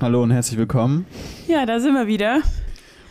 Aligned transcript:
Hallo 0.00 0.22
und 0.22 0.30
herzlich 0.30 0.56
willkommen. 0.56 1.06
Ja, 1.48 1.66
da 1.66 1.80
sind 1.80 1.92
wir 1.94 2.06
wieder. 2.06 2.40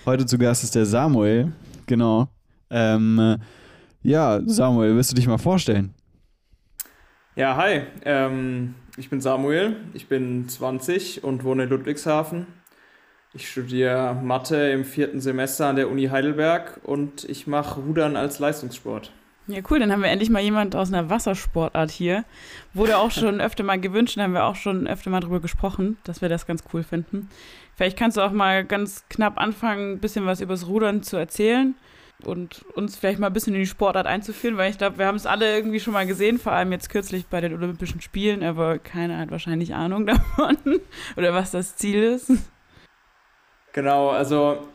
Heute 0.05 0.25
zu 0.25 0.37
Gast 0.37 0.63
ist 0.63 0.73
der 0.73 0.85
Samuel. 0.85 1.51
Genau. 1.85 2.29
Ähm, 2.69 3.37
ja, 4.03 4.39
Samuel, 4.45 4.95
willst 4.95 5.11
du 5.11 5.15
dich 5.15 5.27
mal 5.27 5.37
vorstellen? 5.37 5.93
Ja, 7.35 7.57
hi. 7.57 7.81
Ähm, 8.05 8.75
ich 8.95 9.09
bin 9.09 9.19
Samuel. 9.19 9.75
Ich 9.93 10.07
bin 10.07 10.47
20 10.47 11.25
und 11.25 11.43
wohne 11.43 11.63
in 11.63 11.69
Ludwigshafen. 11.69 12.47
Ich 13.33 13.49
studiere 13.49 14.15
Mathe 14.15 14.69
im 14.69 14.85
vierten 14.85 15.19
Semester 15.19 15.67
an 15.67 15.75
der 15.75 15.91
Uni 15.91 16.07
Heidelberg 16.07 16.79
und 16.83 17.25
ich 17.25 17.47
mache 17.47 17.81
Rudern 17.81 18.15
als 18.15 18.39
Leistungssport. 18.39 19.11
Ja, 19.47 19.61
cool, 19.69 19.79
dann 19.79 19.93
haben 19.93 20.03
wir 20.03 20.09
endlich 20.09 20.29
mal 20.29 20.41
jemand 20.41 20.75
aus 20.75 20.91
einer 20.91 21.09
Wassersportart 21.09 21.89
hier. 21.89 22.25
Wurde 22.73 22.97
auch 22.97 23.11
schon 23.11 23.39
öfter 23.39 23.63
mal 23.63 23.79
gewünscht, 23.79 24.17
da 24.17 24.23
haben 24.23 24.33
wir 24.33 24.43
auch 24.43 24.55
schon 24.55 24.87
öfter 24.87 25.09
mal 25.09 25.21
drüber 25.21 25.39
gesprochen, 25.39 25.97
dass 26.03 26.21
wir 26.21 26.27
das 26.27 26.45
ganz 26.45 26.63
cool 26.73 26.83
finden. 26.83 27.29
Vielleicht 27.75 27.97
kannst 27.97 28.17
du 28.17 28.21
auch 28.21 28.31
mal 28.31 28.65
ganz 28.65 29.05
knapp 29.09 29.37
anfangen, 29.37 29.93
ein 29.93 29.99
bisschen 29.99 30.25
was 30.25 30.41
übers 30.41 30.67
Rudern 30.67 31.01
zu 31.01 31.15
erzählen 31.15 31.75
und 32.25 32.65
uns 32.75 32.97
vielleicht 32.97 33.19
mal 33.19 33.27
ein 33.27 33.33
bisschen 33.33 33.53
in 33.53 33.61
die 33.61 33.67
Sportart 33.67 34.07
einzuführen, 34.07 34.57
weil 34.57 34.71
ich 34.71 34.77
glaube, 34.77 34.97
wir 34.97 35.05
haben 35.05 35.15
es 35.15 35.25
alle 35.25 35.55
irgendwie 35.55 35.79
schon 35.79 35.93
mal 35.93 36.07
gesehen, 36.07 36.39
vor 36.39 36.51
allem 36.51 36.71
jetzt 36.71 36.89
kürzlich 36.89 37.27
bei 37.27 37.39
den 37.39 37.53
Olympischen 37.53 38.01
Spielen, 38.01 38.43
aber 38.43 38.79
keiner 38.79 39.19
hat 39.19 39.31
wahrscheinlich 39.31 39.75
Ahnung 39.75 40.05
davon 40.07 40.57
oder 41.15 41.33
was 41.33 41.51
das 41.51 41.77
Ziel 41.77 42.03
ist. 42.03 42.31
Genau, 43.71 44.09
also 44.09 44.67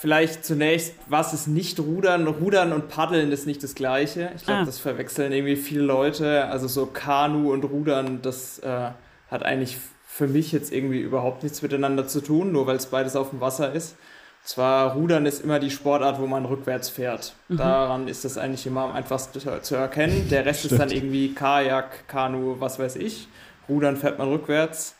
vielleicht 0.00 0.46
zunächst, 0.46 0.94
was 1.08 1.34
ist 1.34 1.46
nicht 1.46 1.78
Rudern? 1.78 2.26
Rudern 2.26 2.72
und 2.72 2.88
Paddeln 2.88 3.30
ist 3.32 3.46
nicht 3.46 3.62
das 3.62 3.74
Gleiche. 3.74 4.30
Ich 4.34 4.44
glaube, 4.44 4.60
ah. 4.60 4.64
das 4.64 4.78
verwechseln 4.78 5.30
irgendwie 5.32 5.56
viele 5.56 5.82
Leute. 5.82 6.46
Also 6.46 6.68
so 6.68 6.86
Kanu 6.86 7.52
und 7.52 7.64
Rudern, 7.64 8.22
das 8.22 8.60
äh, 8.60 8.90
hat 9.30 9.42
eigentlich 9.42 9.76
für 10.06 10.26
mich 10.26 10.52
jetzt 10.52 10.72
irgendwie 10.72 11.00
überhaupt 11.00 11.42
nichts 11.42 11.60
miteinander 11.60 12.08
zu 12.08 12.22
tun, 12.22 12.50
nur 12.50 12.66
weil 12.66 12.76
es 12.76 12.86
beides 12.86 13.14
auf 13.14 13.30
dem 13.30 13.40
Wasser 13.42 13.72
ist. 13.72 13.96
Zwar 14.42 14.94
Rudern 14.94 15.26
ist 15.26 15.44
immer 15.44 15.58
die 15.58 15.70
Sportart, 15.70 16.18
wo 16.18 16.26
man 16.26 16.46
rückwärts 16.46 16.88
fährt. 16.88 17.34
Mhm. 17.48 17.58
Daran 17.58 18.08
ist 18.08 18.24
das 18.24 18.38
eigentlich 18.38 18.66
immer 18.66 18.84
am 18.84 18.92
einfachsten 18.92 19.38
zu 19.62 19.74
erkennen. 19.74 20.28
Der 20.30 20.46
Rest 20.46 20.60
Stimmt. 20.60 20.72
ist 20.72 20.78
dann 20.80 20.90
irgendwie 20.90 21.34
Kajak, 21.34 22.08
Kanu, 22.08 22.56
was 22.58 22.78
weiß 22.78 22.96
ich. 22.96 23.28
Rudern 23.68 23.98
fährt 23.98 24.18
man 24.18 24.28
rückwärts. 24.28 24.96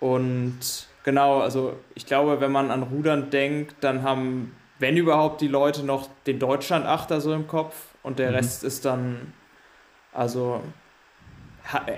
Und 0.00 0.88
Genau, 1.04 1.40
also 1.40 1.76
ich 1.94 2.06
glaube, 2.06 2.40
wenn 2.40 2.50
man 2.50 2.70
an 2.70 2.82
Rudern 2.82 3.30
denkt, 3.30 3.76
dann 3.82 4.02
haben, 4.02 4.56
wenn 4.78 4.96
überhaupt, 4.96 5.42
die 5.42 5.48
Leute 5.48 5.84
noch 5.84 6.08
den 6.26 6.38
Deutschland-Achter 6.38 7.20
so 7.20 7.32
im 7.34 7.46
Kopf 7.46 7.74
und 8.02 8.18
der 8.18 8.30
mhm. 8.30 8.36
Rest 8.36 8.64
ist 8.64 8.86
dann, 8.86 9.32
also 10.12 10.62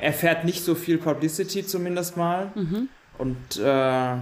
erfährt 0.00 0.44
nicht 0.44 0.64
so 0.64 0.74
viel 0.74 0.98
Publicity 0.98 1.64
zumindest 1.64 2.16
mal. 2.16 2.50
Mhm. 2.56 2.88
Und 3.18 3.56
äh, 3.58 4.16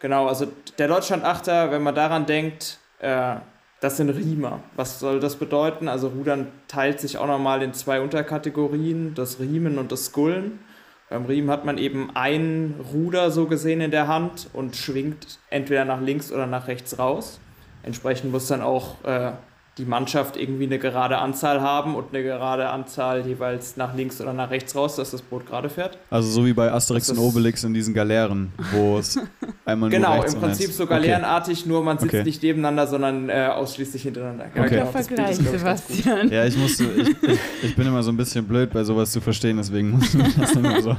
genau, 0.00 0.28
also 0.28 0.46
der 0.78 0.88
Deutschland-Achter, 0.88 1.72
wenn 1.72 1.82
man 1.82 1.94
daran 1.94 2.24
denkt, 2.26 2.78
äh, 3.00 3.36
das 3.80 3.96
sind 3.96 4.10
Riemer. 4.10 4.60
Was 4.76 5.00
soll 5.00 5.20
das 5.20 5.36
bedeuten? 5.36 5.88
Also 5.88 6.08
Rudern 6.08 6.52
teilt 6.68 7.00
sich 7.00 7.18
auch 7.18 7.26
nochmal 7.26 7.62
in 7.62 7.74
zwei 7.74 8.00
Unterkategorien, 8.00 9.14
das 9.14 9.40
Riemen 9.40 9.76
und 9.76 9.92
das 9.92 10.06
Skullen. 10.06 10.60
Beim 11.10 11.26
Riemen 11.26 11.50
hat 11.50 11.64
man 11.64 11.78
eben 11.78 12.10
ein 12.14 12.74
Ruder 12.92 13.30
so 13.30 13.46
gesehen 13.46 13.80
in 13.80 13.90
der 13.90 14.08
Hand 14.08 14.48
und 14.52 14.74
schwingt 14.74 15.38
entweder 15.50 15.84
nach 15.84 16.00
links 16.00 16.32
oder 16.32 16.46
nach 16.46 16.66
rechts 16.66 16.98
raus. 16.98 17.40
Entsprechend 17.82 18.32
muss 18.32 18.46
dann 18.46 18.62
auch 18.62 19.04
äh, 19.04 19.32
die 19.78 19.84
Mannschaft 19.84 20.36
irgendwie 20.36 20.64
eine 20.64 20.78
gerade 20.78 21.18
Anzahl 21.18 21.60
haben 21.60 21.96
und 21.96 22.14
eine 22.14 22.22
gerade 22.22 22.68
Anzahl 22.70 23.26
jeweils 23.26 23.76
nach 23.76 23.94
links 23.96 24.20
oder 24.20 24.32
nach 24.32 24.50
rechts 24.50 24.76
raus, 24.76 24.94
dass 24.94 25.10
das 25.10 25.20
Boot 25.20 25.46
gerade 25.46 25.68
fährt. 25.68 25.98
Also 26.10 26.30
so 26.30 26.46
wie 26.46 26.52
bei 26.52 26.70
Asterix 26.70 27.10
und 27.10 27.18
Obelix 27.18 27.64
in 27.64 27.74
diesen 27.74 27.92
Galeeren, 27.92 28.52
wo 28.72 28.98
es 28.98 29.18
einmal 29.64 29.90
genau, 29.90 30.14
nur 30.14 30.24
Genau, 30.24 30.34
im 30.34 30.40
Prinzip 30.40 30.70
so 30.70 30.86
galeerenartig, 30.86 31.60
okay. 31.60 31.68
nur 31.68 31.82
man 31.82 31.98
sitzt 31.98 32.14
okay. 32.14 32.22
nicht 32.22 32.40
nebeneinander, 32.42 32.86
sondern 32.86 33.28
äh, 33.28 33.48
ausschließlich 33.52 34.02
hintereinander. 34.02 34.46
Ja, 34.54 34.62
okay. 34.62 34.74
Genau, 34.76 34.86
Vergleich, 34.86 35.36
Sebastian. 35.36 36.30
Ja, 36.30 36.44
ich, 36.44 36.56
musste, 36.56 36.84
ich, 36.84 37.08
ich, 37.62 37.76
bin 37.76 37.86
immer 37.88 38.02
so 38.04 38.12
ein 38.12 38.16
bisschen 38.16 38.46
blöd 38.46 38.72
bei 38.72 38.84
sowas 38.84 39.10
zu 39.10 39.20
verstehen, 39.20 39.56
deswegen 39.56 39.90
muss 39.90 40.14
ich 40.14 40.34
das 40.36 40.52
immer 40.52 40.80
so 40.80 40.96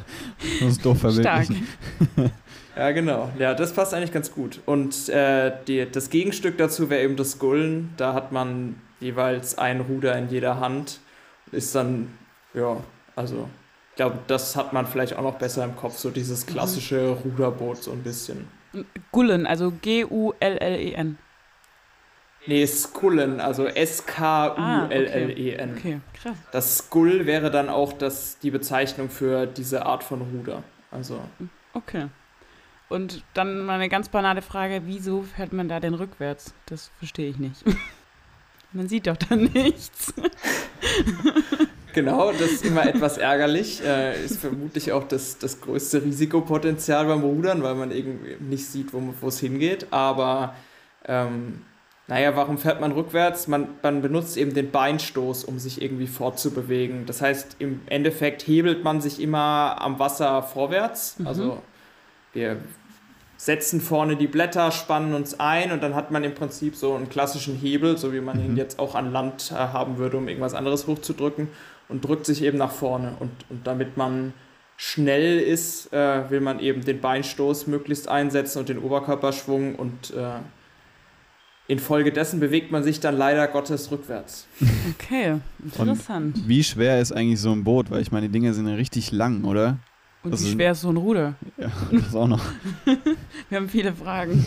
doof 0.83 0.99
verbildlichen. 0.99 1.65
Stark. 2.13 2.31
Ja, 2.75 2.91
genau. 2.91 3.31
Ja, 3.39 3.53
das 3.53 3.73
passt 3.73 3.93
eigentlich 3.93 4.11
ganz 4.11 4.31
gut. 4.31 4.59
Und 4.65 5.09
äh, 5.09 5.53
die, 5.67 5.89
das 5.89 6.09
Gegenstück 6.09 6.57
dazu 6.57 6.89
wäre 6.89 7.03
eben 7.03 7.15
das 7.15 7.31
Skullen. 7.31 7.93
Da 7.97 8.13
hat 8.13 8.31
man 8.31 8.81
jeweils 8.99 9.57
ein 9.57 9.81
Ruder 9.81 10.17
in 10.17 10.29
jeder 10.29 10.59
Hand. 10.59 10.99
Ist 11.51 11.75
dann, 11.75 12.17
ja, 12.53 12.77
also 13.15 13.47
ich 13.91 13.95
glaube, 13.95 14.19
das 14.27 14.57
hat 14.57 14.73
man 14.73 14.87
vielleicht 14.87 15.15
auch 15.15 15.23
noch 15.23 15.35
besser 15.35 15.63
im 15.63 15.75
Kopf, 15.75 15.97
so 15.97 16.09
dieses 16.09 16.45
mhm. 16.45 16.51
klassische. 16.51 17.17
Ruderboot 17.23 17.81
so 17.81 17.91
ein 17.91 18.03
bisschen. 18.03 18.47
Gullen, 19.11 19.47
also 19.47 19.71
G-U-L-L-E-N. 19.81 21.17
Nee, 22.47 22.65
Skullen, 22.67 23.39
also 23.39 23.65
S-K-U-L-L-E-N. 23.65 25.69
Ah, 25.69 25.77
okay. 25.77 25.77
okay, 25.77 25.99
krass. 26.21 26.37
Das 26.51 26.77
Skull 26.77 27.25
wäre 27.25 27.49
dann 27.49 27.69
auch 27.69 27.93
das, 27.93 28.37
die 28.39 28.51
Bezeichnung 28.51 29.09
für 29.09 29.47
diese 29.47 29.85
Art 29.85 30.03
von 30.03 30.21
Ruder. 30.21 30.61
Also. 30.91 31.19
Okay. 31.73 32.07
Und 32.87 33.23
dann 33.33 33.65
mal 33.65 33.75
eine 33.75 33.89
ganz 33.89 34.09
banale 34.09 34.41
Frage, 34.41 34.83
wieso 34.85 35.23
fährt 35.23 35.53
man 35.53 35.67
da 35.67 35.79
denn 35.79 35.95
rückwärts? 35.95 36.53
Das 36.67 36.91
verstehe 36.99 37.29
ich 37.29 37.37
nicht. 37.37 37.63
man 38.73 38.87
sieht 38.87 39.07
doch 39.07 39.17
dann 39.17 39.45
nichts. 39.45 40.13
genau, 41.93 42.31
das 42.31 42.51
ist 42.51 42.65
immer 42.65 42.85
etwas 42.85 43.17
ärgerlich. 43.17 43.83
Äh, 43.83 44.23
ist 44.23 44.39
vermutlich 44.39 44.91
auch 44.91 45.03
das, 45.03 45.39
das 45.39 45.61
größte 45.61 46.03
Risikopotenzial 46.03 47.05
beim 47.05 47.21
Rudern, 47.21 47.63
weil 47.63 47.75
man 47.75 47.91
irgendwie 47.91 48.35
nicht 48.39 48.67
sieht, 48.67 48.93
wo 48.93 49.27
es 49.27 49.39
hingeht. 49.39 49.87
Aber 49.91 50.53
ähm, 51.07 51.63
naja, 52.07 52.35
warum 52.35 52.59
fährt 52.59 52.81
man 52.81 52.91
rückwärts? 52.91 53.47
Man, 53.47 53.69
man 53.81 54.03
benutzt 54.03 54.37
eben 54.37 54.53
den 54.53 54.69
Beinstoß, 54.69 55.43
um 55.43 55.57
sich 55.57 55.81
irgendwie 55.81 56.05
fortzubewegen. 56.05 57.07
Das 57.07 57.21
heißt, 57.21 57.55
im 57.57 57.81
Endeffekt 57.87 58.45
hebelt 58.45 58.83
man 58.83 59.01
sich 59.01 59.19
immer 59.19 59.77
am 59.79 59.97
Wasser 59.97 60.43
vorwärts. 60.43 61.17
Mhm. 61.17 61.27
Also 61.27 61.61
wir 62.35 62.57
setzen 63.37 63.81
vorne 63.81 64.15
die 64.15 64.27
Blätter, 64.27 64.71
spannen 64.71 65.13
uns 65.13 65.39
ein 65.39 65.71
und 65.71 65.83
dann 65.83 65.95
hat 65.95 66.11
man 66.11 66.23
im 66.23 66.33
Prinzip 66.33 66.75
so 66.75 66.93
einen 66.93 67.09
klassischen 67.09 67.55
Hebel, 67.55 67.97
so 67.97 68.13
wie 68.13 68.21
man 68.21 68.39
ihn 68.39 68.51
mhm. 68.51 68.57
jetzt 68.57 68.79
auch 68.79 68.95
an 68.95 69.11
Land 69.11 69.51
äh, 69.51 69.55
haben 69.55 69.97
würde, 69.97 70.17
um 70.17 70.27
irgendwas 70.27 70.53
anderes 70.53 70.87
hochzudrücken 70.87 71.49
und 71.89 72.05
drückt 72.05 72.25
sich 72.25 72.43
eben 72.43 72.57
nach 72.57 72.71
vorne. 72.71 73.15
Und, 73.19 73.31
und 73.49 73.67
damit 73.67 73.97
man 73.97 74.33
schnell 74.77 75.39
ist, 75.39 75.91
äh, 75.93 76.29
will 76.29 76.41
man 76.41 76.59
eben 76.59 76.83
den 76.83 77.01
Beinstoß 77.01 77.67
möglichst 77.67 78.07
einsetzen 78.07 78.59
und 78.59 78.69
den 78.69 78.79
Oberkörperschwung 78.79 79.75
und 79.75 80.11
äh, 80.11 80.39
infolgedessen 81.67 82.39
bewegt 82.39 82.71
man 82.71 82.83
sich 82.83 82.99
dann 82.99 83.17
leider 83.17 83.47
Gottes 83.47 83.91
rückwärts. 83.91 84.47
Okay, 84.99 85.39
interessant. 85.63 86.35
Und 86.35 86.47
wie 86.47 86.63
schwer 86.63 87.01
ist 87.01 87.11
eigentlich 87.11 87.39
so 87.39 87.51
ein 87.51 87.63
Boot? 87.63 87.89
Weil 87.89 88.01
ich 88.01 88.11
meine, 88.11 88.27
die 88.27 88.31
Dinge 88.31 88.53
sind 88.53 88.67
ja 88.67 88.75
richtig 88.75 89.11
lang, 89.11 89.43
oder? 89.45 89.77
Und 90.25 90.31
also, 90.31 90.45
wie 90.45 90.51
schwer 90.53 90.71
ist 90.71 90.81
so 90.81 90.89
ein 90.89 90.97
Ruder? 90.97 91.35
Ja, 91.55 91.71
das 91.91 92.15
auch 92.15 92.27
noch. 92.27 92.43
Wir 93.49 93.57
haben 93.57 93.69
viele 93.69 93.93
Fragen. 93.93 94.43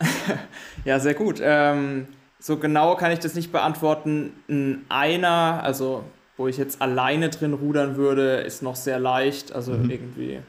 ja, 0.84 1.00
sehr 1.00 1.14
gut. 1.14 1.40
Ähm, 1.42 2.06
so 2.38 2.56
genau 2.56 2.94
kann 2.94 3.10
ich 3.10 3.18
das 3.18 3.34
nicht 3.34 3.50
beantworten. 3.50 4.32
Ein 4.48 4.84
Einer, 4.88 5.60
also 5.64 6.04
wo 6.36 6.46
ich 6.46 6.56
jetzt 6.56 6.80
alleine 6.80 7.30
drin 7.30 7.52
rudern 7.52 7.96
würde, 7.96 8.36
ist 8.36 8.62
noch 8.62 8.76
sehr 8.76 9.00
leicht. 9.00 9.52
Also 9.52 9.72
mhm. 9.72 9.90
irgendwie 9.90 10.40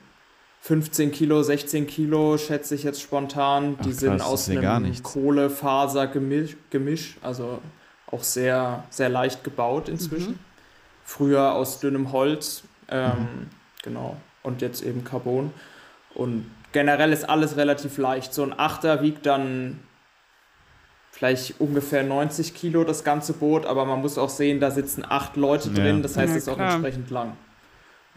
15 0.62 1.12
Kilo, 1.12 1.42
16 1.42 1.88
Kilo, 1.88 2.38
schätze 2.38 2.76
ich 2.76 2.84
jetzt 2.84 3.02
spontan. 3.02 3.78
Die 3.84 3.90
Ach, 3.90 4.00
sind 4.00 4.22
aus 4.22 4.48
einem 4.50 4.94
Kohlefasergemisch, 5.02 6.58
Gemisch, 6.70 7.18
also 7.24 7.60
auch 8.06 8.24
sehr, 8.24 8.84
sehr 8.92 9.10
leicht 9.10 9.44
gebaut 9.44 9.90
inzwischen. 9.90 10.34
Mhm. 10.34 10.40
Früher 11.06 11.54
aus 11.54 11.80
dünnem 11.80 12.12
Holz. 12.12 12.62
Ähm, 12.88 13.10
mhm. 13.10 13.50
Genau 13.82 14.16
und 14.44 14.62
jetzt 14.62 14.84
eben 14.84 15.04
Carbon. 15.04 15.52
Und 16.14 16.46
generell 16.72 17.12
ist 17.12 17.28
alles 17.28 17.58
relativ 17.58 17.98
leicht. 17.98 18.34
So 18.34 18.44
ein 18.44 18.58
Achter 18.58 19.02
wiegt 19.02 19.26
dann 19.26 19.80
vielleicht 21.12 21.60
ungefähr 21.60 22.04
90 22.04 22.54
Kilo 22.54 22.84
das 22.84 23.04
ganze 23.04 23.34
Boot, 23.34 23.66
aber 23.66 23.86
man 23.86 24.02
muss 24.02 24.18
auch 24.18 24.30
sehen, 24.30 24.60
da 24.60 24.72
sitzen 24.72 25.06
acht 25.08 25.38
Leute 25.38 25.70
drin, 25.70 26.02
das 26.02 26.18
heißt, 26.18 26.36
es 26.36 26.48
ja, 26.48 26.54
ist 26.54 26.60
auch 26.60 26.64
entsprechend 26.64 27.10
lang. 27.12 27.38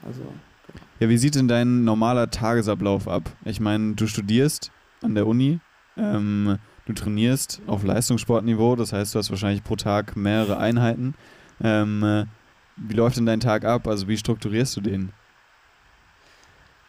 Also. 0.04 0.20
Genau. 0.20 0.80
Ja, 0.98 1.08
wie 1.10 1.18
sieht 1.18 1.34
denn 1.34 1.46
dein 1.46 1.84
normaler 1.84 2.30
Tagesablauf 2.30 3.06
ab? 3.06 3.30
Ich 3.44 3.60
meine, 3.60 3.94
du 3.94 4.06
studierst 4.06 4.72
an 5.02 5.14
der 5.14 5.26
Uni, 5.26 5.60
ähm, 5.98 6.58
du 6.86 6.94
trainierst 6.94 7.60
auf 7.66 7.84
Leistungssportniveau, 7.84 8.76
das 8.76 8.94
heißt, 8.94 9.14
du 9.14 9.18
hast 9.18 9.30
wahrscheinlich 9.30 9.62
pro 9.62 9.76
Tag 9.76 10.16
mehrere 10.16 10.56
Einheiten. 10.56 11.14
Ähm, 11.62 12.26
wie 12.76 12.94
läuft 12.94 13.18
denn 13.18 13.26
dein 13.26 13.40
Tag 13.40 13.66
ab? 13.66 13.86
Also 13.86 14.08
wie 14.08 14.16
strukturierst 14.16 14.74
du 14.76 14.80
den? 14.80 15.12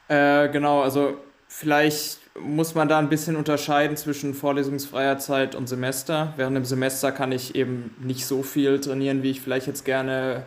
Äh, 0.07 0.49
genau, 0.49 0.81
also 0.81 1.17
vielleicht 1.47 2.19
muss 2.39 2.75
man 2.75 2.87
da 2.87 2.99
ein 2.99 3.09
bisschen 3.09 3.35
unterscheiden 3.35 3.97
zwischen 3.97 4.33
vorlesungsfreier 4.33 5.17
Zeit 5.17 5.55
und 5.55 5.67
Semester. 5.67 6.33
Während 6.37 6.55
dem 6.55 6.65
Semester 6.65 7.11
kann 7.11 7.31
ich 7.31 7.55
eben 7.55 7.95
nicht 7.99 8.25
so 8.25 8.43
viel 8.43 8.79
trainieren, 8.79 9.23
wie 9.23 9.31
ich 9.31 9.41
vielleicht 9.41 9.67
jetzt 9.67 9.85
gerne 9.85 10.43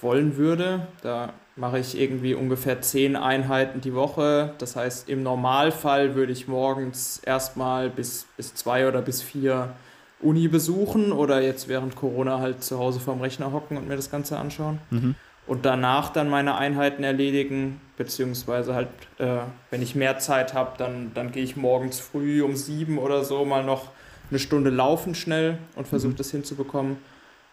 wollen 0.00 0.36
würde. 0.36 0.86
Da 1.02 1.32
mache 1.56 1.78
ich 1.78 1.98
irgendwie 1.98 2.34
ungefähr 2.34 2.80
zehn 2.80 3.16
Einheiten 3.16 3.80
die 3.80 3.94
Woche. 3.94 4.54
Das 4.58 4.76
heißt, 4.76 5.08
im 5.08 5.22
Normalfall 5.22 6.14
würde 6.14 6.32
ich 6.32 6.48
morgens 6.48 7.18
erstmal 7.18 7.90
bis, 7.90 8.26
bis 8.36 8.54
zwei 8.54 8.88
oder 8.88 9.02
bis 9.02 9.22
vier 9.22 9.74
Uni 10.20 10.48
besuchen 10.48 11.12
oder 11.12 11.42
jetzt 11.42 11.68
während 11.68 11.96
Corona 11.96 12.38
halt 12.38 12.62
zu 12.62 12.78
Hause 12.78 13.00
vorm 13.00 13.20
Rechner 13.20 13.52
hocken 13.52 13.76
und 13.76 13.88
mir 13.88 13.96
das 13.96 14.10
Ganze 14.10 14.38
anschauen. 14.38 14.78
Mhm. 14.90 15.14
Und 15.46 15.64
danach 15.66 16.10
dann 16.10 16.30
meine 16.30 16.56
Einheiten 16.56 17.02
erledigen, 17.02 17.80
beziehungsweise 17.96 18.74
halt, 18.74 18.88
äh, 19.18 19.38
wenn 19.70 19.82
ich 19.82 19.94
mehr 19.94 20.18
Zeit 20.18 20.54
habe, 20.54 20.72
dann, 20.78 21.12
dann 21.14 21.32
gehe 21.32 21.42
ich 21.42 21.56
morgens 21.56 21.98
früh 21.98 22.42
um 22.42 22.56
sieben 22.56 22.98
oder 22.98 23.24
so 23.24 23.44
mal 23.44 23.64
noch 23.64 23.88
eine 24.30 24.38
Stunde 24.38 24.70
laufen 24.70 25.14
schnell 25.14 25.58
und 25.74 25.88
versuche 25.88 26.12
mhm. 26.12 26.16
das 26.16 26.30
hinzubekommen. 26.30 26.96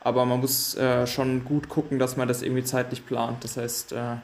Aber 0.01 0.25
man 0.25 0.39
muss 0.39 0.75
äh, 0.77 1.07
schon 1.07 1.43
gut 1.43 1.67
gucken, 1.67 1.99
dass 1.99 2.15
man 2.15 2.27
das 2.27 2.41
irgendwie 2.41 2.63
zeitlich 2.63 3.05
plant. 3.05 3.43
Das 3.43 3.57
heißt, 3.57 3.91
äh, 3.91 4.15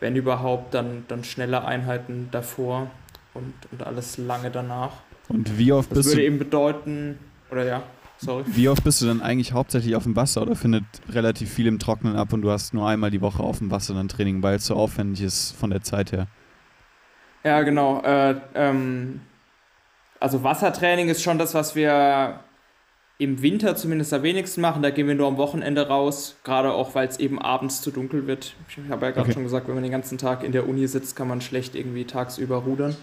wenn 0.00 0.16
überhaupt, 0.16 0.72
dann, 0.74 1.04
dann 1.08 1.22
schnelle 1.22 1.64
Einheiten 1.64 2.28
davor 2.30 2.90
und, 3.34 3.52
und 3.70 3.82
alles 3.82 4.16
lange 4.16 4.50
danach. 4.50 4.92
Und 5.28 5.58
wie 5.58 5.72
oft 5.72 5.90
das 5.90 5.98
bist 5.98 6.08
würde 6.10 6.20
du. 6.22 6.26
eben 6.26 6.38
bedeuten, 6.38 7.18
oder 7.50 7.64
ja, 7.64 7.82
sorry. 8.22 8.44
Wie 8.46 8.68
oft 8.68 8.84
bist 8.84 9.02
du 9.02 9.06
dann 9.06 9.20
eigentlich 9.20 9.52
hauptsächlich 9.52 9.94
auf 9.96 10.04
dem 10.04 10.16
Wasser 10.16 10.42
oder 10.42 10.56
findet 10.56 10.84
relativ 11.10 11.52
viel 11.52 11.66
im 11.66 11.78
Trocknen 11.78 12.16
ab 12.16 12.32
und 12.32 12.42
du 12.42 12.50
hast 12.50 12.74
nur 12.74 12.88
einmal 12.88 13.10
die 13.10 13.20
Woche 13.20 13.42
auf 13.42 13.58
dem 13.58 13.70
Wasser 13.70 13.94
dann 13.94 14.08
Training, 14.08 14.42
weil 14.42 14.56
es 14.56 14.66
so 14.66 14.74
aufwendig 14.74 15.22
ist 15.22 15.52
von 15.52 15.70
der 15.70 15.82
Zeit 15.82 16.12
her? 16.12 16.26
Ja, 17.44 17.62
genau. 17.62 18.02
Äh, 18.02 18.36
ähm, 18.54 19.20
also 20.20 20.42
Wassertraining 20.44 21.08
ist 21.08 21.22
schon 21.22 21.38
das, 21.38 21.54
was 21.54 21.74
wir 21.74 22.40
im 23.18 23.42
Winter 23.42 23.76
zumindest 23.76 24.12
am 24.12 24.22
wenigsten 24.22 24.60
machen. 24.60 24.82
Da 24.82 24.90
gehen 24.90 25.06
wir 25.06 25.14
nur 25.14 25.28
am 25.28 25.36
Wochenende 25.36 25.86
raus, 25.88 26.36
gerade 26.44 26.72
auch, 26.72 26.94
weil 26.94 27.08
es 27.08 27.18
eben 27.18 27.40
abends 27.40 27.80
zu 27.82 27.90
dunkel 27.90 28.26
wird. 28.26 28.54
Ich 28.68 28.78
habe 28.90 29.06
ja 29.06 29.12
gerade 29.12 29.26
okay. 29.26 29.32
schon 29.34 29.44
gesagt, 29.44 29.68
wenn 29.68 29.74
man 29.74 29.82
den 29.82 29.92
ganzen 29.92 30.18
Tag 30.18 30.44
in 30.44 30.52
der 30.52 30.68
Uni 30.68 30.86
sitzt, 30.86 31.16
kann 31.16 31.28
man 31.28 31.40
schlecht 31.40 31.74
irgendwie 31.74 32.04
tagsüber 32.04 32.58
rudern. 32.58 32.96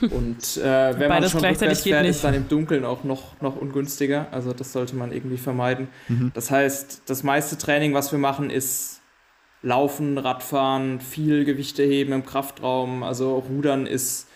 Und 0.00 0.56
äh, 0.56 0.98
wenn 0.98 1.08
man 1.08 1.28
schon 1.28 1.44
rückwärts 1.44 1.82
fährt, 1.82 2.06
ist 2.06 2.24
dann 2.24 2.34
im 2.34 2.48
Dunkeln 2.48 2.84
auch 2.84 3.04
noch, 3.04 3.40
noch 3.40 3.56
ungünstiger. 3.56 4.26
Also 4.30 4.52
das 4.52 4.72
sollte 4.72 4.96
man 4.96 5.12
irgendwie 5.12 5.38
vermeiden. 5.38 5.88
Mhm. 6.08 6.32
Das 6.34 6.50
heißt, 6.50 7.02
das 7.06 7.22
meiste 7.22 7.58
Training, 7.58 7.94
was 7.94 8.12
wir 8.12 8.18
machen, 8.18 8.50
ist 8.50 9.00
Laufen, 9.62 10.18
Radfahren, 10.18 11.00
viel 11.00 11.44
Gewichte 11.44 11.82
heben 11.82 12.12
im 12.12 12.24
Kraftraum. 12.24 13.02
Also 13.02 13.38
Rudern 13.38 13.86
ist 13.86 14.28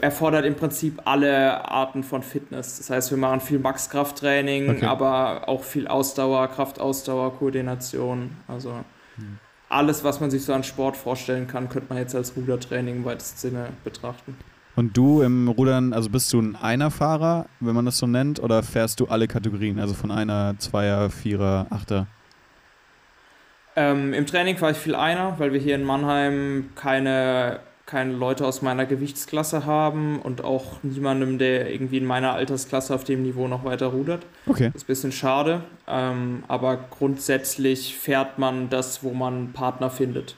erfordert 0.00 0.44
im 0.44 0.54
Prinzip 0.54 1.02
alle 1.04 1.70
Arten 1.70 2.02
von 2.02 2.22
Fitness. 2.22 2.78
Das 2.78 2.90
heißt, 2.90 3.10
wir 3.10 3.18
machen 3.18 3.40
viel 3.40 3.58
Max-Krafttraining, 3.58 4.70
okay. 4.70 4.86
aber 4.86 5.48
auch 5.48 5.62
viel 5.62 5.86
Ausdauer, 5.86 6.48
Kraftausdauer, 6.48 7.36
Koordination. 7.36 8.36
Also 8.48 8.72
hm. 9.16 9.38
Alles, 9.68 10.04
was 10.04 10.20
man 10.20 10.30
sich 10.30 10.44
so 10.44 10.52
an 10.52 10.64
Sport 10.64 10.96
vorstellen 10.96 11.46
kann, 11.46 11.68
könnte 11.68 11.88
man 11.88 11.98
jetzt 11.98 12.14
als 12.14 12.36
Rudertraining 12.36 12.96
im 12.96 13.04
weitesten 13.04 13.38
Sinne 13.38 13.68
betrachten. 13.84 14.36
Und 14.76 14.96
du 14.96 15.22
im 15.22 15.48
Rudern, 15.48 15.92
also 15.92 16.08
bist 16.08 16.32
du 16.32 16.40
ein 16.40 16.54
Einerfahrer, 16.54 17.46
wenn 17.58 17.74
man 17.74 17.84
das 17.84 17.98
so 17.98 18.06
nennt, 18.06 18.40
oder 18.40 18.62
fährst 18.62 19.00
du 19.00 19.06
alle 19.06 19.26
Kategorien, 19.26 19.80
also 19.80 19.92
von 19.92 20.10
Einer, 20.10 20.54
Zweier, 20.58 21.10
Vierer, 21.10 21.66
Achter? 21.70 22.06
Ähm, 23.74 24.14
Im 24.14 24.24
Training 24.26 24.56
fahre 24.56 24.72
ich 24.72 24.78
viel 24.78 24.94
Einer, 24.94 25.38
weil 25.38 25.52
wir 25.52 25.60
hier 25.60 25.74
in 25.74 25.84
Mannheim 25.84 26.70
keine 26.76 27.60
keine 27.88 28.12
Leute 28.12 28.46
aus 28.46 28.60
meiner 28.60 28.84
Gewichtsklasse 28.84 29.64
haben 29.64 30.20
und 30.20 30.44
auch 30.44 30.82
niemandem, 30.82 31.38
der 31.38 31.72
irgendwie 31.72 31.96
in 31.96 32.04
meiner 32.04 32.34
Altersklasse 32.34 32.94
auf 32.94 33.02
dem 33.02 33.22
Niveau 33.22 33.48
noch 33.48 33.64
weiter 33.64 33.86
rudert. 33.86 34.26
Okay. 34.46 34.66
Das 34.66 34.82
ist 34.82 34.84
ein 34.84 34.86
bisschen 34.88 35.12
schade, 35.12 35.62
ähm, 35.88 36.44
aber 36.48 36.78
grundsätzlich 36.90 37.96
fährt 37.96 38.38
man 38.38 38.68
das, 38.68 39.02
wo 39.02 39.14
man 39.14 39.54
Partner 39.54 39.88
findet. 39.88 40.36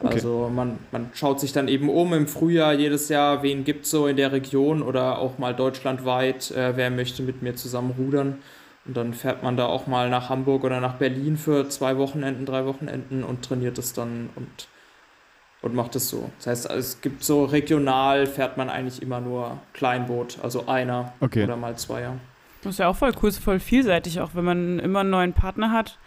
Okay. 0.00 0.14
Also 0.14 0.50
man, 0.52 0.80
man 0.90 1.10
schaut 1.14 1.38
sich 1.38 1.52
dann 1.52 1.68
eben 1.68 1.88
um 1.88 2.12
im 2.14 2.26
Frühjahr 2.26 2.72
jedes 2.72 3.08
Jahr, 3.08 3.44
wen 3.44 3.62
gibt 3.62 3.84
es 3.84 3.92
so 3.92 4.08
in 4.08 4.16
der 4.16 4.32
Region 4.32 4.82
oder 4.82 5.18
auch 5.20 5.38
mal 5.38 5.54
deutschlandweit, 5.54 6.50
äh, 6.50 6.76
wer 6.76 6.90
möchte 6.90 7.22
mit 7.22 7.42
mir 7.42 7.54
zusammen 7.54 7.94
rudern. 7.96 8.38
Und 8.86 8.96
dann 8.96 9.14
fährt 9.14 9.44
man 9.44 9.56
da 9.56 9.66
auch 9.66 9.86
mal 9.86 10.10
nach 10.10 10.30
Hamburg 10.30 10.64
oder 10.64 10.80
nach 10.80 10.94
Berlin 10.94 11.36
für 11.36 11.68
zwei 11.68 11.96
Wochenenden, 11.96 12.44
drei 12.44 12.66
Wochenenden 12.66 13.22
und 13.22 13.44
trainiert 13.44 13.78
es 13.78 13.92
dann 13.92 14.30
und 14.34 14.66
und 15.62 15.74
macht 15.74 15.96
es 15.96 16.08
so. 16.08 16.30
Das 16.38 16.46
heißt, 16.46 16.70
es 16.70 17.00
gibt 17.00 17.24
so 17.24 17.44
regional 17.44 18.26
fährt 18.26 18.56
man 18.56 18.70
eigentlich 18.70 19.02
immer 19.02 19.20
nur 19.20 19.58
Kleinboot, 19.72 20.38
also 20.42 20.66
einer 20.66 21.12
okay. 21.20 21.44
oder 21.44 21.56
mal 21.56 21.76
zweier. 21.76 22.14
Das 22.62 22.74
ist 22.74 22.78
ja 22.78 22.88
auch 22.88 22.96
voll 22.96 23.12
cool, 23.22 23.28
ist 23.28 23.38
voll 23.38 23.60
vielseitig, 23.60 24.20
auch 24.20 24.30
wenn 24.34 24.44
man 24.44 24.78
immer 24.78 25.00
einen 25.00 25.10
neuen 25.10 25.32
Partner 25.32 25.72
hat. 25.72 25.98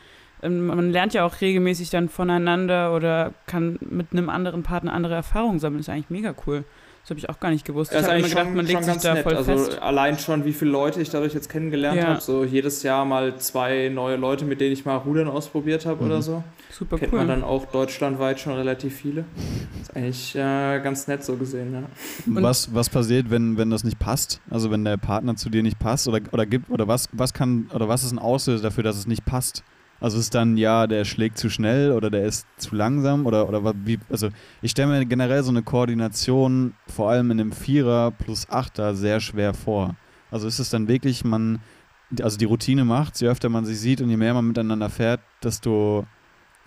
Ähm, 0.43 0.67
man 0.67 0.91
lernt 0.91 1.13
ja 1.13 1.25
auch 1.25 1.41
regelmäßig 1.41 1.89
dann 1.89 2.09
voneinander 2.09 2.93
oder 2.95 3.33
kann 3.45 3.77
mit 3.81 4.07
einem 4.11 4.29
anderen 4.29 4.63
Partner 4.63 4.93
andere 4.93 5.15
Erfahrungen 5.15 5.59
sammeln. 5.59 5.79
Das 5.79 5.87
ist 5.87 5.93
eigentlich 5.93 6.09
mega 6.09 6.33
cool. 6.45 6.63
Das 7.01 7.09
habe 7.09 7.19
ich 7.19 7.29
auch 7.29 7.39
gar 7.39 7.49
nicht 7.49 7.65
gewusst. 7.65 7.91
Das 7.91 8.03
ich 8.03 8.07
habe 8.07 8.19
immer 8.19 8.29
gedacht, 8.29 8.55
man 8.55 8.65
legt 8.65 8.83
sich 8.83 8.97
da 8.97 9.15
nett. 9.15 9.23
voll 9.23 9.35
also 9.35 9.51
fest. 9.51 9.81
Allein 9.81 10.19
schon, 10.19 10.45
wie 10.45 10.53
viele 10.53 10.69
Leute 10.69 11.01
ich 11.01 11.09
dadurch 11.09 11.33
jetzt 11.33 11.49
kennengelernt 11.49 11.97
ja. 11.97 12.07
habe. 12.09 12.21
So 12.21 12.43
jedes 12.43 12.83
Jahr 12.83 13.05
mal 13.05 13.37
zwei 13.37 13.89
neue 13.89 14.17
Leute, 14.17 14.45
mit 14.45 14.61
denen 14.61 14.73
ich 14.73 14.85
mal 14.85 14.97
Rudern 14.97 15.27
ausprobiert 15.27 15.87
habe 15.87 16.03
mhm. 16.03 16.11
oder 16.11 16.21
so. 16.21 16.43
Super 16.69 16.99
Kennt 16.99 17.11
cool. 17.11 17.19
man 17.19 17.27
dann 17.27 17.43
auch 17.43 17.65
deutschlandweit 17.65 18.39
schon 18.39 18.53
relativ 18.53 18.95
viele. 18.95 19.25
Das 19.79 19.89
ist 19.89 19.95
eigentlich 19.95 20.35
äh, 20.35 20.79
ganz 20.83 21.07
nett 21.07 21.23
so 21.23 21.35
gesehen, 21.37 21.73
ja. 21.73 21.83
was, 22.27 22.73
was 22.73 22.89
passiert, 22.89 23.31
wenn, 23.31 23.57
wenn 23.57 23.71
das 23.71 23.83
nicht 23.83 23.97
passt? 23.97 24.39
Also 24.49 24.69
wenn 24.69 24.85
der 24.85 24.97
Partner 24.97 25.35
zu 25.35 25.49
dir 25.49 25.63
nicht 25.63 25.79
passt 25.79 26.07
oder, 26.07 26.19
oder 26.31 26.45
gibt 26.45 26.69
oder 26.69 26.87
was, 26.87 27.09
was 27.13 27.33
kann 27.33 27.67
oder 27.73 27.89
was 27.89 28.03
ist 28.03 28.11
ein 28.11 28.19
Auslöser 28.19 28.63
dafür, 28.63 28.83
dass 28.83 28.95
es 28.95 29.07
nicht 29.07 29.25
passt? 29.25 29.63
Also 30.01 30.17
ist 30.17 30.33
dann, 30.33 30.57
ja, 30.57 30.87
der 30.87 31.05
schlägt 31.05 31.37
zu 31.37 31.49
schnell 31.49 31.91
oder 31.91 32.09
der 32.09 32.25
ist 32.25 32.47
zu 32.57 32.75
langsam 32.75 33.27
oder, 33.27 33.47
oder 33.47 33.73
wie, 33.85 33.99
also 34.09 34.29
ich 34.63 34.71
stelle 34.71 34.87
mir 34.87 35.05
generell 35.05 35.43
so 35.43 35.51
eine 35.51 35.61
Koordination, 35.61 36.73
vor 36.87 37.11
allem 37.11 37.29
in 37.29 37.39
einem 37.39 37.51
Vierer 37.51 38.09
plus 38.09 38.49
Achter, 38.49 38.95
sehr 38.95 39.19
schwer 39.19 39.53
vor. 39.53 39.95
Also 40.31 40.47
ist 40.47 40.57
es 40.57 40.71
dann 40.71 40.87
wirklich, 40.87 41.23
man, 41.23 41.59
also 42.19 42.37
die 42.37 42.45
Routine 42.45 42.83
macht, 42.83 43.21
je 43.21 43.27
öfter 43.27 43.49
man 43.49 43.63
sich 43.63 43.79
sieht 43.79 44.01
und 44.01 44.09
je 44.09 44.17
mehr 44.17 44.33
man 44.33 44.47
miteinander 44.47 44.89
fährt, 44.89 45.21
desto 45.43 46.07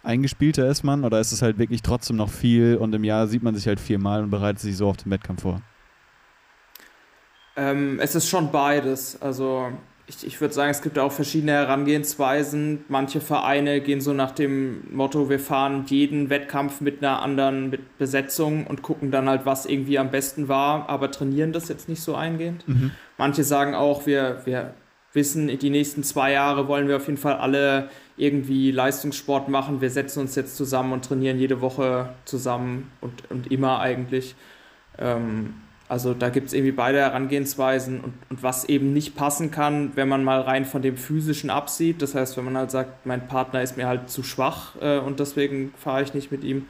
eingespielter 0.04 0.68
ist 0.68 0.84
man 0.84 1.04
oder 1.04 1.18
ist 1.18 1.32
es 1.32 1.42
halt 1.42 1.58
wirklich 1.58 1.82
trotzdem 1.82 2.16
noch 2.16 2.30
viel 2.30 2.76
und 2.76 2.94
im 2.94 3.02
Jahr 3.02 3.26
sieht 3.26 3.42
man 3.42 3.56
sich 3.56 3.66
halt 3.66 3.80
viermal 3.80 4.22
und 4.22 4.30
bereitet 4.30 4.60
sich 4.60 4.76
so 4.76 4.88
auf 4.88 4.98
den 4.98 5.10
Wettkampf 5.10 5.42
vor? 5.42 5.60
Ähm, 7.56 7.98
es 8.00 8.14
ist 8.14 8.28
schon 8.28 8.52
beides. 8.52 9.20
Also 9.20 9.72
ich, 10.06 10.26
ich 10.26 10.40
würde 10.40 10.52
sagen, 10.52 10.70
es 10.70 10.82
gibt 10.82 10.98
auch 10.98 11.12
verschiedene 11.12 11.52
Herangehensweisen. 11.52 12.84
Manche 12.88 13.20
Vereine 13.20 13.80
gehen 13.80 14.00
so 14.00 14.12
nach 14.12 14.32
dem 14.32 14.82
Motto, 14.94 15.30
wir 15.30 15.38
fahren 15.38 15.84
jeden 15.86 16.28
Wettkampf 16.28 16.80
mit 16.80 17.02
einer 17.02 17.22
anderen 17.22 17.70
mit 17.70 17.96
Besetzung 17.96 18.66
und 18.66 18.82
gucken 18.82 19.10
dann 19.10 19.28
halt, 19.28 19.46
was 19.46 19.64
irgendwie 19.64 19.98
am 19.98 20.10
besten 20.10 20.48
war, 20.48 20.88
aber 20.90 21.10
trainieren 21.10 21.52
das 21.52 21.68
jetzt 21.68 21.88
nicht 21.88 22.02
so 22.02 22.14
eingehend. 22.14 22.68
Mhm. 22.68 22.90
Manche 23.16 23.44
sagen 23.44 23.74
auch, 23.74 24.04
wir, 24.04 24.42
wir 24.44 24.74
wissen, 25.14 25.58
die 25.58 25.70
nächsten 25.70 26.02
zwei 26.02 26.32
Jahre 26.32 26.68
wollen 26.68 26.88
wir 26.88 26.96
auf 26.96 27.06
jeden 27.06 27.18
Fall 27.18 27.34
alle 27.34 27.88
irgendwie 28.16 28.70
Leistungssport 28.72 29.48
machen. 29.48 29.80
Wir 29.80 29.90
setzen 29.90 30.20
uns 30.20 30.34
jetzt 30.34 30.56
zusammen 30.56 30.92
und 30.92 31.04
trainieren 31.04 31.38
jede 31.38 31.60
Woche 31.60 32.10
zusammen 32.24 32.90
und, 33.00 33.30
und 33.30 33.50
immer 33.50 33.80
eigentlich. 33.80 34.34
Ähm, 34.98 35.54
also 35.94 36.12
da 36.12 36.28
gibt 36.28 36.48
es 36.48 36.54
irgendwie 36.54 36.72
beide 36.72 36.98
Herangehensweisen 36.98 38.00
und, 38.00 38.14
und 38.28 38.42
was 38.42 38.64
eben 38.64 38.92
nicht 38.92 39.14
passen 39.14 39.52
kann, 39.52 39.92
wenn 39.94 40.08
man 40.08 40.24
mal 40.24 40.40
rein 40.40 40.64
von 40.64 40.82
dem 40.82 40.96
physischen 40.96 41.50
absieht. 41.50 42.02
Das 42.02 42.16
heißt, 42.16 42.36
wenn 42.36 42.44
man 42.46 42.56
halt 42.56 42.72
sagt, 42.72 43.06
mein 43.06 43.28
Partner 43.28 43.62
ist 43.62 43.76
mir 43.76 43.86
halt 43.86 44.10
zu 44.10 44.24
schwach 44.24 44.74
äh, 44.80 44.98
und 44.98 45.20
deswegen 45.20 45.72
fahre 45.78 46.02
ich 46.02 46.12
nicht 46.12 46.32
mit 46.32 46.42
ihm, 46.42 46.66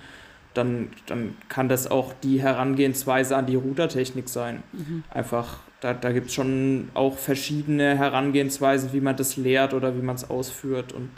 dann, 0.52 0.90
dann 1.06 1.36
kann 1.48 1.70
das 1.70 1.90
auch 1.90 2.12
die 2.22 2.42
Herangehensweise 2.42 3.34
an 3.34 3.46
die 3.46 3.56
Rudertechnik 3.56 4.28
sein. 4.28 4.62
Mhm. 4.72 5.04
Einfach, 5.08 5.60
da, 5.80 5.94
da 5.94 6.12
gibt 6.12 6.26
es 6.26 6.34
schon 6.34 6.90
auch 6.92 7.16
verschiedene 7.16 7.96
Herangehensweisen, 7.96 8.92
wie 8.92 9.00
man 9.00 9.16
das 9.16 9.38
lehrt 9.38 9.72
oder 9.72 9.96
wie 9.96 10.02
man 10.02 10.16
es 10.16 10.28
ausführt. 10.28 10.92
Und 10.92 11.08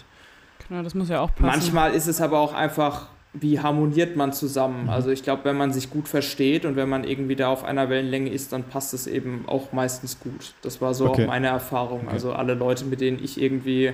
genau, 0.68 0.84
das 0.84 0.94
muss 0.94 1.08
ja 1.08 1.22
auch 1.22 1.34
passen. 1.34 1.46
Manchmal 1.46 1.92
ist 1.92 2.06
es 2.06 2.20
aber 2.20 2.38
auch 2.38 2.54
einfach 2.54 3.08
wie 3.40 3.60
harmoniert 3.60 4.16
man 4.16 4.32
zusammen. 4.32 4.84
Mhm. 4.84 4.90
Also 4.90 5.10
ich 5.10 5.22
glaube, 5.22 5.44
wenn 5.44 5.56
man 5.56 5.72
sich 5.72 5.90
gut 5.90 6.08
versteht 6.08 6.64
und 6.64 6.76
wenn 6.76 6.88
man 6.88 7.04
irgendwie 7.04 7.36
da 7.36 7.48
auf 7.48 7.64
einer 7.64 7.88
Wellenlänge 7.88 8.30
ist, 8.30 8.52
dann 8.52 8.64
passt 8.64 8.94
es 8.94 9.06
eben 9.06 9.44
auch 9.46 9.72
meistens 9.72 10.20
gut. 10.20 10.54
Das 10.62 10.80
war 10.80 10.94
so 10.94 11.08
okay. 11.08 11.24
auch 11.24 11.28
meine 11.28 11.48
Erfahrung. 11.48 12.02
Okay. 12.04 12.12
Also 12.12 12.32
alle 12.32 12.54
Leute, 12.54 12.84
mit 12.84 13.00
denen 13.00 13.22
ich 13.22 13.40
irgendwie 13.40 13.92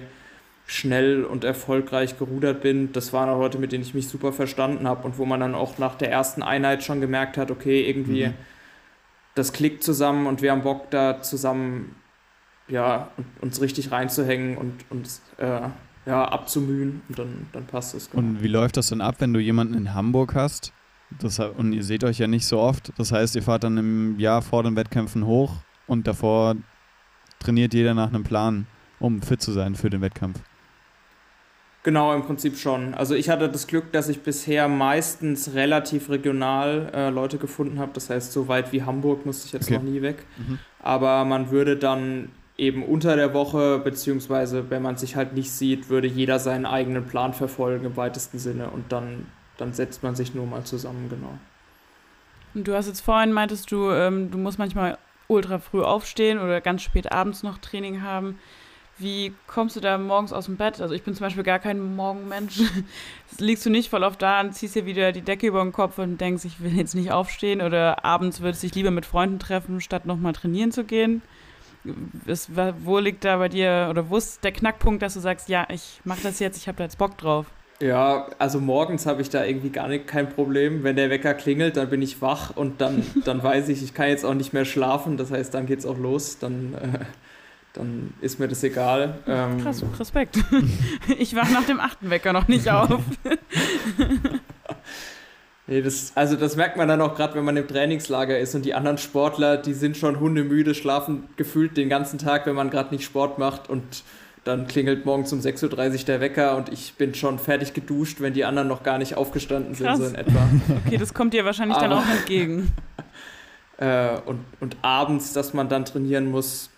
schnell 0.67 1.25
und 1.25 1.45
erfolgreich 1.45 2.19
gerudert 2.19 2.63
bin, 2.63 2.93
das 2.93 3.13
waren 3.13 3.29
auch 3.29 3.39
Leute, 3.39 3.59
mit 3.59 3.73
denen 3.73 3.83
ich 3.83 3.95
mich 3.95 4.09
super 4.09 4.33
verstanden 4.33 4.87
habe 4.87 5.05
und 5.05 5.19
wo 5.19 5.25
man 5.25 5.41
dann 5.41 5.55
auch 5.55 5.79
nach 5.79 5.97
der 5.97 6.11
ersten 6.11 6.43
Einheit 6.43 6.85
schon 6.85 7.01
gemerkt 7.01 7.37
hat, 7.37 7.51
okay, 7.51 7.83
irgendwie 7.89 8.29
mhm. 8.29 8.35
das 9.35 9.53
klickt 9.53 9.83
zusammen 9.83 10.27
und 10.27 10.41
wir 10.41 10.53
haben 10.53 10.63
Bock 10.63 10.91
da 10.91 11.21
zusammen 11.21 11.97
ja, 12.69 13.09
uns 13.41 13.61
richtig 13.61 13.91
reinzuhängen 13.91 14.57
und 14.57 14.73
uns 14.89 15.21
äh, 15.39 15.61
ja, 16.07 16.25
abzumühen 16.25 17.03
und 17.09 17.19
dann, 17.19 17.47
dann 17.53 17.67
passt 17.67 17.95
es. 17.95 18.11
Genau. 18.11 18.23
Und 18.23 18.43
wie 18.43 18.49
läuft 18.49 18.77
das 18.77 18.89
dann 18.89 19.01
ab, 19.01 19.17
wenn 19.19 19.33
du 19.33 19.41
jemanden 19.41 19.75
in 19.75 19.95
Hamburg 19.95 20.35
hast? 20.35 20.73
Das, 21.21 21.39
und 21.39 21.73
ihr 21.73 21.85
seht 21.85 22.05
euch 22.05 22.19
ja 22.19 22.27
nicht 22.27 22.47
so 22.47 22.59
oft. 22.59 22.93
Das 22.99 23.13
heißt, 23.13 23.37
ihr 23.37 23.43
fahrt 23.43 23.65
dann 23.65 23.77
im 23.77 24.19
Jahr 24.19 24.43
vor 24.43 24.63
den 24.63 24.77
Wettkämpfen 24.77 25.27
hoch 25.27 25.57
und 25.87 26.07
davor 26.07 26.57
trainiert 27.39 27.75
jeder 27.75 27.95
nach 27.95 28.09
einem 28.09 28.25
Plan, 28.25 28.67
um 28.99 29.21
fit 29.21 29.43
zu 29.43 29.53
sein 29.53 29.75
für 29.75 29.91
den 29.91 30.01
Wettkampf. 30.01 30.41
Genau, 31.85 32.15
im 32.15 32.23
Prinzip 32.23 32.57
schon. 32.57 32.95
Also 32.95 33.17
ich 33.17 33.29
hatte 33.29 33.49
das 33.49 33.67
Glück, 33.67 33.91
dass 33.93 34.09
ich 34.09 34.23
bisher 34.23 34.69
meistens 34.69 35.55
relativ 35.55 36.11
regional 36.11 36.91
äh, 36.95 37.11
Leute 37.11 37.39
gefunden 37.39 37.81
habe. 37.81 37.91
Das 37.93 38.09
heißt, 38.09 38.33
so 38.33 38.47
weit 38.47 38.73
wie 38.73 38.85
Hamburg 38.85 39.27
musste 39.27 39.47
ich 39.47 39.53
jetzt 39.53 39.67
okay. 39.67 39.79
noch 39.79 39.83
nie 39.83 40.01
weg. 40.01 40.25
Mhm. 40.39 40.61
Aber 40.79 41.25
man 41.25 41.51
würde 41.51 41.77
dann 41.77 42.29
eben 42.63 42.85
unter 42.85 43.17
der 43.17 43.35
Woche, 43.35 43.81
beziehungsweise 43.81 44.71
wenn 44.71 44.83
man 44.83 44.97
sich 44.97 45.17
halt 45.17 45.33
nicht 45.33 45.51
sieht, 45.51 45.91
würde 45.91 46.07
jeder 46.07 46.39
seinen 46.39 46.65
eigenen 46.65 47.07
Plan 47.07 47.35
verfolgen 47.35 47.85
im 47.85 47.97
weitesten 47.97 48.39
Sinne 48.39 48.71
und 48.71 48.93
dann, 48.93 49.27
dann 49.59 49.73
setzt 49.73 50.05
man 50.05 50.15
sich 50.15 50.33
nur 50.33 50.47
mal 50.47 50.63
zusammen, 50.63 51.09
genau. 51.11 51.37
Und 52.55 52.69
du 52.69 52.75
hast 52.75 52.87
jetzt 52.87 53.01
vorhin 53.01 53.33
meintest 53.33 53.73
du, 53.73 53.91
ähm, 53.91 54.31
du 54.31 54.39
musst 54.39 54.61
manchmal 54.61 54.97
ultra 55.27 55.59
früh 55.59 55.83
aufstehen 55.83 56.39
oder 56.39 56.61
ganz 56.61 56.83
spät 56.83 57.11
abends 57.11 57.43
noch 57.43 57.59
Training 57.59 58.03
haben. 58.03 58.39
Wie 58.99 59.33
kommst 59.49 59.75
du 59.75 59.81
da 59.81 59.99
morgens 59.99 60.33
aus 60.33 60.45
dem 60.45 60.57
Bett? 60.57 60.81
Also 60.81 60.95
ich 60.95 61.03
bin 61.03 61.15
zum 61.15 61.25
Beispiel 61.25 61.43
gar 61.43 61.59
kein 61.59 61.97
Morgenmensch. 61.97 62.61
Liegst 63.39 63.67
du 63.67 63.71
nicht 63.71 63.91
voll 63.91 64.05
auf 64.05 64.17
da 64.17 64.41
und 64.41 64.53
ziehst 64.53 64.77
dir 64.77 64.87
wieder 64.87 65.11
die 65.11 65.23
Decke 65.23 65.49
über 65.49 65.63
den 65.63 65.73
Kopf 65.73 65.99
und 65.99 66.21
denkst, 66.21 66.45
ich 66.45 66.61
will 66.61 66.77
jetzt 66.77 66.95
nicht 66.95 67.11
aufstehen 67.11 67.61
oder 67.61 68.05
abends 68.05 68.41
würdest 68.41 68.63
du 68.63 68.69
dich 68.69 68.77
lieber 68.77 68.93
mit 68.93 69.07
Freunden 69.07 69.41
treffen, 69.41 69.81
statt 69.81 70.07
nochmal 70.07 70.35
trainieren 70.35 70.71
zu 70.71 70.85
gehen? 70.85 71.23
Ist, 72.27 72.51
wo 72.85 72.99
liegt 72.99 73.25
da 73.25 73.37
bei 73.39 73.49
dir 73.49 73.89
oder 73.91 74.09
wo 74.09 74.17
ist 74.17 74.45
der 74.45 74.53
Knackpunkt, 74.53 75.03
dass 75.03 75.15
du 75.15 75.21
sagst, 75.21 75.49
ja, 75.49 75.67
ich 75.71 76.01
mache 76.05 76.21
das 76.23 76.39
jetzt, 76.39 76.57
ich 76.57 76.69
habe 76.69 76.79
da 76.79 76.85
jetzt 76.85 76.99
Bock 76.99 77.19
drauf? 77.19 77.47
Ja, 77.81 78.29
also 78.39 78.61
morgens 78.61 79.07
habe 79.07 79.23
ich 79.23 79.31
da 79.31 79.45
irgendwie 79.45 79.71
gar 79.71 79.89
nicht, 79.89 80.07
kein 80.07 80.29
Problem. 80.29 80.85
Wenn 80.85 80.95
der 80.95 81.11
Wecker 81.11 81.35
klingelt, 81.35 81.77
dann 81.77 81.91
bin 81.91 82.01
ich 82.01 82.23
wach 82.23 82.57
und 82.57 82.81
dann, 82.81 83.05
dann 83.25 83.43
weiß 83.43 83.69
ich, 83.71 83.83
ich 83.83 83.93
kann 83.93 84.09
jetzt 84.09 84.25
auch 84.25 84.35
nicht 84.35 84.53
mehr 84.53 84.65
schlafen. 84.65 85.17
Das 85.17 85.33
heißt, 85.33 85.53
dann 85.53 85.67
geht 85.67 85.81
es 85.81 85.87
auch 85.87 85.99
los. 85.99 86.39
Dann, 86.39 86.75
äh, 86.75 86.99
dann 87.73 88.15
ist 88.21 88.39
mir 88.39 88.47
das 88.47 88.63
egal. 88.63 89.19
Ähm, 89.27 89.61
Krass, 89.61 89.83
Respekt. 89.99 90.39
Ich 91.19 91.35
war 91.35 91.49
nach 91.51 91.65
dem 91.65 91.81
achten 91.81 92.09
Wecker 92.09 92.33
noch 92.33 92.47
nicht 92.47 92.69
auf. 92.71 93.01
Nee, 95.69 95.81
das, 95.81 96.13
also 96.17 96.37
das 96.37 96.57
merkt 96.57 96.77
man 96.77 96.89
dann 96.89 97.01
auch 97.01 97.15
gerade, 97.15 97.35
wenn 97.35 97.45
man 97.45 97.57
im 97.57 97.69
Trainingslager 97.69 98.39
ist 98.39 98.55
und 98.55 98.65
die 98.65 98.75
anderen 98.75 98.99
Sportler, 98.99 99.57
die 99.57 99.75
sind 99.75 99.97
schon 99.97 100.19
hundemüde, 100.19 100.75
schlafen 100.75 101.29
gefühlt 101.37 101.77
den 101.77 101.89
ganzen 101.89 102.19
Tag, 102.19 102.47
wenn 102.47 102.57
man 102.57 102.69
gerade 102.69 102.93
nicht 102.93 103.05
Sport 103.05 103.39
macht 103.39 103.71
und 103.71 104.03
dann 104.45 104.67
klingelt 104.67 105.07
morgens 105.07 105.33
um 105.33 105.39
6.30 105.39 106.01
Uhr 106.01 106.05
der 106.07 106.21
Wecker 106.21 106.57
und 106.57 106.69
ich 106.69 106.95
bin 106.95 107.15
schon 107.15 107.39
fertig 107.39 107.75
geduscht, 107.75 108.21
wenn 108.21 108.35
die 108.35 108.45
anderen 108.45 108.67
noch 108.67 108.83
gar 108.83 108.99
nicht 108.99 109.17
aufgestanden 109.17 109.75
Krass. 109.75 109.99
sind, 109.99 110.09
so 110.09 110.15
in 110.15 110.15
etwa. 110.17 110.49
Okay, 110.87 110.97
das 110.97 111.15
kommt 111.15 111.33
dir 111.33 111.45
wahrscheinlich 111.45 111.77
Aber, 111.77 111.89
dann 111.89 111.99
auch 111.99 112.11
entgegen. 112.11 112.73
äh, 113.79 114.19
und, 114.27 114.45
und 114.59 114.77
abends, 114.83 115.33
dass 115.33 115.55
man 115.55 115.69
dann 115.69 115.85
trainieren 115.85 116.27
muss, 116.29 116.71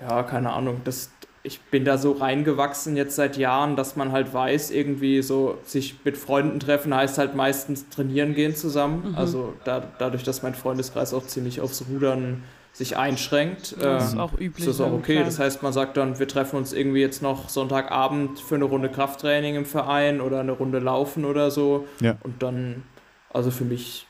ja, 0.00 0.22
keine 0.22 0.52
Ahnung, 0.52 0.80
das, 0.84 1.10
ich 1.44 1.60
bin 1.60 1.84
da 1.84 1.98
so 1.98 2.12
reingewachsen 2.12 2.96
jetzt 2.96 3.16
seit 3.16 3.36
Jahren, 3.36 3.74
dass 3.74 3.96
man 3.96 4.12
halt 4.12 4.32
weiß, 4.32 4.70
irgendwie 4.70 5.22
so 5.22 5.58
sich 5.64 5.96
mit 6.04 6.16
Freunden 6.16 6.60
treffen 6.60 6.94
heißt 6.94 7.18
halt 7.18 7.34
meistens 7.34 7.88
trainieren 7.88 8.34
gehen 8.34 8.54
zusammen. 8.54 9.10
Mhm. 9.10 9.14
Also 9.16 9.54
da, 9.64 9.82
dadurch, 9.98 10.22
dass 10.22 10.42
mein 10.42 10.54
Freundeskreis 10.54 11.12
auch 11.12 11.26
ziemlich 11.26 11.60
aufs 11.60 11.84
Rudern 11.90 12.44
sich 12.72 12.96
einschränkt. 12.96 13.76
Das 13.80 14.06
ist 14.06 14.12
ähm, 14.14 14.20
auch 14.20 14.32
üblich. 14.34 14.64
Das 14.66 14.76
ist 14.76 14.80
auch 14.80 14.92
okay. 14.92 15.22
Das 15.24 15.38
heißt, 15.38 15.62
man 15.62 15.72
sagt 15.72 15.96
dann, 15.96 16.18
wir 16.18 16.28
treffen 16.28 16.56
uns 16.56 16.72
irgendwie 16.72 17.00
jetzt 17.00 17.22
noch 17.22 17.48
Sonntagabend 17.48 18.38
für 18.38 18.54
eine 18.54 18.64
Runde 18.64 18.88
Krafttraining 18.88 19.56
im 19.56 19.66
Verein 19.66 20.20
oder 20.20 20.40
eine 20.40 20.52
Runde 20.52 20.78
Laufen 20.78 21.24
oder 21.24 21.50
so. 21.50 21.86
Ja. 22.00 22.16
Und 22.22 22.42
dann, 22.42 22.84
also 23.30 23.50
für 23.50 23.64
mich, 23.64 24.06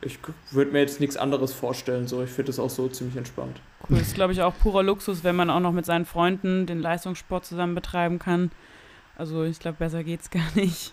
ich 0.00 0.18
würde 0.50 0.72
mir 0.72 0.80
jetzt 0.80 1.00
nichts 1.00 1.16
anderes 1.16 1.52
vorstellen. 1.52 2.06
So, 2.06 2.22
ich 2.22 2.30
finde 2.30 2.48
das 2.48 2.58
auch 2.58 2.70
so 2.70 2.88
ziemlich 2.88 3.16
entspannt. 3.16 3.60
Cool. 3.88 3.98
Das 3.98 4.08
ist, 4.08 4.14
glaube 4.14 4.32
ich, 4.32 4.42
auch 4.42 4.54
purer 4.58 4.82
Luxus, 4.82 5.24
wenn 5.24 5.36
man 5.36 5.50
auch 5.50 5.60
noch 5.60 5.72
mit 5.72 5.86
seinen 5.86 6.04
Freunden 6.04 6.66
den 6.66 6.80
Leistungssport 6.80 7.44
zusammen 7.44 7.74
betreiben 7.74 8.18
kann. 8.18 8.50
Also 9.16 9.44
ich 9.44 9.58
glaube, 9.58 9.78
besser 9.78 10.04
geht's 10.04 10.30
gar 10.30 10.54
nicht. 10.54 10.92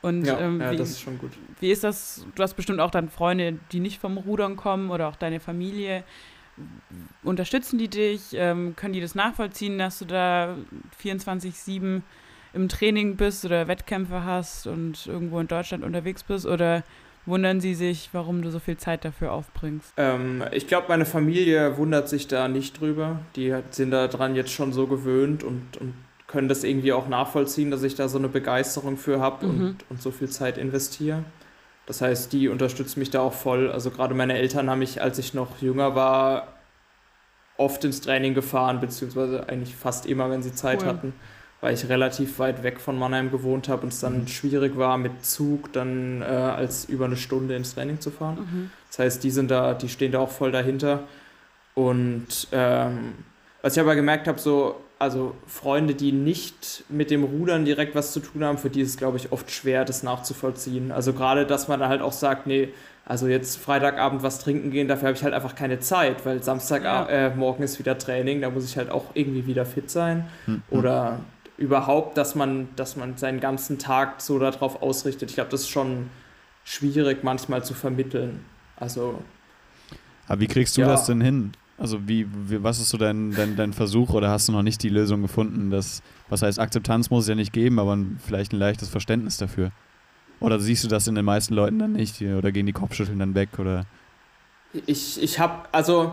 Und 0.00 0.24
ja, 0.24 0.38
ähm, 0.40 0.60
ja, 0.60 0.72
wie, 0.72 0.76
das 0.76 0.90
ist 0.90 1.00
schon 1.00 1.18
gut. 1.18 1.30
Wie 1.60 1.70
ist 1.70 1.84
das? 1.84 2.26
Du 2.34 2.42
hast 2.42 2.54
bestimmt 2.54 2.80
auch 2.80 2.90
dann 2.90 3.08
Freunde, 3.08 3.58
die 3.70 3.78
nicht 3.78 4.00
vom 4.00 4.16
Rudern 4.18 4.56
kommen 4.56 4.90
oder 4.90 5.08
auch 5.08 5.16
deine 5.16 5.38
Familie 5.38 6.02
unterstützen 7.22 7.78
die 7.78 7.88
dich? 7.88 8.34
Ähm, 8.34 8.76
können 8.76 8.92
die 8.92 9.00
das 9.00 9.14
nachvollziehen, 9.14 9.78
dass 9.78 9.98
du 9.98 10.04
da 10.04 10.56
24-7 11.02 12.02
im 12.54 12.68
Training 12.68 13.16
bist 13.16 13.44
oder 13.44 13.68
Wettkämpfe 13.68 14.24
hast 14.24 14.66
und 14.66 15.06
irgendwo 15.06 15.40
in 15.40 15.48
Deutschland 15.48 15.84
unterwegs 15.84 16.22
bist? 16.22 16.46
Oder 16.46 16.82
wundern 17.26 17.60
sie 17.60 17.74
sich, 17.74 18.10
warum 18.12 18.42
du 18.42 18.50
so 18.50 18.58
viel 18.58 18.76
Zeit 18.76 19.04
dafür 19.04 19.32
aufbringst? 19.32 19.92
Ähm, 19.96 20.42
ich 20.52 20.66
glaube, 20.66 20.86
meine 20.88 21.04
Familie 21.06 21.76
wundert 21.76 22.08
sich 22.08 22.28
da 22.28 22.48
nicht 22.48 22.80
drüber. 22.80 23.20
Die 23.36 23.54
sind 23.70 23.90
daran 23.90 24.34
jetzt 24.34 24.52
schon 24.52 24.72
so 24.72 24.86
gewöhnt 24.86 25.44
und, 25.44 25.76
und 25.78 25.94
können 26.26 26.48
das 26.48 26.64
irgendwie 26.64 26.92
auch 26.92 27.08
nachvollziehen, 27.08 27.70
dass 27.70 27.82
ich 27.82 27.94
da 27.94 28.08
so 28.08 28.18
eine 28.18 28.28
Begeisterung 28.28 28.96
für 28.96 29.20
habe 29.20 29.46
mhm. 29.46 29.60
und, 29.60 29.76
und 29.90 30.02
so 30.02 30.10
viel 30.10 30.30
Zeit 30.30 30.58
investiere. 30.58 31.24
Das 31.86 32.00
heißt, 32.00 32.32
die 32.32 32.48
unterstützen 32.48 33.00
mich 33.00 33.10
da 33.10 33.20
auch 33.20 33.34
voll. 33.34 33.70
Also 33.70 33.90
gerade 33.90 34.14
meine 34.14 34.38
Eltern 34.38 34.70
haben 34.70 34.78
mich, 34.78 35.02
als 35.02 35.18
ich 35.18 35.34
noch 35.34 35.60
jünger 35.60 35.94
war, 35.94 36.48
oft 37.56 37.84
ins 37.84 38.00
Training 38.00 38.34
gefahren, 38.34 38.80
beziehungsweise 38.80 39.48
eigentlich 39.48 39.76
fast 39.76 40.06
immer, 40.06 40.30
wenn 40.30 40.42
sie 40.42 40.52
Zeit 40.52 40.82
cool. 40.82 40.88
hatten, 40.88 41.12
weil 41.62 41.74
ich 41.74 41.88
relativ 41.88 42.38
weit 42.40 42.62
weg 42.64 42.80
von 42.80 42.98
Mannheim 42.98 43.30
gewohnt 43.30 43.68
habe 43.68 43.84
und 43.84 43.92
es 43.92 44.00
dann 44.00 44.22
mhm. 44.22 44.26
schwierig 44.26 44.76
war, 44.76 44.98
mit 44.98 45.24
Zug 45.24 45.72
dann 45.72 46.20
äh, 46.20 46.24
als 46.24 46.84
über 46.84 47.06
eine 47.06 47.16
Stunde 47.16 47.56
ins 47.56 47.74
Training 47.74 48.00
zu 48.00 48.10
fahren. 48.10 48.38
Mhm. 48.38 48.70
Das 48.88 48.98
heißt, 48.98 49.24
die 49.24 49.30
sind 49.30 49.50
da, 49.50 49.72
die 49.72 49.88
stehen 49.88 50.12
da 50.12 50.18
auch 50.18 50.30
voll 50.30 50.52
dahinter. 50.52 51.04
Und 51.74 52.48
ähm, 52.50 53.14
was 53.62 53.76
ich 53.76 53.80
aber 53.80 53.94
gemerkt 53.94 54.26
habe, 54.26 54.40
so 54.40 54.76
also 54.98 55.34
Freunde, 55.46 55.94
die 55.94 56.12
nicht 56.12 56.84
mit 56.88 57.10
dem 57.10 57.24
Rudern 57.24 57.64
direkt 57.64 57.94
was 57.94 58.12
zu 58.12 58.20
tun 58.20 58.44
haben, 58.44 58.58
für 58.58 58.70
die 58.70 58.82
ist 58.82 58.90
es, 58.90 58.96
glaube 58.96 59.16
ich, 59.16 59.32
oft 59.32 59.50
schwer, 59.50 59.84
das 59.84 60.02
nachzuvollziehen. 60.02 60.92
Also 60.92 61.12
gerade, 61.12 61.46
dass 61.46 61.66
man 61.66 61.80
dann 61.80 61.88
halt 61.88 62.02
auch 62.02 62.12
sagt, 62.12 62.46
nee, 62.46 62.68
also 63.04 63.26
jetzt 63.26 63.56
Freitagabend 63.58 64.22
was 64.22 64.38
trinken 64.38 64.70
gehen, 64.70 64.86
dafür 64.86 65.08
habe 65.08 65.16
ich 65.16 65.24
halt 65.24 65.34
einfach 65.34 65.56
keine 65.56 65.80
Zeit, 65.80 66.24
weil 66.24 66.42
Samstagmorgen 66.42 67.38
ja. 67.38 67.62
äh, 67.62 67.64
ist 67.64 67.80
wieder 67.80 67.98
Training, 67.98 68.40
da 68.40 68.50
muss 68.50 68.64
ich 68.64 68.76
halt 68.76 68.90
auch 68.90 69.06
irgendwie 69.14 69.46
wieder 69.46 69.66
fit 69.66 69.90
sein. 69.90 70.24
Mhm. 70.46 70.62
Oder 70.70 71.18
überhaupt, 71.56 72.16
dass 72.16 72.34
man, 72.34 72.68
dass 72.76 72.96
man 72.96 73.16
seinen 73.16 73.40
ganzen 73.40 73.78
Tag 73.78 74.20
so 74.20 74.38
darauf 74.38 74.82
ausrichtet. 74.82 75.30
Ich 75.30 75.36
glaube, 75.36 75.50
das 75.50 75.62
ist 75.62 75.68
schon 75.68 76.10
schwierig 76.64 77.22
manchmal 77.22 77.64
zu 77.64 77.74
vermitteln. 77.74 78.44
Also. 78.76 79.22
Aber 80.28 80.40
wie 80.40 80.46
kriegst 80.46 80.76
du 80.76 80.82
ja. 80.82 80.88
das 80.88 81.06
denn 81.06 81.20
hin? 81.20 81.52
Also 81.78 82.06
wie, 82.06 82.26
wie, 82.48 82.62
was 82.62 82.78
ist 82.78 82.90
so 82.90 82.98
dein, 82.98 83.32
dein, 83.32 83.56
dein 83.56 83.72
Versuch 83.72 84.10
oder 84.10 84.30
hast 84.30 84.48
du 84.48 84.52
noch 84.52 84.62
nicht 84.62 84.82
die 84.82 84.88
Lösung 84.88 85.22
gefunden? 85.22 85.70
Dass, 85.70 86.02
was 86.28 86.42
heißt, 86.42 86.58
Akzeptanz 86.58 87.10
muss 87.10 87.24
es 87.24 87.28
ja 87.28 87.34
nicht 87.34 87.52
geben, 87.52 87.78
aber 87.78 87.98
vielleicht 88.24 88.52
ein 88.52 88.58
leichtes 88.58 88.88
Verständnis 88.88 89.36
dafür. 89.36 89.72
Oder 90.38 90.60
siehst 90.60 90.84
du 90.84 90.88
das 90.88 91.06
in 91.06 91.14
den 91.14 91.24
meisten 91.24 91.54
Leuten 91.54 91.78
dann 91.78 91.92
nicht? 91.92 92.20
Oder 92.20 92.52
gehen 92.52 92.66
die 92.66 92.72
Kopfschütteln 92.72 93.18
dann 93.18 93.34
weg? 93.34 93.58
Oder? 93.58 93.86
Ich, 94.86 95.22
ich 95.22 95.38
habe, 95.38 95.68
also 95.70 96.12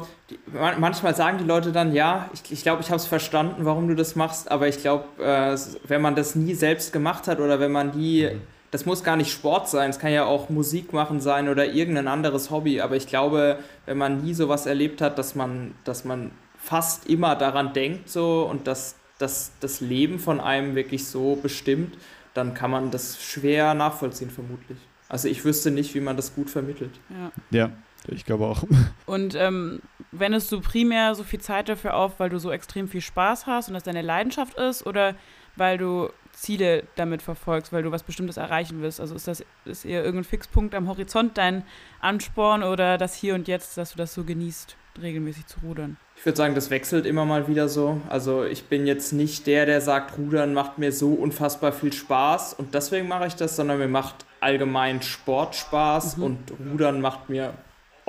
manchmal 0.51 1.15
sagen 1.15 1.37
die 1.37 1.45
Leute 1.45 1.71
dann, 1.71 1.93
ja, 1.93 2.29
ich 2.33 2.43
glaube, 2.43 2.53
ich, 2.53 2.63
glaub, 2.63 2.79
ich 2.81 2.87
habe 2.87 2.97
es 2.97 3.05
verstanden, 3.05 3.65
warum 3.65 3.87
du 3.87 3.95
das 3.95 4.15
machst, 4.15 4.51
aber 4.51 4.67
ich 4.67 4.79
glaube, 4.79 5.05
äh, 5.23 5.57
wenn 5.87 6.01
man 6.01 6.15
das 6.15 6.35
nie 6.35 6.53
selbst 6.53 6.91
gemacht 6.91 7.27
hat 7.27 7.39
oder 7.39 7.59
wenn 7.59 7.71
man 7.71 7.97
nie... 7.97 8.25
Mhm 8.25 8.41
das 8.71 8.85
muss 8.85 9.03
gar 9.03 9.15
nicht 9.15 9.31
Sport 9.31 9.67
sein, 9.67 9.89
es 9.89 9.99
kann 9.99 10.11
ja 10.11 10.25
auch 10.25 10.49
Musik 10.49 10.93
machen 10.93 11.21
sein 11.21 11.49
oder 11.49 11.65
irgendein 11.73 12.07
anderes 12.07 12.51
Hobby, 12.51 12.81
aber 12.81 12.95
ich 12.95 13.07
glaube, 13.07 13.57
wenn 13.85 13.97
man 13.97 14.23
nie 14.23 14.33
sowas 14.33 14.65
erlebt 14.65 15.01
hat, 15.01 15.17
dass 15.17 15.35
man, 15.35 15.73
dass 15.83 16.05
man 16.05 16.31
fast 16.57 17.07
immer 17.07 17.35
daran 17.35 17.73
denkt 17.73 18.09
so 18.09 18.47
und 18.49 18.67
dass, 18.67 18.95
dass 19.17 19.51
das 19.59 19.81
Leben 19.81 20.19
von 20.19 20.39
einem 20.39 20.75
wirklich 20.75 21.07
so 21.07 21.35
bestimmt, 21.35 21.97
dann 22.33 22.53
kann 22.53 22.69
man 22.69 22.91
das 22.91 23.21
schwer 23.21 23.73
nachvollziehen 23.73 24.29
vermutlich. 24.29 24.77
Also 25.07 25.27
ich 25.27 25.43
wüsste 25.43 25.71
nicht, 25.71 25.95
wie 25.95 25.99
man 25.99 26.15
das 26.15 26.35
gut 26.35 26.51
vermittelt. 26.51 26.91
Ja, 27.09 27.31
ja 27.49 27.71
ich 28.07 28.25
glaube 28.25 28.45
auch. 28.45 28.63
Und 29.05 29.35
ähm, 29.35 29.81
wendest 30.11 30.51
du 30.51 30.61
primär 30.61 31.15
so 31.15 31.23
viel 31.23 31.39
Zeit 31.39 31.69
dafür 31.69 31.95
auf, 31.95 32.19
weil 32.19 32.29
du 32.29 32.39
so 32.39 32.51
extrem 32.51 32.87
viel 32.87 33.01
Spaß 33.01 33.45
hast 33.45 33.67
und 33.67 33.73
das 33.73 33.83
deine 33.83 34.01
Leidenschaft 34.01 34.57
ist 34.57 34.85
oder 34.85 35.15
weil 35.55 35.77
du 35.77 36.09
Ziele 36.31 36.83
damit 36.95 37.21
verfolgst, 37.21 37.73
weil 37.73 37.83
du 37.83 37.91
was 37.91 38.03
Bestimmtes 38.03 38.37
erreichen 38.37 38.81
willst? 38.81 39.01
Also 39.01 39.15
ist 39.15 39.27
das 39.27 39.43
ist 39.65 39.85
eher 39.85 40.03
irgendein 40.03 40.23
Fixpunkt 40.23 40.73
am 40.73 40.87
Horizont 40.87 41.37
dein 41.37 41.63
Ansporn 41.99 42.63
oder 42.63 42.97
das 42.97 43.15
Hier 43.15 43.35
und 43.35 43.47
Jetzt, 43.47 43.77
dass 43.77 43.91
du 43.91 43.97
das 43.97 44.13
so 44.13 44.23
genießt, 44.23 44.77
regelmäßig 45.01 45.47
zu 45.47 45.59
rudern? 45.61 45.97
Ich 46.15 46.25
würde 46.25 46.37
sagen, 46.37 46.55
das 46.55 46.69
wechselt 46.69 47.05
immer 47.05 47.25
mal 47.25 47.47
wieder 47.47 47.69
so. 47.69 48.01
Also 48.09 48.43
ich 48.43 48.65
bin 48.65 48.87
jetzt 48.87 49.13
nicht 49.13 49.47
der, 49.47 49.65
der 49.65 49.81
sagt, 49.81 50.17
Rudern 50.17 50.53
macht 50.53 50.77
mir 50.77 50.91
so 50.91 51.13
unfassbar 51.13 51.71
viel 51.71 51.93
Spaß 51.93 52.53
und 52.53 52.73
deswegen 52.73 53.07
mache 53.07 53.27
ich 53.27 53.35
das, 53.35 53.55
sondern 53.55 53.79
mir 53.79 53.87
macht 53.87 54.25
allgemein 54.39 55.01
Sport 55.01 55.55
Spaß 55.55 56.17
mhm. 56.17 56.23
und 56.23 56.53
Rudern 56.71 57.01
macht 57.01 57.29
mir 57.29 57.53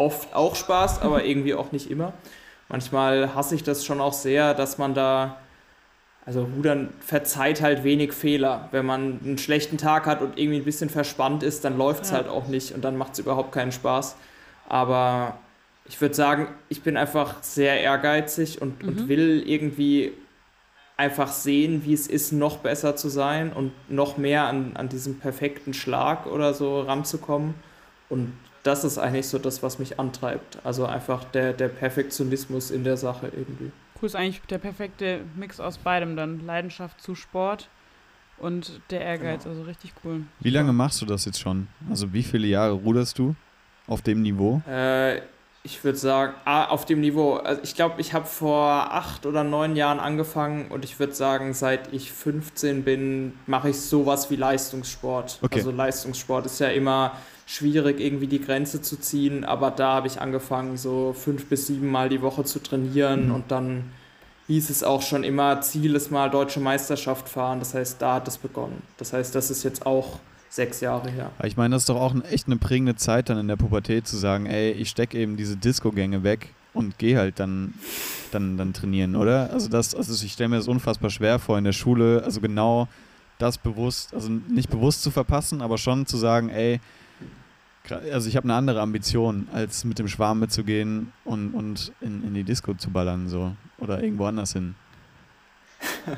oft 0.01 0.35
auch 0.35 0.57
Spaß, 0.57 1.03
aber 1.03 1.25
irgendwie 1.25 1.55
auch 1.55 1.73
nicht 1.73 1.91
immer. 1.91 2.15
Manchmal 2.69 3.35
hasse 3.35 3.55
ich 3.55 3.63
das 3.63 3.85
schon 3.85 4.01
auch 4.01 4.13
sehr, 4.13 4.55
dass 4.55 4.79
man 4.79 4.95
da 4.95 5.37
also 6.27 6.45
Rudern 6.57 6.91
verzeiht 7.01 7.61
halt 7.61 7.83
wenig 7.83 8.13
Fehler. 8.13 8.69
Wenn 8.73 8.87
man 8.87 9.21
einen 9.25 9.39
schlechten 9.39 9.79
Tag 9.79 10.07
hat 10.07 10.21
und 10.21 10.39
irgendwie 10.39 10.59
ein 10.59 10.65
bisschen 10.65 10.91
verspannt 10.91 11.43
ist, 11.43 11.65
dann 11.65 11.79
läuft 11.79 12.05
es 12.05 12.11
ja. 12.11 12.17
halt 12.17 12.29
auch 12.29 12.47
nicht 12.47 12.73
und 12.73 12.83
dann 12.83 12.97
macht 12.97 13.15
es 13.15 13.19
überhaupt 13.19 13.53
keinen 13.53 13.73
Spaß. 13.73 14.17
Aber 14.69 15.39
ich 15.87 16.01
würde 16.01 16.15
sagen, 16.15 16.49
ich 16.69 16.83
bin 16.83 16.97
einfach 16.97 17.43
sehr 17.43 17.81
ehrgeizig 17.81 18.63
und, 18.63 18.83
mhm. 18.83 18.89
und 18.89 19.09
will 19.09 19.43
irgendwie 19.45 20.13
einfach 20.97 21.33
sehen, 21.33 21.83
wie 21.85 21.95
es 21.95 22.07
ist, 22.07 22.33
noch 22.33 22.59
besser 22.59 22.95
zu 22.95 23.09
sein 23.09 23.53
und 23.53 23.73
noch 23.89 24.19
mehr 24.19 24.45
an, 24.45 24.73
an 24.77 24.89
diesem 24.89 25.19
perfekten 25.19 25.73
Schlag 25.73 26.27
oder 26.27 26.53
so 26.53 26.83
ranzukommen. 26.83 27.55
Und 28.11 28.35
das 28.63 28.85
ist 28.85 28.99
eigentlich 28.99 29.29
so 29.29 29.39
das, 29.39 29.63
was 29.63 29.79
mich 29.79 29.99
antreibt. 29.99 30.59
Also 30.65 30.87
einfach 30.87 31.25
der, 31.25 31.53
der 31.53 31.69
Perfektionismus 31.69 32.71
in 32.71 32.85
der 32.85 32.97
Sache 32.97 33.31
irgendwie. 33.35 33.71
Cool 34.01 34.07
ist 34.07 34.17
eigentlich 34.17 34.41
der 34.43 34.59
perfekte 34.59 35.21
Mix 35.37 35.61
aus 35.61 35.79
beidem 35.79 36.17
dann. 36.17 36.45
Leidenschaft 36.45 37.01
zu 37.01 37.15
Sport 37.15 37.69
und 38.39 38.81
der 38.91 39.03
Ehrgeiz, 39.03 39.45
genau. 39.45 39.55
also 39.55 39.67
richtig 39.67 39.93
cool. 40.05 40.23
Wie 40.41 40.51
lange 40.51 40.73
machst 40.73 41.01
du 41.03 41.07
das 41.07 41.25
jetzt 41.25 41.41
schon? 41.41 41.69
Also 41.89 42.13
wie 42.13 42.23
viele 42.23 42.47
Jahre 42.47 42.73
ruderst 42.73 43.19
du 43.19 43.35
auf 43.87 44.03
dem 44.03 44.23
Niveau? 44.23 44.63
Äh, 44.69 45.21
ich 45.63 45.85
würde 45.85 45.99
sagen, 45.99 46.35
ah, 46.47 46.67
auf 46.67 46.87
dem 46.87 47.01
Niveau. 47.01 47.35
Also 47.35 47.61
ich 47.63 47.75
glaube, 47.75 48.01
ich 48.01 48.15
habe 48.15 48.25
vor 48.25 48.71
acht 48.95 49.27
oder 49.27 49.45
neun 49.45 49.77
Jahren 49.77 50.01
angefangen 50.01 50.69
und 50.71 50.85
ich 50.85 50.99
würde 50.99 51.13
sagen, 51.13 51.53
seit 51.53 51.93
ich 51.93 52.13
15 52.13 52.83
bin, 52.83 53.35
mache 53.47 53.71
ich 53.71 53.81
sowas 53.81 54.31
wie 54.31 54.37
Leistungssport. 54.37 55.39
Okay. 55.43 55.59
Also 55.59 55.71
Leistungssport 55.71 56.47
ist 56.47 56.61
ja 56.61 56.69
immer 56.69 57.17
schwierig, 57.51 57.99
irgendwie 57.99 58.29
die 58.29 58.41
Grenze 58.41 58.81
zu 58.81 58.97
ziehen, 58.97 59.45
aber 59.45 59.73
da 59.73 59.95
habe 59.95 60.07
ich 60.07 60.21
angefangen, 60.21 60.77
so 60.77 61.13
fünf 61.13 61.47
bis 61.47 61.67
sieben 61.67 61.91
Mal 61.91 62.09
die 62.09 62.23
Woche 62.23 62.45
zu 62.45 62.61
trainieren 62.61 63.29
mhm. 63.29 63.35
und 63.35 63.51
dann 63.51 63.85
hieß 64.47 64.71
es 64.71 64.85
auch 64.85 65.03
schon 65.03 65.25
immer, 65.25 65.61
Ziel 65.61 65.97
ist 65.97 66.13
mal 66.13 66.31
deutsche 66.31 66.61
Meisterschaft 66.61 67.29
fahren. 67.29 67.59
Das 67.59 67.75
heißt, 67.75 68.01
da 68.01 68.15
hat 68.17 68.29
es 68.29 68.39
begonnen. 68.39 68.83
Das 68.99 69.13
heißt, 69.13 69.35
das 69.35 69.51
ist 69.51 69.65
jetzt 69.65 69.85
auch 69.85 70.21
sechs 70.49 70.81
Jahre 70.81 71.11
her. 71.11 71.31
Ich 71.45 71.57
meine, 71.57 71.75
das 71.75 71.83
ist 71.83 71.89
doch 71.89 72.01
auch 72.01 72.15
echt 72.31 72.47
eine 72.47 72.57
prägende 72.57 72.95
Zeit 72.97 73.29
dann 73.29 73.39
in 73.39 73.49
der 73.49 73.57
Pubertät 73.57 74.07
zu 74.07 74.17
sagen, 74.17 74.47
ey, 74.47 74.73
ich 74.73 74.91
stecke 74.91 75.19
eben 75.19 75.37
diese 75.37 75.57
Disco-Gänge 75.57 76.23
weg 76.23 76.55
und 76.73 76.99
gehe 76.99 77.19
halt 77.19 77.41
dann, 77.41 77.75
dann, 78.31 78.57
dann 78.57 78.73
trainieren, 78.73 79.17
oder? 79.17 79.51
Also 79.53 79.69
das, 79.69 79.95
also 79.95 80.25
ich 80.25 80.33
stelle 80.33 80.51
mir 80.51 80.57
das 80.57 80.69
unfassbar 80.69 81.11
schwer 81.11 81.39
vor 81.39 81.59
in 81.59 81.65
der 81.65 81.73
Schule, 81.73 82.23
also 82.25 82.41
genau 82.41 82.89
das 83.39 83.59
bewusst, 83.59 84.15
also 84.15 84.29
nicht 84.29 84.71
bewusst 84.71 85.03
zu 85.03 85.11
verpassen, 85.11 85.63
aber 85.63 85.79
schon 85.79 86.07
zu 86.07 86.17
sagen, 86.17 86.49
ey, 86.49 86.81
also 87.89 88.29
ich 88.29 88.37
habe 88.37 88.45
eine 88.45 88.55
andere 88.55 88.81
Ambition, 88.81 89.49
als 89.53 89.85
mit 89.85 89.99
dem 89.99 90.09
Schwarm 90.09 90.41
mitzugehen 90.41 91.13
und, 91.25 91.55
und 91.55 91.93
in, 92.01 92.25
in 92.25 92.35
die 92.35 92.45
Disco 92.45 92.75
zu 92.75 92.91
ballern, 92.91 93.29
so. 93.29 93.53
Oder 93.79 94.03
irgendwo 94.03 94.27
anders 94.27 94.53
hin. 94.53 94.75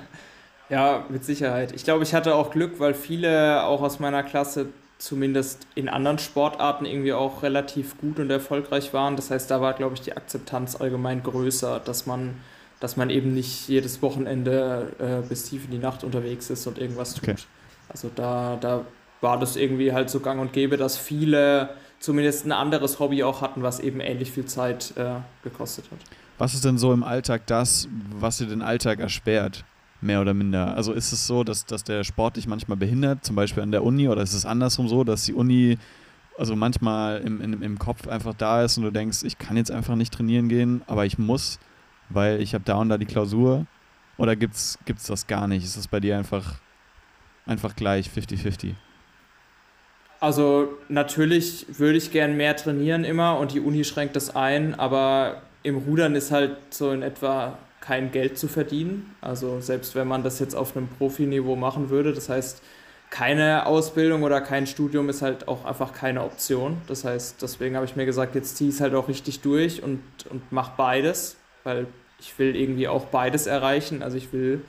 ja, 0.69 1.05
mit 1.09 1.25
Sicherheit. 1.25 1.73
Ich 1.73 1.85
glaube, 1.85 2.03
ich 2.03 2.15
hatte 2.15 2.35
auch 2.35 2.51
Glück, 2.51 2.81
weil 2.81 2.95
viele 2.95 3.63
auch 3.65 3.83
aus 3.83 4.01
meiner 4.01 4.23
Klasse 4.23 4.67
zumindest 4.99 5.67
in 5.75 5.89
anderen 5.89 6.19
Sportarten 6.19 6.85
irgendwie 6.85 7.13
auch 7.13 7.43
relativ 7.43 7.99
gut 7.99 8.21
und 8.21 8.31
erfolgreich 8.31 8.93
waren. 8.93 9.17
Das 9.17 9.31
heißt, 9.31 9.51
da 9.51 9.61
war, 9.61 9.75
glaube 9.75 9.95
ich, 9.95 10.01
die 10.01 10.17
Akzeptanz 10.17 10.81
allgemein 10.81 11.23
größer, 11.23 11.81
dass 11.81 12.07
man, 12.07 12.37
dass 12.79 12.97
man 12.97 13.11
eben 13.11 13.35
nicht 13.35 13.69
jedes 13.69 14.01
Wochenende 14.01 14.93
äh, 14.99 15.29
bis 15.29 15.49
tief 15.49 15.65
in 15.65 15.73
die 15.73 15.79
Nacht 15.79 16.05
unterwegs 16.05 16.51
ist 16.51 16.67
und 16.67 16.79
irgendwas 16.79 17.15
tut. 17.15 17.31
Okay. 17.31 17.37
Also 17.89 18.11
da, 18.15 18.57
da 18.61 18.85
war 19.23 19.39
das 19.39 19.57
irgendwie 19.57 19.93
halt 19.93 20.11
so 20.11 20.21
gang 20.21 20.41
und 20.41 20.53
gäbe, 20.53 20.77
dass 20.77 20.99
viele 20.99 21.71
zumindest 22.01 22.45
ein 22.45 22.53
anderes 22.53 22.99
Hobby 22.99 23.23
auch 23.23 23.41
hatten, 23.41 23.63
was 23.63 23.81
eben 23.81 24.01
ähnlich 24.01 24.31
viel 24.31 24.45
Zeit 24.45 24.93
äh, 24.97 25.15
gekostet 25.45 25.87
hat. 25.91 25.99
Was 26.39 26.55
ist 26.55 26.65
denn 26.65 26.77
so 26.77 26.93
im 26.93 27.05
Alltag 27.05 27.47
das, 27.47 27.89
was 28.11 28.39
dir 28.39 28.47
den 28.47 28.63
Alltag 28.63 28.99
ersperrt? 28.99 29.65
Mehr 30.01 30.21
oder 30.21 30.35
minder. 30.35 30.75
Also 30.75 30.93
ist 30.93 31.13
es 31.13 31.29
so, 31.29 31.45
dass, 31.45 31.65
dass 31.65 31.85
der 31.85 32.03
Sport 32.03 32.37
dich 32.37 32.49
manchmal 32.49 32.77
behindert, 32.77 33.25
zum 33.25 33.37
Beispiel 33.37 33.63
an 33.63 33.71
der 33.71 33.85
Uni, 33.85 34.09
oder 34.09 34.21
ist 34.21 34.35
es 34.35 34.45
andersrum 34.45 34.89
so, 34.89 35.05
dass 35.05 35.23
die 35.23 35.33
Uni 35.33 35.79
also 36.37 36.57
manchmal 36.57 37.21
im, 37.21 37.41
im, 37.41 37.63
im 37.63 37.79
Kopf 37.79 38.09
einfach 38.09 38.35
da 38.35 38.65
ist 38.65 38.77
und 38.77 38.83
du 38.83 38.91
denkst, 38.91 39.23
ich 39.23 39.39
kann 39.39 39.57
jetzt 39.57 39.71
einfach 39.71 39.95
nicht 39.95 40.13
trainieren 40.13 40.49
gehen, 40.49 40.83
aber 40.89 41.07
ich 41.07 41.19
muss, 41.19 41.61
weil 42.09 42.41
ich 42.43 42.55
habe 42.55 42.65
da 42.65 42.75
und 42.75 42.89
da 42.89 42.99
die 42.99 43.07
Klausur? 43.07 43.67
Oder 44.19 44.35
gibt 44.35 44.55
es 44.55 44.79
das 45.07 45.29
gar 45.29 45.47
nicht? 45.47 45.63
Ist 45.63 45.77
das 45.77 45.87
bei 45.87 46.01
dir 46.01 46.19
einfach, 46.19 46.57
einfach 47.47 47.77
gleich 47.77 48.09
50-50? 48.09 48.75
Also 50.23 50.69
natürlich 50.89 51.67
würde 51.81 51.99
ich 51.99 52.13
gern 52.13 52.37
mehr 52.37 52.55
trainieren 52.55 53.03
immer 53.03 53.41
und 53.41 53.55
die 53.55 53.59
Uni 53.59 53.83
schränkt 53.83 54.15
das 54.15 54.37
ein, 54.37 54.79
aber 54.79 55.43
im 55.65 55.79
Rudern 55.79 56.15
ist 56.15 56.31
halt 56.31 56.59
so 56.71 56.93
in 56.93 57.03
etwa 57.03 57.59
kein 57.81 58.13
Geld 58.13 58.39
zu 58.39 58.47
verdienen. 58.47 59.17
Also 59.21 59.61
selbst 59.61 59.97
wenn 59.97 60.07
man 60.07 60.23
das 60.23 60.39
jetzt 60.39 60.55
auf 60.55 60.77
einem 60.77 60.87
Profiniveau 60.87 61.57
machen 61.57 61.91
würde, 61.91 62.13
das 62.13 62.29
heißt, 62.29 62.63
keine 63.11 63.67
Ausbildung 63.67 64.23
oder 64.23 64.41
kein 64.41 64.69
Studium 64.69 65.09
ist 65.09 65.23
halt 65.23 65.49
auch 65.49 65.65
einfach 65.65 65.93
keine 65.93 66.23
Option. 66.23 66.77
Das 66.87 67.05
heißt, 67.05 67.43
deswegen 67.43 67.75
habe 67.75 67.87
ich 67.87 67.97
mir 67.97 68.07
gesagt, 68.07 68.37
jetzt 68.37 68.57
ziehe 68.57 68.71
ich 68.71 68.77
es 68.77 68.81
halt 68.81 68.95
auch 68.95 69.09
richtig 69.09 69.41
durch 69.41 69.83
und, 69.83 70.05
und 70.31 70.53
mache 70.53 70.75
beides, 70.77 71.37
weil 71.65 71.89
ich 72.21 72.39
will 72.39 72.55
irgendwie 72.55 72.87
auch 72.87 73.07
beides 73.07 73.49
erreichen. 73.49 74.05
Also 74.05 74.19
ich 74.19 74.33
will 74.33 74.63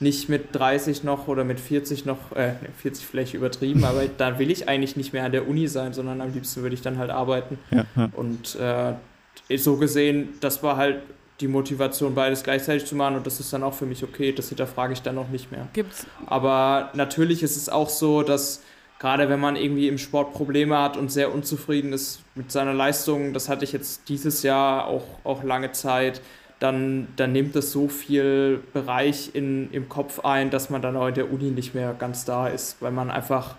nicht 0.00 0.28
mit 0.28 0.54
30 0.54 1.04
noch 1.04 1.28
oder 1.28 1.44
mit 1.44 1.58
40 1.58 2.04
noch, 2.04 2.32
äh, 2.36 2.54
40 2.80 3.06
vielleicht 3.06 3.34
übertrieben, 3.34 3.84
aber 3.84 4.02
da 4.18 4.38
will 4.38 4.50
ich 4.50 4.68
eigentlich 4.68 4.96
nicht 4.96 5.12
mehr 5.12 5.24
an 5.24 5.32
der 5.32 5.48
Uni 5.48 5.68
sein, 5.68 5.92
sondern 5.92 6.20
am 6.20 6.32
liebsten 6.32 6.62
würde 6.62 6.74
ich 6.74 6.82
dann 6.82 6.98
halt 6.98 7.10
arbeiten. 7.10 7.58
Ja, 7.70 7.84
ja. 7.96 8.10
Und 8.14 8.56
äh, 8.56 9.56
so 9.56 9.76
gesehen, 9.76 10.34
das 10.40 10.62
war 10.62 10.76
halt 10.76 11.02
die 11.40 11.48
Motivation, 11.48 12.14
beides 12.14 12.42
gleichzeitig 12.42 12.84
zu 12.84 12.96
machen 12.96 13.16
und 13.16 13.26
das 13.26 13.38
ist 13.38 13.52
dann 13.52 13.62
auch 13.62 13.74
für 13.74 13.86
mich 13.86 14.02
okay, 14.02 14.32
das 14.32 14.48
hinterfrage 14.48 14.92
ich 14.92 15.02
dann 15.02 15.18
auch 15.18 15.28
nicht 15.28 15.52
mehr. 15.52 15.68
Gibt's? 15.72 16.06
Aber 16.26 16.90
natürlich 16.94 17.42
ist 17.42 17.56
es 17.56 17.68
auch 17.68 17.88
so, 17.88 18.22
dass 18.22 18.62
gerade 18.98 19.28
wenn 19.28 19.38
man 19.38 19.56
irgendwie 19.56 19.88
im 19.88 19.98
Sport 19.98 20.32
Probleme 20.32 20.76
hat 20.78 20.96
und 20.96 21.12
sehr 21.12 21.32
unzufrieden 21.32 21.92
ist 21.92 22.20
mit 22.34 22.50
seiner 22.50 22.74
Leistung, 22.74 23.32
das 23.32 23.48
hatte 23.48 23.64
ich 23.64 23.72
jetzt 23.72 24.08
dieses 24.08 24.42
Jahr 24.42 24.86
auch, 24.86 25.04
auch 25.24 25.44
lange 25.44 25.72
Zeit, 25.72 26.20
dann, 26.58 27.08
dann 27.16 27.32
nimmt 27.32 27.54
es 27.56 27.70
so 27.70 27.88
viel 27.88 28.60
Bereich 28.72 29.30
in, 29.34 29.70
im 29.72 29.88
Kopf 29.88 30.20
ein, 30.20 30.50
dass 30.50 30.70
man 30.70 30.82
dann 30.82 30.96
auch 30.96 31.08
in 31.08 31.14
der 31.14 31.32
Uni 31.32 31.50
nicht 31.50 31.74
mehr 31.74 31.94
ganz 31.94 32.24
da 32.24 32.48
ist, 32.48 32.82
weil 32.82 32.90
man 32.90 33.10
einfach, 33.10 33.54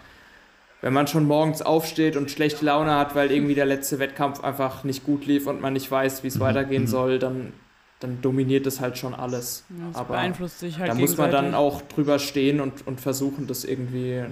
wenn 0.82 0.94
man 0.94 1.08
schon 1.08 1.26
morgens 1.26 1.62
aufsteht 1.62 2.18
und 2.18 2.30
schlechte 2.30 2.66
Laune 2.66 2.96
hat, 2.96 3.16
weil 3.16 3.32
irgendwie 3.32 3.56
der 3.56 3.66
letzte 3.66 4.00
Wettkampf 4.00 4.44
einfach 4.44 4.84
nicht 4.84 5.06
gut 5.06 5.26
lief 5.26 5.48
und 5.48 5.62
man 5.62 5.74
nicht 5.74 5.90
weiß, 5.90 6.24
wie 6.24 6.28
es 6.28 6.36
mhm. 6.36 6.42
weitergehen 6.42 6.84
mhm. 6.84 6.88
soll, 6.88 7.20
dann, 7.20 7.54
dann 8.02 8.22
dominiert 8.22 8.68
es 8.68 8.82
halt 8.82 8.98
schon 8.98 9.14
alles. 9.14 9.64
Ja, 9.70 9.88
das 9.88 9.96
Aber 9.96 10.14
beeinflusst 10.16 10.60
sich 10.60 10.78
halt 10.78 10.90
da 10.90 10.94
muss 10.94 11.16
man 11.16 11.32
dann 11.32 11.56
auch 11.56 11.82
drüber 11.84 12.20
stehen 12.20 12.60
und, 12.60 12.86
und 12.86 13.00
versuchen, 13.00 13.48
das 13.48 13.64
irgendwie, 13.64 14.26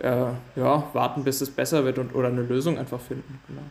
äh, 0.00 0.26
ja, 0.56 0.84
warten, 0.94 1.24
bis 1.24 1.42
es 1.42 1.50
besser 1.50 1.84
wird 1.84 1.98
und, 1.98 2.14
oder 2.14 2.28
eine 2.28 2.42
Lösung 2.42 2.78
einfach 2.78 3.00
finden. 3.00 3.38
Genau. 3.48 3.62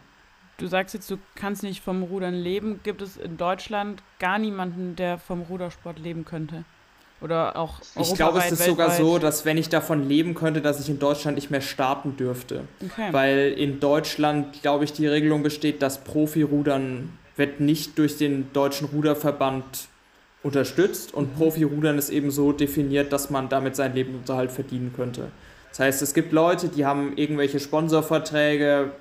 Du 0.59 0.67
sagst 0.67 0.93
jetzt, 0.93 1.09
du 1.09 1.17
kannst 1.35 1.63
nicht 1.63 1.81
vom 1.81 2.03
Rudern 2.03 2.35
leben. 2.35 2.81
Gibt 2.83 3.01
es 3.01 3.17
in 3.17 3.37
Deutschland 3.37 4.03
gar 4.19 4.37
niemanden, 4.37 4.95
der 4.95 5.17
vom 5.17 5.41
Rudersport 5.41 5.99
leben 5.99 6.25
könnte? 6.25 6.65
Oder 7.21 7.57
auch 7.57 7.79
Ich 7.99 8.13
glaube, 8.13 8.39
es 8.39 8.45
ist 8.45 8.59
weltweit. 8.59 8.67
sogar 8.67 8.91
so, 8.91 9.19
dass 9.19 9.43
wenn 9.43 9.57
ich 9.57 9.69
davon 9.69 10.07
leben 10.07 10.35
könnte, 10.35 10.61
dass 10.61 10.79
ich 10.79 10.89
in 10.89 10.99
Deutschland 10.99 11.35
nicht 11.35 11.49
mehr 11.49 11.61
starten 11.61 12.15
dürfte. 12.15 12.63
Okay. 12.83 13.09
Weil 13.11 13.53
in 13.57 13.79
Deutschland, 13.79 14.61
glaube 14.61 14.85
ich, 14.85 14.93
die 14.93 15.07
Regelung 15.07 15.43
besteht, 15.43 15.81
dass 15.81 16.03
Profi-Rudern 16.03 17.17
wird 17.35 17.59
nicht 17.59 17.97
durch 17.97 18.17
den 18.17 18.51
deutschen 18.53 18.87
Ruderverband 18.87 19.87
unterstützt 20.43 21.13
und 21.13 21.33
mhm. 21.33 21.37
Profi-Rudern 21.37 21.97
ist 21.97 22.09
eben 22.09 22.31
so 22.31 22.51
definiert, 22.53 23.11
dass 23.11 23.29
man 23.29 23.49
damit 23.49 23.75
seinen 23.75 23.95
Lebensunterhalt 23.95 24.51
verdienen 24.51 24.93
könnte. 24.95 25.31
Das 25.69 25.79
heißt, 25.79 26.01
es 26.01 26.13
gibt 26.13 26.31
Leute, 26.31 26.69
die 26.69 26.85
haben 26.85 27.17
irgendwelche 27.17 27.59
Sponsorverträge, 27.59 28.91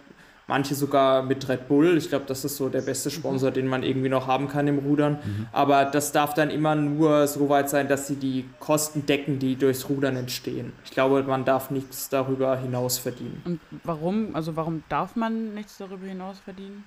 manche 0.48 0.74
sogar 0.74 1.22
mit 1.22 1.48
Red 1.48 1.68
Bull. 1.68 1.96
Ich 1.96 2.08
glaube, 2.08 2.24
das 2.26 2.44
ist 2.44 2.56
so 2.56 2.68
der 2.68 2.80
beste 2.80 3.11
Sponsor, 3.11 3.50
mhm. 3.50 3.54
den 3.54 3.66
man 3.68 3.82
irgendwie 3.84 4.08
noch 4.08 4.26
haben 4.26 4.48
kann 4.48 4.66
im 4.66 4.78
Rudern. 4.78 5.18
Mhm. 5.24 5.46
Aber 5.52 5.84
das 5.84 6.11
darf 6.11 6.34
dann 6.34 6.50
immer 6.50 6.74
nur 6.74 7.28
so 7.28 7.48
weit 7.48 7.70
sein, 7.70 7.87
dass 7.87 8.08
sie 8.08 8.16
die 8.16 8.46
Kosten 8.58 9.06
decken, 9.06 9.38
die 9.38 9.56
durchs 9.56 9.88
Rudern 9.88 10.16
entstehen. 10.16 10.72
Ich 10.84 10.90
glaube, 10.90 11.22
man 11.22 11.44
darf 11.44 11.70
nichts 11.70 12.08
darüber 12.08 12.56
hinaus 12.56 12.98
verdienen. 12.98 13.40
Und 13.44 13.61
warum? 13.84 14.34
Also 14.34 14.56
warum 14.56 14.82
darf 14.88 15.14
man 15.14 15.54
nichts 15.54 15.76
darüber 15.76 16.06
hinaus 16.06 16.38
verdienen? 16.40 16.84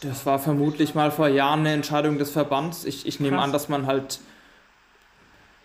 Das 0.00 0.24
war 0.26 0.38
vermutlich 0.38 0.94
mal 0.94 1.10
vor 1.10 1.28
Jahren 1.28 1.60
eine 1.60 1.72
Entscheidung 1.72 2.18
des 2.18 2.30
Verbands. 2.30 2.84
Ich, 2.84 3.06
ich 3.06 3.20
nehme 3.20 3.38
an, 3.38 3.52
dass 3.52 3.68
man 3.68 3.86
halt 3.86 4.20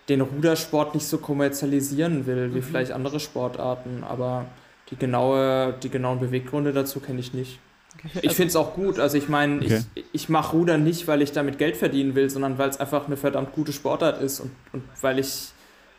den 0.10 0.20
Rudersport 0.20 0.94
nicht 0.94 1.08
so 1.08 1.20
kommerzialisieren 1.20 2.26
will, 2.26 2.54
wie 2.54 2.58
mhm. 2.58 2.64
vielleicht 2.64 2.92
andere 2.92 3.22
Sportarten. 3.22 4.04
Aber 4.04 4.46
die, 4.92 4.98
genaue, 4.98 5.74
die 5.82 5.90
genauen 5.90 6.20
Beweggründe 6.20 6.74
dazu 6.74 7.00
kenne 7.00 7.20
ich 7.20 7.34
nicht. 7.34 7.60
Okay. 7.98 8.20
Ich 8.22 8.34
finde 8.34 8.50
es 8.50 8.56
auch 8.56 8.74
gut. 8.74 9.00
Also 9.00 9.18
ich 9.18 9.30
meine, 9.30 9.58
okay. 9.58 9.82
ich, 9.96 10.06
ich 10.14 10.30
mache 10.30 10.56
Rudern 10.56 10.84
nicht, 10.84 11.08
weil 11.08 11.22
ich 11.22 11.32
damit 11.32 11.58
Geld 11.58 11.78
verdienen 11.78 12.16
will, 12.16 12.30
sondern 12.30 12.58
weil 12.58 12.70
es 12.70 12.80
einfach 12.80 13.08
eine 13.08 13.18
verdammt 13.18 13.54
gute 13.54 13.74
Sportart 13.74 14.22
ist 14.22 14.40
und, 14.40 14.52
und 14.74 14.84
weil, 15.02 15.20
ich, 15.20 15.50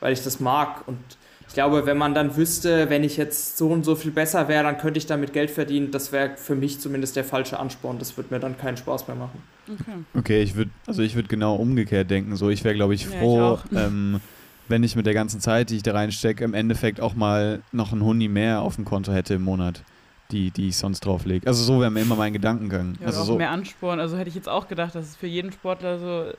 weil 0.00 0.12
ich 0.12 0.22
das 0.22 0.40
mag. 0.40 0.87
Und 0.87 0.98
ich 1.46 1.55
glaube, 1.55 1.87
wenn 1.87 1.98
man 1.98 2.14
dann 2.14 2.37
wüsste, 2.37 2.88
wenn 2.88 3.05
ich 3.05 3.16
jetzt 3.16 3.59
so 3.59 3.68
und 3.68 3.85
so 3.85 3.94
viel 3.94 4.11
besser 4.11 4.48
wäre, 4.48 4.64
dann 4.64 4.78
könnte 4.78 4.98
ich 4.98 5.07
damit 5.07 5.33
Geld 5.33 5.50
verdienen, 5.50 5.90
das 5.90 6.11
wäre 6.11 6.37
für 6.37 6.55
mich 6.55 6.81
zumindest 6.81 7.14
der 7.14 7.24
falsche 7.24 7.59
Ansporn. 7.59 7.98
Das 7.98 8.16
würde 8.16 8.35
mir 8.35 8.40
dann 8.40 8.57
keinen 8.57 8.76
Spaß 8.76 9.07
mehr 9.07 9.16
machen. 9.16 9.42
Okay, 9.68 10.18
okay 10.18 10.42
ich 10.42 10.57
würde 10.57 10.70
also 10.87 11.02
ich 11.02 11.14
würde 11.14 11.28
genau 11.28 11.57
umgekehrt 11.57 12.11
denken. 12.11 12.37
So, 12.37 12.50
ich 12.50 12.64
wäre, 12.64 12.74
glaube 12.74 12.94
ich, 12.94 13.07
froh. 13.07 13.38
Ja, 13.38 13.62
ich 13.70 13.78
ähm, 13.78 14.20
wenn 14.73 14.83
ich 14.83 14.97
mit 14.97 15.05
der 15.05 15.13
ganzen 15.13 15.39
Zeit, 15.39 15.69
die 15.69 15.77
ich 15.77 15.83
da 15.83 15.93
reinstecke, 15.93 16.43
im 16.43 16.55
Endeffekt 16.55 16.99
auch 16.99 17.15
mal 17.15 17.61
noch 17.73 17.93
ein 17.93 18.03
Huni 18.03 18.29
mehr 18.29 18.63
auf 18.63 18.77
dem 18.77 18.87
Konto 18.87 19.13
hätte 19.13 19.35
im 19.35 19.43
Monat, 19.43 19.83
die, 20.31 20.51
die 20.51 20.69
ich 20.69 20.79
sonst 20.79 21.01
drauflege. 21.01 21.47
Also 21.47 21.63
so 21.63 21.79
wäre 21.79 21.91
mir 21.91 22.01
immer 22.01 22.17
mein 22.17 22.33
Gedankengang. 22.33 22.97
Ja, 22.99 23.09
also 23.09 23.21
auch 23.21 23.27
so. 23.27 23.37
mehr 23.37 23.51
Ansporn. 23.51 24.01
Also 24.01 24.17
hätte 24.17 24.31
ich 24.31 24.35
jetzt 24.35 24.49
auch 24.49 24.69
gedacht, 24.69 24.95
dass 24.95 25.05
es 25.05 25.15
für 25.15 25.27
jeden 25.27 25.53
Sportler 25.53 25.99
so 25.99 26.33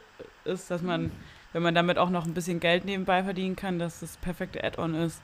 ist, 0.52 0.72
dass 0.72 0.82
man, 0.82 1.12
wenn 1.54 1.62
man 1.62 1.76
damit 1.76 2.00
auch 2.00 2.10
noch 2.10 2.26
ein 2.26 2.34
bisschen 2.34 2.60
Geld 2.60 2.86
nebenbei 2.86 3.24
verdienen 3.24 3.56
kann, 3.56 3.78
dass 3.78 4.00
das 4.00 4.17
perfekte 4.17 4.63
Add-on 4.63 4.96
ist. 4.96 5.22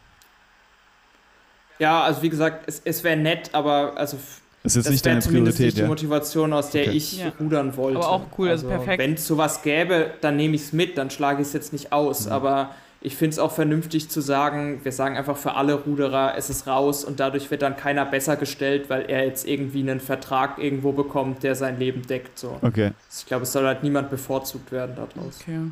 Ja, 1.80 2.04
also 2.04 2.22
wie 2.22 2.30
gesagt, 2.30 2.66
es, 2.68 2.80
es 2.86 3.04
wäre 3.04 3.18
nett, 3.18 3.50
aber 3.54 3.98
also 3.98 4.18
das 4.62 4.76
ist 4.76 4.88
nicht 4.88 5.04
deine 5.04 5.22
Priorität, 5.22 5.60
nicht 5.60 5.78
die 5.80 5.84
Motivation, 5.84 6.54
aus 6.54 6.70
der 6.70 6.84
okay. 6.84 6.92
ich 6.92 7.18
ja. 7.18 7.32
rudern 7.40 7.76
wollte. 7.76 7.98
Aber 7.98 8.10
auch 8.10 8.26
cool, 8.38 8.50
also, 8.50 8.68
also 8.68 8.78
perfekt. 8.78 9.02
Wenn 9.02 9.14
es 9.16 9.26
sowas 9.26 9.64
gäbe, 9.64 10.12
dann 10.22 10.36
nehme 10.36 10.54
ich 10.56 10.62
es 10.64 10.74
mit, 10.74 10.96
dann 10.96 11.10
schlage 11.10 11.42
ich 11.42 11.48
es 11.48 11.54
jetzt 11.54 11.74
nicht 11.74 11.92
aus. 11.92 12.28
Mhm. 12.28 12.34
Aber 12.34 12.76
ich 13.02 13.16
finde 13.16 13.34
es 13.34 13.40
auch 13.40 13.54
vernünftig 13.54 14.10
zu 14.10 14.20
sagen, 14.20 14.82
wir 14.84 14.92
sagen 14.92 15.16
einfach 15.16 15.38
für 15.38 15.54
alle 15.54 15.76
Ruderer, 15.76 16.34
es 16.36 16.50
ist 16.50 16.68
raus 16.68 17.06
und 17.06 17.20
dadurch 17.20 17.50
wird 17.50 17.62
dann 17.62 17.78
keiner 17.78 18.06
besser 18.06 18.36
gestellt, 18.36 18.90
weil 18.90 19.10
er 19.10 19.26
jetzt 19.26 19.48
irgendwie 19.48 19.80
einen 19.80 20.02
Vertrag 20.02 20.58
irgendwo 20.58 20.92
bekommt, 20.92 21.44
der 21.44 21.56
sein 21.56 21.80
Leben 21.80 22.02
deckt. 22.02 22.38
So. 22.38 22.60
Okay. 22.62 22.92
Ich 23.10 23.26
glaube, 23.26 23.44
es 23.44 23.54
soll 23.54 23.66
halt 23.66 23.84
niemand 23.84 24.10
bevorzugt 24.10 24.72
werden 24.74 24.96
daraus. 24.98 25.40
Okay. 25.42 25.72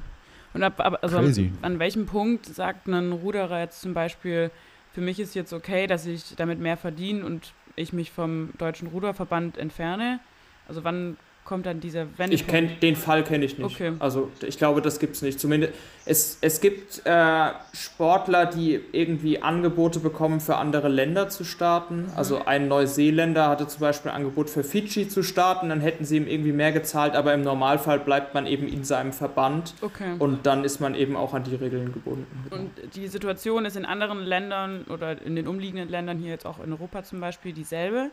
Und 0.53 0.63
ab, 0.63 0.79
ab 0.79 0.99
also 1.01 1.17
Crazy. 1.17 1.51
an 1.61 1.79
welchem 1.79 2.05
Punkt 2.05 2.45
sagt 2.45 2.87
ein 2.87 3.11
Ruderer 3.11 3.59
jetzt 3.59 3.81
zum 3.81 3.93
Beispiel, 3.93 4.49
für 4.93 5.01
mich 5.01 5.19
ist 5.19 5.35
jetzt 5.35 5.51
okay, 5.51 5.85
dass 5.85 6.05
ich 6.05 6.35
damit 6.37 6.59
mehr 6.59 6.77
verdiene 6.77 7.25
und 7.25 7.51
ich 7.75 7.91
mich 7.91 8.09
vom 8.09 8.51
Deutschen 8.57 8.87
Ruderverband 8.87 9.57
entferne? 9.57 10.21
Also 10.67 10.85
wann 10.85 11.17
kommt 11.47 11.65
dann 11.65 11.79
dieser 11.79 12.01
Wendepunkt? 12.01 12.33
Ich 12.33 12.45
kenne 12.45 12.67
den 12.81 12.95
Fall 12.97 13.23
kenne 13.23 13.45
ich 13.45 13.57
nicht. 13.57 13.73
Okay. 13.73 13.93
Also 13.99 14.29
ich 14.45 14.57
glaube, 14.57 14.81
das 14.81 14.99
gibt 14.99 15.15
es 15.15 15.21
nicht. 15.21 15.39
Zumindest 15.39 15.73
es, 16.05 16.37
es 16.41 16.59
gibt 16.59 17.05
äh, 17.05 17.49
Sportler, 17.73 18.45
die 18.45 18.81
irgendwie 18.91 19.41
Angebote 19.41 19.99
bekommen, 19.99 20.41
für 20.41 20.57
andere 20.57 20.89
Länder 20.89 21.29
zu 21.29 21.45
starten. 21.45 22.03
Mhm. 22.03 22.11
Also 22.17 22.45
ein 22.45 22.67
Neuseeländer 22.67 23.47
hatte 23.47 23.65
zum 23.65 23.79
Beispiel 23.79 24.11
ein 24.11 24.17
Angebot 24.17 24.49
für 24.49 24.63
Fidschi 24.63 25.07
zu 25.07 25.23
starten, 25.23 25.69
dann 25.69 25.79
hätten 25.79 26.03
sie 26.03 26.17
ihm 26.17 26.27
irgendwie 26.27 26.51
mehr 26.51 26.73
gezahlt, 26.73 27.15
aber 27.15 27.33
im 27.33 27.43
Normalfall 27.43 27.99
bleibt 27.99 28.33
man 28.33 28.45
eben 28.45 28.67
in 28.67 28.83
seinem 28.83 29.13
Verband 29.13 29.73
okay. 29.81 30.15
und 30.19 30.45
dann 30.45 30.65
ist 30.65 30.81
man 30.81 30.95
eben 30.95 31.15
auch 31.15 31.33
an 31.33 31.45
die 31.45 31.55
Regeln 31.55 31.93
gebunden. 31.93 32.45
Und 32.49 32.71
die 32.93 33.07
Situation 33.07 33.63
ist 33.63 33.77
in 33.77 33.85
anderen 33.85 34.19
Ländern 34.25 34.83
oder 34.89 35.21
in 35.21 35.37
den 35.37 35.47
umliegenden 35.47 35.87
Ländern 35.87 36.19
hier 36.19 36.31
jetzt 36.31 36.45
auch 36.45 36.61
in 36.61 36.73
Europa 36.73 37.03
zum 37.03 37.21
Beispiel 37.21 37.53
dieselbe. 37.53 38.11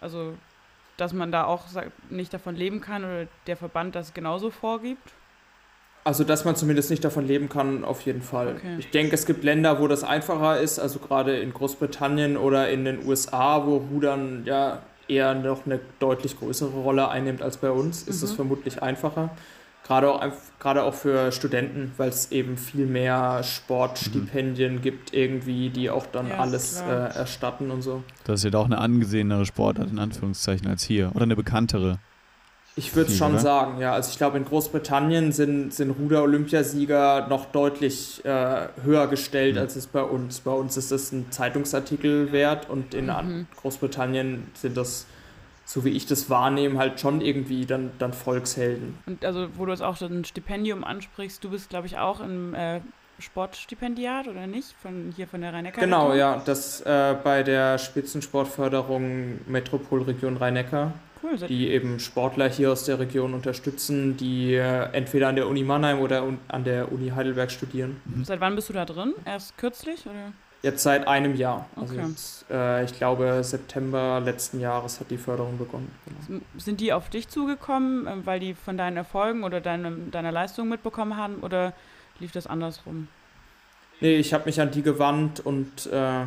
Also 0.00 0.34
dass 0.98 1.14
man 1.14 1.32
da 1.32 1.44
auch 1.44 1.62
nicht 2.10 2.34
davon 2.34 2.54
leben 2.54 2.82
kann 2.82 3.04
oder 3.04 3.26
der 3.46 3.56
Verband 3.56 3.94
das 3.94 4.12
genauso 4.12 4.50
vorgibt? 4.50 5.14
Also, 6.04 6.24
dass 6.24 6.44
man 6.44 6.56
zumindest 6.56 6.90
nicht 6.90 7.04
davon 7.04 7.26
leben 7.26 7.48
kann, 7.48 7.84
auf 7.84 8.02
jeden 8.02 8.22
Fall. 8.22 8.56
Okay. 8.56 8.76
Ich 8.78 8.90
denke, 8.90 9.14
es 9.14 9.26
gibt 9.26 9.44
Länder, 9.44 9.80
wo 9.80 9.88
das 9.88 10.04
einfacher 10.04 10.60
ist, 10.60 10.78
also 10.78 10.98
gerade 10.98 11.38
in 11.38 11.52
Großbritannien 11.52 12.36
oder 12.36 12.68
in 12.70 12.84
den 12.84 13.06
USA, 13.06 13.66
wo 13.66 13.76
Rudern 13.76 14.42
ja 14.44 14.82
eher 15.06 15.34
noch 15.34 15.66
eine 15.66 15.80
deutlich 15.98 16.38
größere 16.38 16.70
Rolle 16.70 17.08
einnimmt 17.08 17.42
als 17.42 17.58
bei 17.58 17.70
uns, 17.70 18.02
ist 18.02 18.22
es 18.22 18.32
mhm. 18.32 18.36
vermutlich 18.36 18.82
einfacher. 18.82 19.30
Gerade 19.88 20.12
auch, 20.12 20.22
gerade 20.60 20.82
auch 20.82 20.92
für 20.92 21.32
Studenten, 21.32 21.92
weil 21.96 22.10
es 22.10 22.30
eben 22.30 22.58
viel 22.58 22.84
mehr 22.84 23.42
Sportstipendien 23.42 24.74
mhm. 24.74 24.82
gibt, 24.82 25.14
irgendwie, 25.14 25.70
die 25.70 25.88
auch 25.88 26.04
dann 26.04 26.28
ja, 26.28 26.36
alles 26.36 26.82
äh, 26.82 26.84
erstatten 26.92 27.70
und 27.70 27.80
so. 27.80 28.02
Das 28.24 28.44
ist 28.44 28.52
ja 28.52 28.60
auch 28.60 28.66
eine 28.66 28.76
angesehenere 28.76 29.46
Sportart, 29.46 29.90
in 29.90 29.98
Anführungszeichen, 29.98 30.68
als 30.68 30.82
hier. 30.82 31.10
Oder 31.14 31.22
eine 31.22 31.36
bekanntere. 31.36 32.00
Ich 32.76 32.94
würde 32.94 33.10
es 33.10 33.16
schon 33.16 33.32
oder? 33.32 33.40
sagen, 33.40 33.80
ja. 33.80 33.94
Also 33.94 34.10
ich 34.10 34.18
glaube, 34.18 34.36
in 34.36 34.44
Großbritannien 34.44 35.32
sind, 35.32 35.72
sind 35.72 35.90
Ruder-Olympiasieger 35.90 37.26
noch 37.28 37.46
deutlich 37.46 38.22
äh, 38.26 38.68
höher 38.84 39.06
gestellt, 39.06 39.54
mhm. 39.54 39.62
als 39.62 39.74
es 39.74 39.86
bei 39.86 40.02
uns. 40.02 40.40
Bei 40.40 40.52
uns 40.52 40.76
ist 40.76 40.92
das 40.92 41.12
ein 41.12 41.32
Zeitungsartikel 41.32 42.30
wert 42.30 42.68
und 42.68 42.92
in 42.92 43.06
mhm. 43.06 43.46
Großbritannien 43.56 44.48
sind 44.52 44.76
das 44.76 45.06
so 45.68 45.84
wie 45.84 45.90
ich 45.90 46.06
das 46.06 46.30
wahrnehme, 46.30 46.78
halt 46.78 46.98
schon 46.98 47.20
irgendwie 47.20 47.66
dann, 47.66 47.90
dann 47.98 48.14
Volkshelden. 48.14 48.96
Und 49.04 49.22
also, 49.22 49.48
wo 49.54 49.66
du 49.66 49.72
jetzt 49.72 49.82
auch 49.82 50.00
ein 50.00 50.24
Stipendium 50.24 50.82
ansprichst, 50.82 51.44
du 51.44 51.50
bist, 51.50 51.68
glaube 51.68 51.86
ich, 51.86 51.98
auch 51.98 52.20
im 52.20 52.54
äh, 52.54 52.80
Sportstipendiat 53.18 54.28
oder 54.28 54.46
nicht? 54.46 54.74
Von 54.80 55.12
hier 55.14 55.28
von 55.28 55.42
der 55.42 55.52
rhein 55.52 55.64
neckar 55.64 55.84
Genau, 55.84 56.14
ja, 56.14 56.40
das 56.42 56.80
äh, 56.80 57.14
bei 57.22 57.42
der 57.42 57.76
Spitzensportförderung 57.76 59.40
Metropolregion 59.46 60.38
Rhein-Neckar. 60.38 60.94
Cool, 61.22 61.36
die 61.36 61.68
eben 61.68 62.00
Sportler 62.00 62.48
hier 62.48 62.72
aus 62.72 62.84
der 62.84 62.98
Region 62.98 63.34
unterstützen, 63.34 64.16
die 64.16 64.54
äh, 64.54 64.84
entweder 64.92 65.28
an 65.28 65.36
der 65.36 65.48
Uni 65.48 65.64
Mannheim 65.64 65.98
oder 65.98 66.24
an 66.46 66.64
der 66.64 66.90
Uni 66.90 67.10
Heidelberg 67.10 67.50
studieren. 67.50 68.00
Seit 68.22 68.40
wann 68.40 68.54
bist 68.54 68.70
du 68.70 68.72
da 68.72 68.86
drin? 68.86 69.12
Erst 69.26 69.58
kürzlich 69.58 70.06
oder? 70.06 70.32
Jetzt 70.62 70.82
seit 70.82 71.06
einem 71.06 71.36
Jahr. 71.36 71.66
Also 71.76 71.94
okay. 71.94 72.06
jetzt, 72.08 72.46
äh, 72.50 72.84
ich 72.84 72.92
glaube, 72.94 73.44
September 73.44 74.20
letzten 74.20 74.58
Jahres 74.58 74.98
hat 74.98 75.10
die 75.10 75.18
Förderung 75.18 75.56
begonnen. 75.56 75.90
Genau. 76.26 76.40
Sind 76.56 76.80
die 76.80 76.92
auf 76.92 77.10
dich 77.10 77.28
zugekommen, 77.28 78.06
ähm, 78.08 78.26
weil 78.26 78.40
die 78.40 78.54
von 78.54 78.76
deinen 78.76 78.96
Erfolgen 78.96 79.44
oder 79.44 79.60
deinem, 79.60 80.10
deiner 80.10 80.32
Leistung 80.32 80.68
mitbekommen 80.68 81.16
haben 81.16 81.36
oder 81.42 81.74
lief 82.18 82.32
das 82.32 82.48
andersrum? 82.48 83.06
Nee, 84.00 84.16
ich 84.16 84.34
habe 84.34 84.46
mich 84.46 84.60
an 84.60 84.70
die 84.70 84.82
gewandt 84.82 85.40
und 85.40 85.86
äh, 85.86 86.24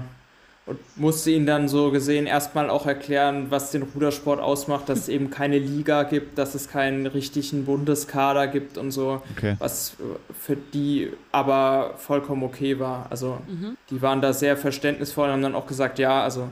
und 0.68 0.80
musste 0.96 1.32
ihnen 1.32 1.48
dann 1.48 1.68
so 1.68 1.92
gesehen 1.92 2.28
erstmal 2.28 2.70
auch 2.70 2.86
erklären, 2.86 3.48
was 3.50 3.72
den 3.72 3.82
Rudersport 3.82 4.40
ausmacht, 4.40 4.90
dass 4.90 5.00
es 5.00 5.10
eben 5.10 5.32
keine 5.32 5.58
Liga 5.58 6.04
gibt, 6.04 6.38
dass 6.38 6.54
es 6.54 6.70
keinen 6.70 7.08
richtigen 7.08 7.66
Bundeskader 7.66 8.48
gibt 8.48 8.78
und 8.78 8.92
so, 8.92 9.22
okay. 9.36 9.56
was 9.58 9.98
für 10.40 10.56
die 10.56 11.12
aber 11.32 11.96
vollkommen 11.98 12.44
okay 12.44 12.80
war. 12.80 13.08
Also 13.10 13.40
mhm. 13.48 13.76
die 13.90 14.02
waren 14.02 14.22
da 14.22 14.34
sehr 14.34 14.56
verständnisvoll 14.56 15.28
und 15.28 15.34
haben 15.34 15.42
dann 15.42 15.56
auch 15.56 15.66
gesagt, 15.66 15.98
ja, 15.98 16.24
also 16.24 16.48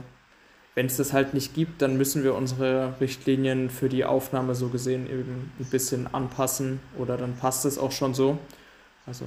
wenn 0.74 0.86
es 0.86 0.96
das 0.96 1.12
halt 1.12 1.34
nicht 1.34 1.54
gibt, 1.54 1.82
dann 1.82 1.96
müssen 1.96 2.24
wir 2.24 2.34
unsere 2.34 2.94
Richtlinien 3.00 3.70
für 3.70 3.88
die 3.88 4.04
Aufnahme 4.04 4.54
so 4.54 4.68
gesehen 4.68 5.06
eben 5.06 5.52
ein 5.58 5.66
bisschen 5.66 6.12
anpassen 6.12 6.80
oder 6.98 7.16
dann 7.16 7.36
passt 7.36 7.64
es 7.64 7.78
auch 7.78 7.92
schon 7.92 8.14
so. 8.14 8.38
Also 9.06 9.24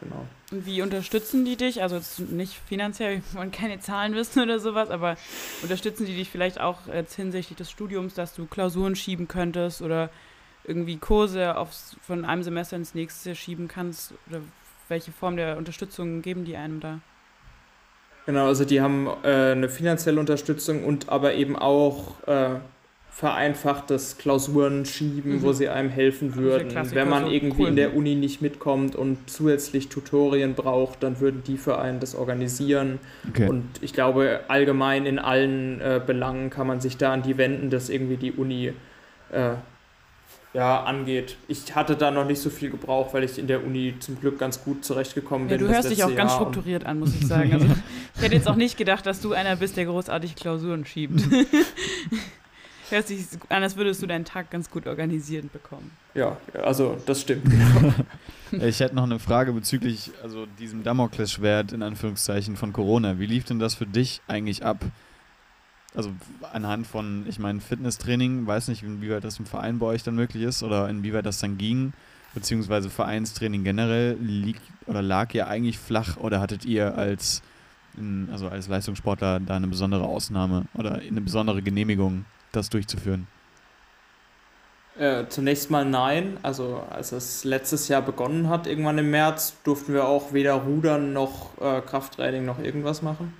genau. 0.00 0.26
Wie 0.50 0.82
unterstützen 0.82 1.44
die 1.44 1.56
dich? 1.56 1.82
Also 1.82 2.00
nicht 2.30 2.54
finanziell, 2.66 3.22
wir 3.30 3.38
wollen 3.38 3.52
keine 3.52 3.80
Zahlen 3.80 4.14
wissen 4.14 4.42
oder 4.42 4.58
sowas, 4.58 4.90
aber 4.90 5.16
unterstützen 5.62 6.06
die 6.06 6.16
dich 6.16 6.28
vielleicht 6.28 6.60
auch 6.60 6.86
jetzt 6.92 7.14
hinsichtlich 7.14 7.56
des 7.56 7.70
Studiums, 7.70 8.14
dass 8.14 8.34
du 8.34 8.46
Klausuren 8.46 8.96
schieben 8.96 9.28
könntest 9.28 9.82
oder 9.82 10.10
irgendwie 10.64 10.96
Kurse 10.96 11.56
aufs, 11.56 11.96
von 12.02 12.24
einem 12.24 12.42
Semester 12.42 12.76
ins 12.76 12.94
nächste 12.94 13.34
schieben 13.34 13.68
kannst? 13.68 14.14
Oder 14.28 14.40
welche 14.88 15.12
Form 15.12 15.36
der 15.36 15.56
Unterstützung 15.56 16.20
geben 16.22 16.44
die 16.44 16.56
einem 16.56 16.80
da? 16.80 17.00
Genau, 18.26 18.46
also 18.46 18.64
die 18.64 18.80
haben 18.80 19.06
äh, 19.24 19.52
eine 19.52 19.68
finanzielle 19.68 20.20
Unterstützung 20.20 20.84
und 20.84 21.08
aber 21.08 21.34
eben 21.34 21.56
auch 21.56 22.22
äh, 22.26 22.56
vereinfachtes 23.10 24.16
Klausuren 24.18 24.86
schieben, 24.86 25.36
mhm. 25.36 25.42
wo 25.42 25.52
sie 25.52 25.68
einem 25.68 25.90
helfen 25.90 26.36
würden. 26.36 26.70
Wenn 26.94 27.08
man 27.08 27.26
irgendwie 27.26 27.62
cool. 27.62 27.68
in 27.68 27.76
der 27.76 27.94
Uni 27.94 28.14
nicht 28.14 28.40
mitkommt 28.40 28.96
und 28.96 29.28
zusätzlich 29.28 29.88
Tutorien 29.88 30.54
braucht, 30.54 31.02
dann 31.02 31.20
würden 31.20 31.42
die 31.46 31.58
für 31.58 31.78
einen 31.78 32.00
das 32.00 32.14
organisieren. 32.14 32.98
Okay. 33.28 33.48
Und 33.48 33.64
ich 33.82 33.92
glaube, 33.92 34.40
allgemein 34.48 35.06
in 35.06 35.18
allen 35.18 35.80
äh, 35.80 36.00
Belangen 36.04 36.50
kann 36.50 36.66
man 36.66 36.80
sich 36.80 36.96
da 36.96 37.12
an 37.12 37.22
die 37.22 37.36
wenden, 37.36 37.68
dass 37.68 37.90
irgendwie 37.90 38.16
die 38.16 38.32
Uni 38.32 38.72
äh, 39.32 39.54
ja, 40.52 40.82
angeht. 40.82 41.36
Ich 41.46 41.74
hatte 41.76 41.96
da 41.96 42.10
noch 42.10 42.24
nicht 42.24 42.40
so 42.40 42.50
viel 42.50 42.70
gebraucht, 42.70 43.12
weil 43.12 43.22
ich 43.22 43.38
in 43.38 43.46
der 43.46 43.64
Uni 43.64 43.94
zum 44.00 44.18
Glück 44.18 44.38
ganz 44.38 44.64
gut 44.64 44.84
zurechtgekommen 44.84 45.48
bin. 45.48 45.60
Ja, 45.60 45.66
du 45.66 45.72
hörst 45.72 45.90
dich 45.90 46.02
auch 46.02 46.14
ganz 46.14 46.32
Jahr 46.32 46.40
strukturiert 46.40 46.86
an, 46.86 46.98
muss 46.98 47.14
ich 47.14 47.26
sagen. 47.26 47.52
Also, 47.52 47.66
ich 48.16 48.22
hätte 48.22 48.34
jetzt 48.34 48.48
auch 48.48 48.56
nicht 48.56 48.76
gedacht, 48.76 49.06
dass 49.06 49.20
du 49.20 49.32
einer 49.32 49.56
bist, 49.56 49.76
der 49.76 49.84
großartig 49.84 50.36
Klausuren 50.36 50.84
schiebt. 50.84 51.20
Hört 52.90 53.06
sich 53.06 53.24
an, 53.48 53.62
als 53.62 53.76
würdest 53.76 54.02
du 54.02 54.06
deinen 54.08 54.24
Tag 54.24 54.50
ganz 54.50 54.68
gut 54.68 54.88
organisiert 54.88 55.52
bekommen. 55.52 55.92
Ja, 56.14 56.36
also 56.60 56.98
das 57.06 57.20
stimmt. 57.20 57.46
ich 58.50 58.80
hätte 58.80 58.96
noch 58.96 59.04
eine 59.04 59.20
Frage 59.20 59.52
bezüglich 59.52 60.10
also 60.24 60.46
diesem 60.58 60.82
Damoklesschwert 60.82 61.72
in 61.72 61.84
Anführungszeichen 61.84 62.56
von 62.56 62.72
Corona. 62.72 63.20
Wie 63.20 63.26
lief 63.26 63.44
denn 63.44 63.60
das 63.60 63.76
für 63.76 63.86
dich 63.86 64.20
eigentlich 64.26 64.64
ab? 64.64 64.84
Also 65.94 66.10
anhand 66.52 66.86
von, 66.86 67.26
ich 67.28 67.38
meine, 67.38 67.60
Fitnesstraining, 67.60 68.46
weiß 68.46 68.68
nicht, 68.68 68.82
inwieweit 68.82 69.22
das 69.22 69.38
im 69.38 69.46
Verein 69.46 69.78
bei 69.78 69.86
euch 69.86 70.02
dann 70.02 70.16
möglich 70.16 70.42
ist 70.42 70.64
oder 70.64 70.88
inwieweit 70.88 71.26
das 71.26 71.38
dann 71.38 71.58
ging, 71.58 71.92
beziehungsweise 72.34 72.90
Vereinstraining 72.90 73.62
generell 73.62 74.16
liegt 74.20 74.62
oder 74.86 75.00
lag 75.00 75.32
ihr 75.34 75.46
eigentlich 75.46 75.78
flach 75.78 76.16
oder 76.16 76.40
hattet 76.40 76.64
ihr 76.64 76.96
als, 76.96 77.42
also 78.32 78.48
als 78.48 78.66
Leistungssportler 78.66 79.38
da 79.38 79.54
eine 79.54 79.68
besondere 79.68 80.04
Ausnahme 80.04 80.64
oder 80.74 80.96
eine 80.96 81.20
besondere 81.20 81.62
Genehmigung 81.62 82.24
das 82.52 82.70
durchzuführen? 82.70 83.26
Äh, 84.98 85.28
zunächst 85.28 85.70
mal 85.70 85.84
nein. 85.84 86.36
Also 86.42 86.82
als 86.90 87.12
es 87.12 87.44
letztes 87.44 87.88
Jahr 87.88 88.02
begonnen 88.02 88.48
hat, 88.48 88.66
irgendwann 88.66 88.98
im 88.98 89.10
März, 89.10 89.54
durften 89.64 89.94
wir 89.94 90.06
auch 90.06 90.32
weder 90.32 90.54
rudern 90.54 91.12
noch 91.12 91.58
äh, 91.60 91.80
Krafttraining 91.80 92.44
noch 92.44 92.58
irgendwas 92.58 93.00
machen. 93.00 93.32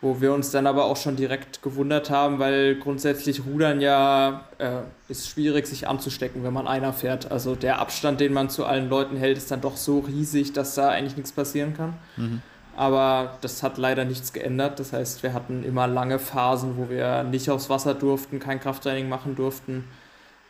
Wo 0.00 0.20
wir 0.20 0.32
uns 0.32 0.50
dann 0.50 0.66
aber 0.66 0.84
auch 0.84 0.96
schon 0.96 1.16
direkt 1.16 1.62
gewundert 1.62 2.10
haben, 2.10 2.38
weil 2.38 2.76
grundsätzlich 2.76 3.44
Rudern 3.44 3.80
ja 3.80 4.46
äh, 4.58 4.82
ist 5.08 5.28
schwierig, 5.28 5.66
sich 5.66 5.88
anzustecken, 5.88 6.44
wenn 6.44 6.52
man 6.52 6.66
einer 6.66 6.92
fährt. 6.92 7.30
Also 7.30 7.54
der 7.54 7.78
Abstand, 7.80 8.20
den 8.20 8.32
man 8.32 8.48
zu 8.48 8.64
allen 8.64 8.88
Leuten 8.88 9.16
hält, 9.16 9.36
ist 9.38 9.50
dann 9.50 9.60
doch 9.60 9.76
so 9.76 10.00
riesig, 10.00 10.52
dass 10.52 10.74
da 10.74 10.90
eigentlich 10.90 11.16
nichts 11.16 11.32
passieren 11.32 11.74
kann. 11.74 11.94
Mhm. 12.16 12.42
Aber 12.76 13.38
das 13.40 13.62
hat 13.62 13.78
leider 13.78 14.04
nichts 14.04 14.32
geändert. 14.32 14.78
Das 14.78 14.92
heißt, 14.92 15.22
wir 15.22 15.32
hatten 15.32 15.64
immer 15.64 15.86
lange 15.86 16.18
Phasen, 16.18 16.76
wo 16.76 16.90
wir 16.90 17.24
nicht 17.24 17.50
aufs 17.50 17.70
Wasser 17.70 17.94
durften, 17.94 18.38
kein 18.38 18.60
Krafttraining 18.60 19.08
machen 19.08 19.34
durften. 19.34 19.84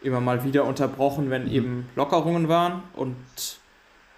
immer 0.02 0.20
mal 0.20 0.44
wieder 0.44 0.64
unterbrochen, 0.64 1.30
wenn 1.30 1.44
mhm. 1.44 1.52
eben 1.52 1.90
Lockerungen 1.96 2.48
waren. 2.48 2.82
Und 2.94 3.16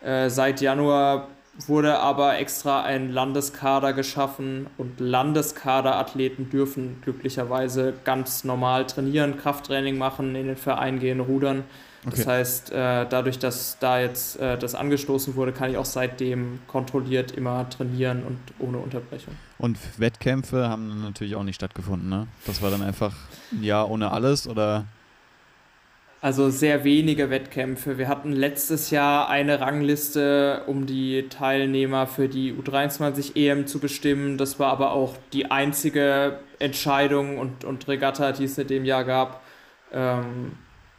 äh, 0.02 0.28
seit 0.28 0.60
Januar 0.60 1.28
wurde 1.66 1.98
aber 1.98 2.38
extra 2.38 2.82
ein 2.82 3.10
Landeskader 3.10 3.92
geschaffen 3.92 4.68
und 4.78 5.00
Landeskaderathleten 5.00 6.50
dürfen 6.50 7.00
glücklicherweise 7.02 7.94
ganz 8.04 8.44
normal 8.44 8.86
trainieren, 8.86 9.38
Krafttraining 9.38 9.98
machen, 9.98 10.34
in 10.34 10.46
den 10.46 10.56
Verein 10.56 11.00
gehen, 11.00 11.20
rudern. 11.20 11.64
Okay. 12.08 12.16
Das 12.16 12.26
heißt, 12.26 12.72
äh, 12.72 13.06
dadurch, 13.08 13.38
dass 13.38 13.78
da 13.78 14.00
jetzt 14.00 14.38
äh, 14.40 14.58
das 14.58 14.74
angestoßen 14.74 15.36
wurde, 15.36 15.52
kann 15.52 15.70
ich 15.70 15.76
auch 15.76 15.84
seitdem 15.84 16.60
kontrolliert 16.66 17.32
immer 17.32 17.68
trainieren 17.70 18.22
und 18.24 18.38
ohne 18.58 18.78
Unterbrechung. 18.78 19.34
Und 19.58 19.78
Wettkämpfe 19.98 20.68
haben 20.68 21.02
natürlich 21.02 21.34
auch 21.36 21.42
nicht 21.42 21.56
stattgefunden, 21.56 22.08
ne? 22.08 22.26
Das 22.46 22.62
war 22.62 22.70
dann 22.70 22.82
einfach 22.82 23.14
ein 23.52 23.62
Jahr 23.62 23.90
ohne 23.90 24.10
alles 24.10 24.48
oder? 24.48 24.84
Also 26.20 26.50
sehr 26.50 26.82
wenige 26.82 27.30
Wettkämpfe. 27.30 27.96
Wir 27.96 28.08
hatten 28.08 28.32
letztes 28.32 28.90
Jahr 28.90 29.28
eine 29.28 29.60
Rangliste, 29.60 30.62
um 30.66 30.84
die 30.84 31.28
Teilnehmer 31.28 32.08
für 32.08 32.28
die 32.28 32.52
U23 32.52 33.36
EM 33.36 33.68
zu 33.68 33.78
bestimmen. 33.78 34.36
Das 34.36 34.58
war 34.58 34.72
aber 34.72 34.92
auch 34.92 35.14
die 35.32 35.52
einzige 35.52 36.40
Entscheidung 36.58 37.38
und, 37.38 37.64
und 37.64 37.86
Regatta, 37.86 38.32
die 38.32 38.44
es 38.44 38.58
in 38.58 38.66
dem 38.66 38.84
Jahr 38.84 39.04
gab. 39.04 39.42
Ähm, 39.92 40.52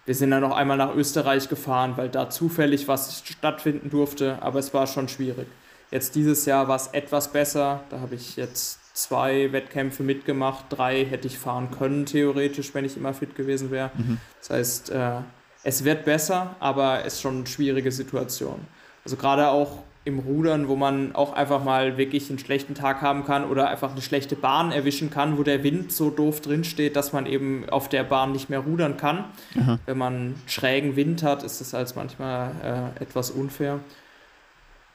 wir 0.09 0.15
sind 0.15 0.31
dann 0.31 0.41
noch 0.41 0.57
einmal 0.57 0.75
nach 0.75 0.95
Österreich 0.95 1.49
gefahren, 1.49 1.93
weil 1.95 2.09
da 2.09 2.31
zufällig 2.31 2.87
was 2.87 3.21
stattfinden 3.23 3.91
durfte, 3.91 4.39
aber 4.41 4.57
es 4.57 4.73
war 4.73 4.87
schon 4.87 5.07
schwierig. 5.07 5.45
Jetzt 5.91 6.15
dieses 6.15 6.47
Jahr 6.47 6.67
war 6.67 6.77
es 6.77 6.87
etwas 6.87 7.31
besser. 7.31 7.83
Da 7.91 7.99
habe 7.99 8.15
ich 8.15 8.35
jetzt 8.35 8.79
zwei 8.95 9.51
Wettkämpfe 9.51 10.01
mitgemacht. 10.01 10.65
Drei 10.69 11.05
hätte 11.05 11.27
ich 11.27 11.37
fahren 11.37 11.69
können, 11.69 12.07
theoretisch, 12.07 12.73
wenn 12.73 12.85
ich 12.85 12.97
immer 12.97 13.13
fit 13.13 13.35
gewesen 13.35 13.69
wäre. 13.69 13.91
Mhm. 13.95 14.17
Das 14.39 14.49
heißt, 14.49 14.89
äh, 14.89 15.17
es 15.61 15.83
wird 15.83 16.05
besser, 16.05 16.55
aber 16.59 17.05
es 17.05 17.13
ist 17.13 17.21
schon 17.21 17.37
eine 17.37 17.47
schwierige 17.47 17.91
Situation. 17.91 18.65
Also 19.05 19.15
gerade 19.15 19.49
auch 19.49 19.83
im 20.09 20.19
Rudern, 20.19 20.67
wo 20.67 20.75
man 20.75 21.15
auch 21.15 21.33
einfach 21.33 21.63
mal 21.63 21.97
wirklich 21.97 22.29
einen 22.29 22.39
schlechten 22.39 22.75
Tag 22.75 23.01
haben 23.01 23.25
kann 23.25 23.45
oder 23.45 23.69
einfach 23.69 23.91
eine 23.91 24.01
schlechte 24.01 24.35
Bahn 24.35 24.71
erwischen 24.71 25.09
kann, 25.09 25.37
wo 25.37 25.43
der 25.43 25.63
Wind 25.63 25.93
so 25.93 26.09
doof 26.09 26.41
drin 26.41 26.63
steht, 26.63 26.97
dass 26.97 27.13
man 27.13 27.25
eben 27.25 27.69
auf 27.69 27.87
der 27.87 28.03
Bahn 28.03 28.33
nicht 28.33 28.49
mehr 28.49 28.59
rudern 28.59 28.97
kann. 28.97 29.25
Aha. 29.57 29.79
Wenn 29.85 29.97
man 29.97 30.35
schrägen 30.47 30.95
Wind 30.95 31.23
hat, 31.23 31.43
ist 31.43 31.61
das 31.61 31.73
als 31.73 31.95
manchmal 31.95 32.91
äh, 32.99 33.03
etwas 33.03 33.31
unfair 33.31 33.79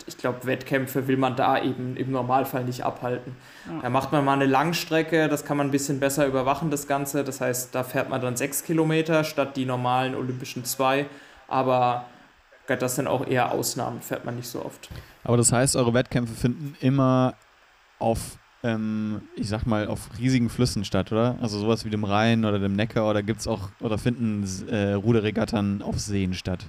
Ich 0.07 0.17
glaube, 0.17 0.45
Wettkämpfe 0.45 1.07
will 1.07 1.17
man 1.17 1.35
da 1.35 1.61
eben 1.61 1.97
im 1.97 2.11
Normalfall 2.11 2.63
nicht 2.63 2.85
abhalten. 2.85 3.35
Ja. 3.65 3.81
Da 3.81 3.89
macht 3.89 4.11
man 4.11 4.23
mal 4.23 4.33
eine 4.33 4.45
Langstrecke, 4.45 5.27
das 5.29 5.45
kann 5.45 5.57
man 5.57 5.67
ein 5.67 5.71
bisschen 5.71 5.99
besser 5.99 6.27
überwachen, 6.27 6.69
das 6.69 6.87
Ganze. 6.87 7.23
Das 7.23 7.41
heißt, 7.41 7.73
da 7.73 7.83
fährt 7.83 8.09
man 8.09 8.21
dann 8.21 8.35
sechs 8.35 8.63
Kilometer 8.63 9.23
statt 9.23 9.57
die 9.57 9.65
normalen 9.65 10.13
olympischen 10.13 10.63
zwei. 10.63 11.07
Aber 11.47 12.05
das 12.67 12.95
sind 12.95 13.07
auch 13.07 13.27
eher 13.27 13.51
Ausnahmen, 13.51 14.01
fährt 14.01 14.25
man 14.25 14.35
nicht 14.35 14.47
so 14.47 14.63
oft. 14.63 14.89
Aber 15.23 15.37
das 15.37 15.51
heißt, 15.51 15.75
eure 15.75 15.93
Wettkämpfe 15.93 16.33
finden 16.33 16.75
immer 16.79 17.35
auf, 17.99 18.37
ähm, 18.63 19.21
ich 19.35 19.49
sag 19.49 19.65
mal, 19.65 19.87
auf 19.87 20.09
riesigen 20.19 20.49
Flüssen 20.49 20.85
statt, 20.85 21.11
oder? 21.11 21.37
Also 21.41 21.59
sowas 21.59 21.85
wie 21.85 21.89
dem 21.89 22.03
Rhein 22.03 22.45
oder 22.45 22.59
dem 22.59 22.75
Neckar 22.75 23.09
oder 23.09 23.23
gibt's 23.23 23.47
auch, 23.47 23.69
oder 23.79 23.97
finden 23.97 24.45
äh, 24.69 24.93
Ruderregattern 24.93 25.81
auf 25.81 25.99
Seen 25.99 26.33
statt? 26.33 26.65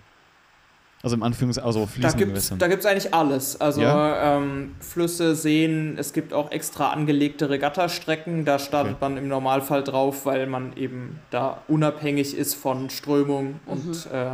Also 1.02 1.14
im 1.14 1.22
Anführungs-, 1.22 1.60
also 1.60 1.86
fließenden 1.86 2.30
Gewässern. 2.30 2.58
Da 2.58 2.68
gibt 2.68 2.80
es 2.80 2.86
eigentlich 2.86 3.14
alles. 3.14 3.60
Also 3.60 3.82
ja? 3.82 4.38
ähm, 4.38 4.74
Flüsse, 4.80 5.36
Seen, 5.36 5.96
es 5.98 6.12
gibt 6.12 6.32
auch 6.32 6.50
extra 6.50 6.90
angelegte 6.90 7.48
Regattastrecken. 7.48 8.44
Da 8.44 8.58
startet 8.58 8.94
okay. 8.94 9.02
man 9.02 9.16
im 9.16 9.28
Normalfall 9.28 9.84
drauf, 9.84 10.26
weil 10.26 10.46
man 10.46 10.76
eben 10.76 11.20
da 11.30 11.62
unabhängig 11.68 12.36
ist 12.36 12.54
von 12.54 12.90
Strömung 12.90 13.60
mhm. 13.66 13.72
und 13.72 14.06
äh, 14.12 14.30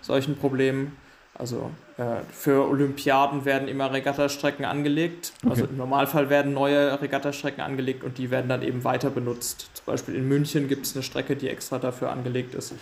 solchen 0.00 0.36
Problemen. 0.36 0.96
Also 1.38 1.70
äh, 1.98 2.02
für 2.32 2.68
Olympiaden 2.68 3.44
werden 3.44 3.68
immer 3.68 3.92
Regattastrecken 3.92 4.64
angelegt. 4.64 5.32
Also 5.42 5.46
okay. 5.46 5.60
Also 5.60 5.64
im 5.72 5.76
Normalfall 5.76 6.30
werden 6.30 6.54
neue 6.54 7.00
Regattastrecken 7.00 7.62
angelegt 7.62 8.04
und 8.04 8.18
die 8.18 8.30
werden 8.30 8.48
dann 8.48 8.62
eben 8.62 8.84
weiter 8.84 9.10
benutzt. 9.10 9.70
Zum 9.74 9.86
Beispiel 9.86 10.14
in 10.14 10.28
München 10.28 10.68
gibt 10.68 10.86
es 10.86 10.94
eine 10.94 11.02
Strecke, 11.02 11.36
die 11.36 11.48
extra 11.48 11.78
dafür 11.78 12.10
angelegt 12.10 12.54
ist 12.54 12.74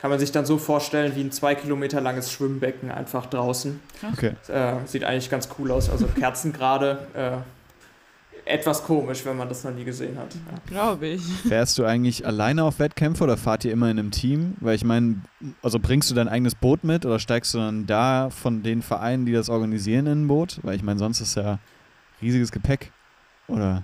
kann 0.00 0.10
man 0.10 0.20
sich 0.20 0.30
dann 0.30 0.46
so 0.46 0.58
vorstellen 0.58 1.16
wie 1.16 1.22
ein 1.22 1.32
zwei 1.32 1.54
Kilometer 1.54 2.00
langes 2.00 2.30
Schwimmbecken 2.30 2.90
einfach 2.90 3.26
draußen. 3.26 3.80
Okay. 4.12 4.32
Äh, 4.46 4.86
sieht 4.86 5.04
eigentlich 5.04 5.30
ganz 5.30 5.48
cool 5.58 5.70
aus. 5.70 5.90
Also 5.90 6.06
Kerzengrade. 6.06 7.06
Äh, 7.14 7.30
etwas 8.46 8.84
komisch, 8.84 9.24
wenn 9.24 9.36
man 9.36 9.48
das 9.48 9.64
noch 9.64 9.72
nie 9.72 9.84
gesehen 9.84 10.16
hat. 10.16 10.32
Ja. 10.34 10.58
Glaube 10.68 11.08
ich. 11.08 11.22
Fährst 11.48 11.76
du 11.78 11.84
eigentlich 11.84 12.24
alleine 12.24 12.62
auf 12.62 12.78
Wettkämpfe 12.78 13.24
oder 13.24 13.36
fahrt 13.36 13.64
ihr 13.64 13.72
immer 13.72 13.90
in 13.90 13.98
einem 13.98 14.12
Team? 14.12 14.54
Weil 14.60 14.76
ich 14.76 14.84
meine, 14.84 15.16
also 15.62 15.80
bringst 15.80 16.10
du 16.10 16.14
dein 16.14 16.28
eigenes 16.28 16.54
Boot 16.54 16.84
mit 16.84 17.04
oder 17.04 17.18
steigst 17.18 17.52
du 17.54 17.58
dann 17.58 17.86
da 17.86 18.30
von 18.30 18.62
den 18.62 18.82
Vereinen, 18.82 19.26
die 19.26 19.32
das 19.32 19.50
organisieren, 19.50 20.06
in 20.06 20.22
ein 20.22 20.28
Boot? 20.28 20.60
Weil 20.62 20.76
ich 20.76 20.82
meine, 20.82 20.98
sonst 20.98 21.20
ist 21.20 21.36
ja 21.36 21.58
riesiges 22.22 22.52
Gepäck. 22.52 22.92
Oder? 23.48 23.82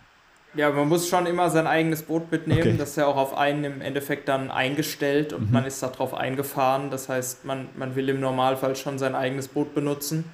Ja, 0.54 0.70
man 0.70 0.88
muss 0.88 1.08
schon 1.08 1.26
immer 1.26 1.50
sein 1.50 1.66
eigenes 1.66 2.02
Boot 2.02 2.30
mitnehmen. 2.30 2.60
Okay. 2.60 2.76
Das 2.76 2.90
ist 2.90 2.96
ja 2.96 3.06
auch 3.06 3.16
auf 3.16 3.36
einen 3.36 3.64
im 3.64 3.80
Endeffekt 3.80 4.28
dann 4.28 4.50
eingestellt 4.50 5.32
und 5.32 5.46
mhm. 5.46 5.52
man 5.52 5.64
ist 5.64 5.82
darauf 5.82 6.14
eingefahren. 6.14 6.90
Das 6.90 7.08
heißt, 7.08 7.44
man, 7.44 7.68
man 7.76 7.96
will 7.96 8.08
im 8.08 8.20
Normalfall 8.20 8.76
schon 8.76 8.98
sein 8.98 9.16
eigenes 9.16 9.48
Boot 9.48 9.74
benutzen. 9.74 10.24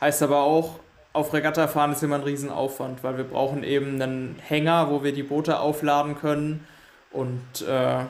Heißt 0.00 0.22
aber 0.22 0.42
auch, 0.42 0.78
auf 1.12 1.32
Regatta 1.34 1.68
fahren 1.68 1.92
ist 1.92 2.02
immer 2.02 2.16
ein 2.16 2.22
Riesenaufwand, 2.22 3.02
weil 3.04 3.16
wir 3.16 3.24
brauchen 3.24 3.64
eben 3.64 4.00
einen 4.00 4.36
Hänger, 4.40 4.90
wo 4.90 5.04
wir 5.04 5.12
die 5.12 5.22
Boote 5.22 5.60
aufladen 5.60 6.16
können. 6.16 6.64
Und 7.10 7.66
äh, 7.68 8.04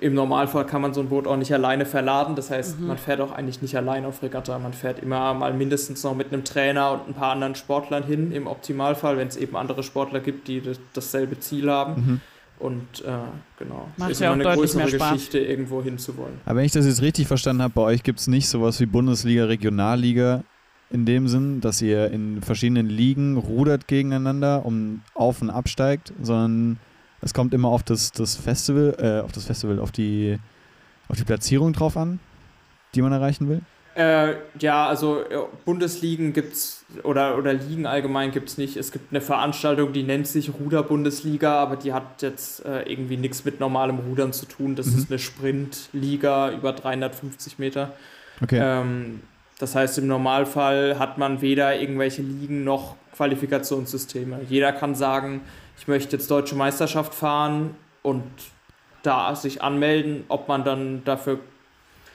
im 0.00 0.14
Normalfall 0.14 0.66
kann 0.66 0.82
man 0.82 0.92
so 0.92 1.00
ein 1.00 1.08
Boot 1.08 1.26
auch 1.26 1.36
nicht 1.36 1.54
alleine 1.54 1.86
verladen. 1.86 2.36
Das 2.36 2.50
heißt, 2.50 2.78
mhm. 2.78 2.88
man 2.88 2.98
fährt 2.98 3.20
auch 3.22 3.32
eigentlich 3.32 3.62
nicht 3.62 3.76
allein 3.76 4.04
auf 4.04 4.22
Regatta. 4.22 4.58
Man 4.58 4.74
fährt 4.74 4.98
immer 4.98 5.32
mal 5.32 5.54
mindestens 5.54 6.04
noch 6.04 6.14
mit 6.14 6.32
einem 6.32 6.44
Trainer 6.44 6.92
und 6.92 7.08
ein 7.08 7.14
paar 7.14 7.32
anderen 7.32 7.54
Sportlern 7.54 8.02
hin, 8.02 8.32
im 8.32 8.46
Optimalfall, 8.46 9.16
wenn 9.16 9.28
es 9.28 9.36
eben 9.36 9.56
andere 9.56 9.82
Sportler 9.82 10.20
gibt, 10.20 10.48
die 10.48 10.62
dasselbe 10.92 11.40
Ziel 11.40 11.70
haben. 11.70 11.94
Mhm. 11.94 12.20
Und 12.58 13.00
äh, 13.04 13.10
genau, 13.58 13.88
Macht 13.96 14.10
ist 14.10 14.20
ja 14.20 14.32
immer 14.32 14.44
eine 14.44 14.56
größere 14.56 14.88
Geschichte, 14.88 15.38
irgendwo 15.38 15.82
hinzuwollen. 15.82 16.40
Aber 16.44 16.58
wenn 16.58 16.64
ich 16.64 16.72
das 16.72 16.86
jetzt 16.86 17.02
richtig 17.02 17.26
verstanden 17.26 17.62
habe, 17.62 17.72
bei 17.74 17.82
euch 17.82 18.02
gibt 18.02 18.20
es 18.20 18.28
nicht 18.28 18.48
sowas 18.48 18.78
wie 18.78 18.86
Bundesliga, 18.86 19.46
Regionalliga 19.46 20.44
in 20.92 21.06
dem 21.06 21.28
Sinn, 21.28 21.60
dass 21.60 21.80
ihr 21.80 22.10
in 22.10 22.42
verschiedenen 22.42 22.88
Ligen 22.88 23.36
rudert 23.36 23.88
gegeneinander 23.88 24.64
und 24.64 25.02
auf 25.14 25.40
und 25.40 25.50
absteigt, 25.50 26.12
sondern 26.20 26.78
es 27.20 27.32
kommt 27.32 27.54
immer 27.54 27.68
auf 27.68 27.82
das, 27.82 28.12
das 28.12 28.36
Festival, 28.36 28.96
äh, 28.98 29.24
auf 29.24 29.32
das 29.32 29.46
Festival, 29.46 29.78
auf 29.78 29.92
die, 29.92 30.38
auf 31.08 31.16
die 31.16 31.24
Platzierung 31.24 31.72
drauf 31.72 31.96
an, 31.96 32.20
die 32.94 33.02
man 33.02 33.12
erreichen 33.12 33.48
will? 33.48 33.62
Äh, 33.94 34.36
ja, 34.58 34.86
also 34.86 35.20
äh, 35.20 35.38
Bundesligen 35.66 36.32
gibt 36.32 36.54
es 36.54 36.84
oder, 37.02 37.36
oder 37.36 37.52
Ligen 37.52 37.84
allgemein 37.84 38.30
gibt 38.30 38.48
es 38.48 38.56
nicht. 38.56 38.76
Es 38.76 38.90
gibt 38.90 39.12
eine 39.12 39.20
Veranstaltung, 39.20 39.92
die 39.92 40.02
nennt 40.02 40.26
sich 40.26 40.52
Ruder-Bundesliga, 40.54 41.54
aber 41.54 41.76
die 41.76 41.92
hat 41.92 42.22
jetzt 42.22 42.64
äh, 42.64 42.82
irgendwie 42.82 43.18
nichts 43.18 43.44
mit 43.44 43.60
normalem 43.60 43.98
Rudern 43.98 44.32
zu 44.32 44.46
tun. 44.46 44.76
Das 44.76 44.86
mhm. 44.86 44.98
ist 44.98 45.10
eine 45.10 45.18
Sprintliga 45.18 46.52
über 46.52 46.72
350 46.72 47.58
Meter. 47.58 47.92
Okay. 48.42 48.58
Ähm, 48.62 49.20
das 49.62 49.76
heißt, 49.76 49.98
im 49.98 50.08
Normalfall 50.08 50.98
hat 50.98 51.18
man 51.18 51.40
weder 51.40 51.78
irgendwelche 51.78 52.20
Ligen 52.20 52.64
noch 52.64 52.96
Qualifikationssysteme. 53.14 54.40
Jeder 54.48 54.72
kann 54.72 54.96
sagen, 54.96 55.42
ich 55.78 55.86
möchte 55.86 56.16
jetzt 56.16 56.28
deutsche 56.32 56.56
Meisterschaft 56.56 57.14
fahren 57.14 57.76
und 58.02 58.24
da 59.04 59.36
sich 59.36 59.62
anmelden, 59.62 60.24
ob 60.26 60.48
man 60.48 60.64
dann 60.64 61.04
dafür 61.04 61.38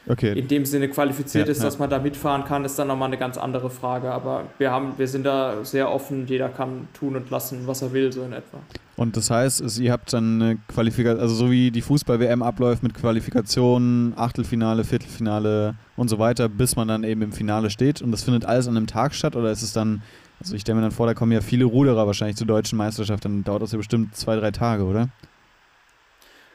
okay. 0.07 0.37
in 0.37 0.47
dem 0.47 0.65
Sinne 0.65 0.89
qualifiziert 0.89 1.47
ja, 1.47 1.51
ist, 1.51 1.63
dass 1.63 1.79
man 1.79 1.89
da 1.89 1.99
mitfahren 1.99 2.43
kann, 2.45 2.65
ist 2.65 2.77
dann 2.77 2.87
nochmal 2.87 3.07
eine 3.07 3.17
ganz 3.17 3.37
andere 3.37 3.69
Frage. 3.69 4.11
Aber 4.11 4.45
wir 4.57 4.71
haben, 4.71 4.93
wir 4.97 5.07
sind 5.07 5.25
da 5.25 5.63
sehr 5.63 5.91
offen, 5.91 6.27
jeder 6.27 6.49
kann 6.49 6.87
tun 6.93 7.15
und 7.15 7.29
lassen, 7.29 7.61
was 7.65 7.81
er 7.81 7.93
will, 7.93 8.11
so 8.11 8.23
in 8.23 8.33
etwa. 8.33 8.59
Und 8.95 9.15
das 9.15 9.29
heißt, 9.29 9.79
ihr 9.79 9.91
habt 9.91 10.11
dann 10.11 10.41
eine 10.41 10.57
Qualifikation, 10.67 11.21
also 11.21 11.35
so 11.35 11.51
wie 11.51 11.69
die 11.69 11.81
Fußball-WM 11.81 12.41
abläuft 12.41 12.81
mit 12.81 12.95
Qualifikation, 12.95 14.13
Achtelfinale, 14.15 14.83
Viertelfinale 14.83 15.75
und 15.95 16.09
so 16.09 16.17
weiter, 16.17 16.49
bis 16.49 16.75
man 16.75 16.87
dann 16.87 17.03
eben 17.03 17.21
im 17.21 17.31
Finale 17.31 17.69
steht. 17.69 18.01
Und 18.01 18.11
das 18.11 18.23
findet 18.23 18.45
alles 18.45 18.67
an 18.67 18.75
einem 18.75 18.87
Tag 18.87 19.13
statt 19.13 19.35
oder 19.35 19.51
ist 19.51 19.61
es 19.61 19.71
dann, 19.71 20.01
also 20.39 20.55
ich 20.55 20.61
stelle 20.61 20.77
mir 20.77 20.81
dann 20.81 20.91
vor, 20.91 21.05
da 21.05 21.13
kommen 21.13 21.31
ja 21.31 21.41
viele 21.41 21.65
Ruderer 21.65 22.07
wahrscheinlich 22.07 22.37
zur 22.37 22.47
deutschen 22.47 22.77
Meisterschaft, 22.77 23.23
dann 23.23 23.43
dauert 23.43 23.61
das 23.61 23.71
ja 23.71 23.77
bestimmt 23.77 24.15
zwei, 24.15 24.35
drei 24.35 24.49
Tage, 24.49 24.83
oder? 24.83 25.09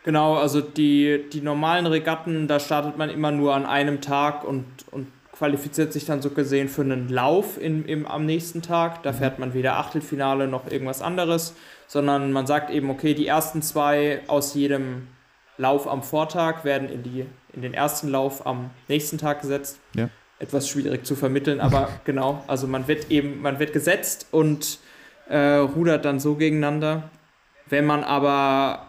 Genau, 0.04 0.34
also 0.34 0.60
die, 0.60 1.24
die 1.32 1.40
normalen 1.40 1.86
Regatten, 1.86 2.48
da 2.48 2.58
startet 2.58 2.98
man 2.98 3.08
immer 3.08 3.30
nur 3.30 3.54
an 3.54 3.66
einem 3.66 4.00
Tag 4.00 4.44
und, 4.44 4.64
und 4.90 5.06
qualifiziert 5.32 5.92
sich 5.92 6.04
dann 6.04 6.20
so 6.20 6.30
gesehen 6.30 6.68
für 6.68 6.82
einen 6.82 7.08
Lauf 7.08 7.60
in, 7.60 7.84
im, 7.84 8.06
am 8.06 8.26
nächsten 8.26 8.62
Tag. 8.62 9.02
Da 9.02 9.12
mhm. 9.12 9.16
fährt 9.16 9.38
man 9.38 9.54
weder 9.54 9.76
Achtelfinale 9.76 10.48
noch 10.48 10.70
irgendwas 10.70 11.02
anderes 11.02 11.54
sondern 11.92 12.32
man 12.32 12.46
sagt 12.46 12.70
eben, 12.70 12.88
okay, 12.88 13.12
die 13.12 13.26
ersten 13.26 13.60
zwei 13.60 14.22
aus 14.26 14.54
jedem 14.54 15.08
Lauf 15.58 15.86
am 15.86 16.02
Vortag 16.02 16.64
werden 16.64 16.88
in, 16.88 17.02
die, 17.02 17.26
in 17.52 17.60
den 17.60 17.74
ersten 17.74 18.08
Lauf 18.08 18.46
am 18.46 18.70
nächsten 18.88 19.18
Tag 19.18 19.42
gesetzt. 19.42 19.78
Ja. 19.94 20.08
Etwas 20.38 20.70
schwierig 20.70 21.04
zu 21.04 21.14
vermitteln, 21.14 21.60
aber 21.60 21.90
genau, 22.04 22.42
also 22.46 22.66
man 22.66 22.88
wird 22.88 23.10
eben, 23.10 23.42
man 23.42 23.58
wird 23.58 23.74
gesetzt 23.74 24.26
und 24.30 24.78
äh, 25.28 25.36
rudert 25.36 26.06
dann 26.06 26.18
so 26.18 26.36
gegeneinander. 26.36 27.10
Wenn 27.66 27.84
man 27.84 28.04
aber 28.04 28.86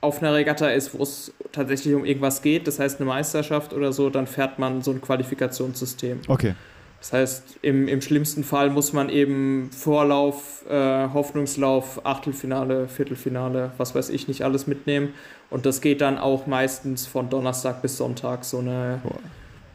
auf 0.00 0.22
einer 0.22 0.34
Regatta 0.34 0.68
ist, 0.68 0.96
wo 0.96 1.02
es 1.02 1.32
tatsächlich 1.52 1.94
um 1.94 2.04
irgendwas 2.04 2.42
geht, 2.42 2.66
das 2.66 2.78
heißt 2.78 3.00
eine 3.00 3.08
Meisterschaft 3.08 3.72
oder 3.72 3.92
so, 3.92 4.10
dann 4.10 4.26
fährt 4.26 4.58
man 4.58 4.82
so 4.82 4.90
ein 4.90 5.00
Qualifikationssystem. 5.00 6.20
Okay. 6.28 6.54
Das 7.00 7.12
heißt, 7.12 7.58
im, 7.62 7.88
im 7.88 8.00
schlimmsten 8.00 8.42
Fall 8.42 8.70
muss 8.70 8.92
man 8.92 9.10
eben 9.10 9.70
Vorlauf, 9.70 10.64
äh, 10.68 11.08
Hoffnungslauf, 11.12 12.04
Achtelfinale, 12.04 12.88
Viertelfinale, 12.88 13.72
was 13.76 13.94
weiß 13.94 14.08
ich 14.08 14.28
nicht 14.28 14.42
alles 14.42 14.66
mitnehmen. 14.66 15.10
Und 15.50 15.66
das 15.66 15.80
geht 15.80 16.00
dann 16.00 16.18
auch 16.18 16.46
meistens 16.46 17.06
von 17.06 17.28
Donnerstag 17.28 17.82
bis 17.82 17.96
Sonntag, 17.98 18.44
so 18.44 18.58
eine 18.58 19.00
Boah. 19.02 19.18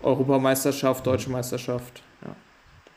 Europameisterschaft, 0.01 1.05
Deutsche 1.05 1.29
Meisterschaft. 1.29 2.01
Ja. 2.25 2.35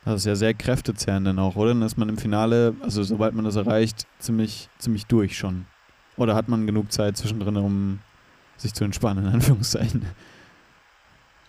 Das 0.07 0.17
ist 0.17 0.27
ja 0.27 0.35
sehr 0.35 0.55
kräftezehrend 0.55 1.27
dann 1.27 1.39
auch, 1.39 1.55
oder? 1.55 1.69
Dann 1.69 1.83
ist 1.83 1.97
man 1.97 2.09
im 2.09 2.19
Finale, 2.19 2.75
also 2.81 3.03
sobald 3.03 3.35
man 3.35 3.45
das 3.45 3.57
erreicht, 3.57 4.07
ziemlich, 4.19 4.69
ziemlich 4.79 5.07
durch 5.07 5.39
schon. 5.39 5.67
Oder 6.17 6.35
hat 6.35 6.49
man 6.49 6.67
genug 6.67 6.93
Zeit 6.93 7.17
zwischendrin, 7.17 7.57
um 7.57 7.99
sich 8.57 8.75
zu 8.75 8.85
entspannen, 8.85 9.27
in 9.27 9.33
Anführungszeichen? 9.33 10.07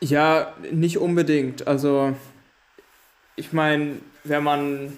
Ja, 0.02 0.54
nicht 0.72 0.98
unbedingt. 0.98 1.68
Also 1.68 2.16
ich 3.36 3.54
meine, 3.54 3.98
wenn 4.24 4.44
man 4.44 4.98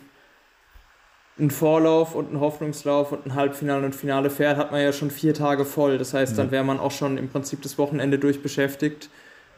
einen 1.39 1.51
Vorlauf 1.51 2.15
und 2.15 2.30
einen 2.30 2.39
Hoffnungslauf 2.39 3.12
und 3.12 3.25
ein 3.25 3.36
Halbfinale 3.36 3.86
und 3.86 3.95
Finale 3.95 4.30
fährt, 4.30 4.58
hat 4.58 4.71
man 4.71 4.82
ja 4.82 4.91
schon 4.91 5.12
vier 5.12 5.34
Tage 5.34 5.65
voll. 5.65 5.97
Das 5.97 6.13
heißt, 6.13 6.38
dann 6.38 6.51
wäre 6.51 6.63
man 6.63 6.80
auch 6.80 6.91
schon 6.91 7.17
im 7.17 7.30
Prinzip 7.30 7.62
das 7.62 7.77
Wochenende 7.77 8.17
durchbeschäftigt, 8.17 9.10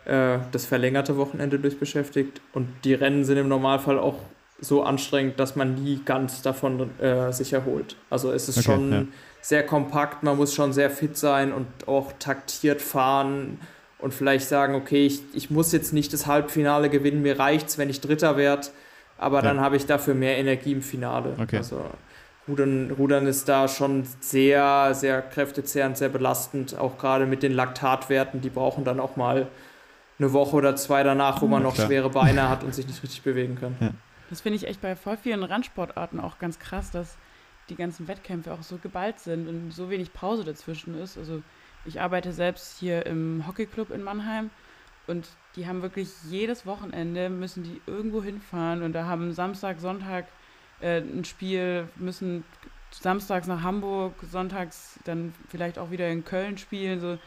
äh, 0.06 0.40
das 0.52 0.66
verlängerte 0.66 1.16
Wochenende 1.18 1.58
durchbeschäftigt. 1.58 2.42
Und 2.54 2.68
die 2.84 2.94
Rennen 2.94 3.24
sind 3.24 3.38
im 3.38 3.48
Normalfall 3.48 3.98
auch 3.98 4.16
so 4.60 4.84
anstrengend, 4.84 5.40
dass 5.40 5.56
man 5.56 5.76
nie 5.76 6.02
ganz 6.04 6.42
davon 6.42 6.90
äh, 7.00 7.32
sich 7.32 7.54
erholt. 7.54 7.96
Also 8.10 8.32
es 8.32 8.50
ist 8.50 8.58
okay, 8.58 8.66
schon 8.66 8.92
ja. 8.92 9.04
Sehr 9.42 9.66
kompakt, 9.66 10.24
man 10.24 10.38
muss 10.38 10.54
schon 10.54 10.74
sehr 10.74 10.90
fit 10.90 11.18
sein 11.18 11.54
und 11.54 11.68
auch 11.88 12.12
taktiert 12.20 12.82
fahren 12.82 13.60
und 14.00 14.14
vielleicht 14.14 14.48
sagen, 14.48 14.76
okay, 14.76 15.06
ich, 15.06 15.22
ich 15.34 15.50
muss 15.50 15.72
jetzt 15.72 15.94
nicht 15.94 16.14
das 16.14 16.28
Halbfinale 16.28 16.90
gewinnen, 16.90 17.22
mir 17.22 17.40
reicht 17.40 17.70
es, 17.70 17.78
wenn 17.78 17.90
ich 17.90 18.02
Dritter 18.02 18.38
werde, 18.38 18.68
aber 19.18 19.38
ja. 19.38 19.44
dann 19.44 19.60
habe 19.60 19.76
ich 19.76 19.86
dafür 19.86 20.14
mehr 20.14 20.38
Energie 20.38 20.74
im 20.74 20.82
Finale. 20.82 21.36
Okay. 21.40 21.58
Also 21.58 21.84
Rudern, 22.48 22.92
Rudern 22.92 23.28
ist 23.28 23.48
da 23.48 23.68
schon 23.68 24.06
sehr, 24.20 24.94
sehr 24.94 25.22
kräftezehrend, 25.22 25.98
sehr 25.98 26.10
belastend, 26.10 26.78
auch 26.78 26.98
gerade 26.98 27.26
mit 27.26 27.44
den 27.44 27.54
Laktatwerten, 27.54 28.42
die 28.42 28.50
brauchen 28.50 28.84
dann 28.84 29.00
auch 29.00 29.16
mal 29.16 29.48
eine 30.18 30.34
Woche 30.34 30.56
oder 30.56 30.76
zwei 30.76 31.04
danach, 31.04 31.42
wo 31.42 31.48
man 31.48 31.64
noch 31.64 31.76
Klar. 31.76 31.88
schwere 31.88 32.10
Beine 32.10 32.50
hat 32.50 32.64
und 32.64 32.76
sich 32.76 32.88
nicht 32.88 33.02
richtig 33.04 33.22
bewegen 33.22 33.58
kann. 33.60 33.76
Ja. 33.80 33.92
Das 34.30 34.42
finde 34.42 34.58
ich 34.58 34.68
echt 34.68 34.82
bei 34.82 34.96
voll 34.96 35.18
vielen 35.18 35.44
Randsportarten 35.44 36.20
auch 36.20 36.40
ganz 36.40 36.60
krass, 36.60 36.92
dass 36.92 37.18
die 37.70 37.76
ganzen 37.76 38.08
Wettkämpfe 38.08 38.54
auch 38.54 38.64
so 38.64 38.78
geballt 38.78 39.20
sind 39.20 39.48
und 39.48 39.72
so 39.72 39.90
wenig 39.90 40.14
Pause 40.14 40.44
dazwischen 40.44 41.00
ist. 41.00 41.18
Also 41.18 41.42
ich 41.86 42.02
arbeite 42.02 42.34
selbst 42.34 42.80
hier 42.80 43.06
im 43.06 43.46
Hockeyclub 43.48 43.92
in 43.92 44.04
Mannheim 44.04 44.50
und 45.08 45.28
die 45.56 45.68
haben 45.68 45.82
wirklich 45.82 46.10
jedes 46.30 46.66
Wochenende 46.66 47.30
müssen 47.30 47.64
die 47.64 47.82
irgendwo 47.88 48.22
hinfahren 48.24 48.84
und 48.84 48.94
da 48.94 49.06
haben 49.06 49.34
Samstag, 49.34 49.80
Sonntag 49.80 50.28
äh, 50.82 51.00
ein 51.00 51.26
Spiel, 51.26 51.88
müssen 51.96 52.44
samstags 52.92 53.48
nach 53.48 53.64
Hamburg, 53.64 54.14
sonntags 54.30 55.00
dann 55.06 55.34
vielleicht 55.48 55.78
auch 55.78 55.92
wieder 55.92 56.10
in 56.10 56.26
Köln 56.26 56.58
spielen, 56.58 57.00
so 57.00 57.18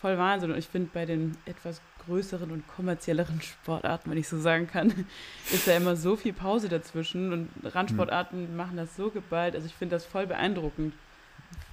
voll 0.00 0.18
Wahnsinn. 0.18 0.52
Und 0.52 0.58
ich 0.58 0.68
finde 0.68 0.90
bei 0.92 1.04
den 1.04 1.36
etwas 1.46 1.80
größeren 2.06 2.50
und 2.50 2.66
kommerzielleren 2.68 3.40
Sportarten, 3.42 4.10
wenn 4.10 4.18
ich 4.18 4.28
so 4.28 4.38
sagen 4.38 4.66
kann, 4.66 5.06
ist 5.52 5.66
da 5.66 5.76
immer 5.76 5.96
so 5.96 6.16
viel 6.16 6.32
Pause 6.32 6.68
dazwischen 6.68 7.32
und 7.32 7.48
Randsportarten 7.64 8.50
mhm. 8.50 8.56
machen 8.56 8.76
das 8.76 8.96
so 8.96 9.10
geballt. 9.10 9.54
Also 9.54 9.66
ich 9.66 9.74
finde 9.74 9.96
das 9.96 10.04
voll 10.04 10.26
beeindruckend. 10.26 10.94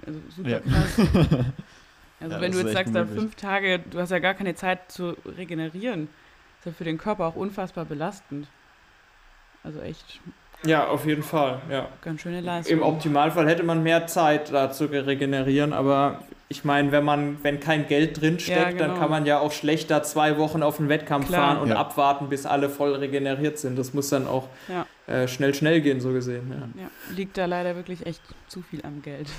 Also 0.05 0.19
super 0.35 0.49
ja. 0.49 0.59
krass. 0.59 1.45
Also 2.19 2.35
ja, 2.35 2.41
wenn 2.41 2.51
du 2.51 2.59
jetzt 2.59 2.73
sagst, 2.73 2.95
da 2.95 3.05
fünf 3.05 3.35
Tage, 3.35 3.79
du 3.79 3.99
hast 3.99 4.09
ja 4.09 4.17
gar 4.17 4.33
keine 4.33 4.55
Zeit 4.55 4.91
zu 4.91 5.15
regenerieren, 5.37 6.09
ist 6.57 6.65
ja 6.65 6.71
für 6.71 6.83
den 6.83 6.97
Körper 6.97 7.27
auch 7.27 7.35
unfassbar 7.35 7.85
belastend. 7.85 8.47
Also 9.63 9.81
echt. 9.81 10.19
Ja, 10.65 10.87
auf 10.87 11.05
jeden 11.05 11.21
Fall, 11.21 11.61
ja. 11.69 11.89
Ganz 12.01 12.21
schöne 12.21 12.41
Leistung. 12.41 12.77
Im 12.77 12.83
Optimalfall 12.83 13.47
hätte 13.47 13.61
man 13.61 13.83
mehr 13.83 14.07
Zeit 14.07 14.51
da 14.51 14.71
zu 14.71 14.85
regenerieren, 14.85 15.73
aber 15.73 16.23
ich 16.49 16.63
meine, 16.63 16.91
wenn 16.91 17.03
man, 17.03 17.43
wenn 17.43 17.59
kein 17.59 17.87
Geld 17.87 18.21
drinsteckt, 18.21 18.57
ja, 18.57 18.71
genau. 18.71 18.87
dann 18.87 18.97
kann 18.97 19.09
man 19.09 19.25
ja 19.25 19.39
auch 19.39 19.51
schlechter 19.51 20.03
zwei 20.03 20.37
Wochen 20.37 20.63
auf 20.63 20.79
einen 20.79 20.87
Wettkampf 20.87 21.27
Klar. 21.27 21.55
fahren 21.55 21.61
und 21.61 21.69
ja. 21.69 21.75
abwarten, 21.75 22.29
bis 22.29 22.45
alle 22.45 22.69
voll 22.69 22.95
regeneriert 22.95 23.57
sind. 23.57 23.77
Das 23.77 23.93
muss 23.93 24.09
dann 24.09 24.27
auch 24.27 24.47
ja. 24.69 24.85
äh, 25.13 25.27
schnell, 25.27 25.53
schnell 25.53 25.81
gehen, 25.81 25.99
so 25.99 26.13
gesehen. 26.13 26.53
Ja. 26.77 26.89
liegt 27.15 27.37
da 27.37 27.45
leider 27.45 27.75
wirklich 27.75 28.05
echt 28.05 28.21
zu 28.47 28.61
viel 28.61 28.81
am 28.85 29.01
Geld. 29.01 29.27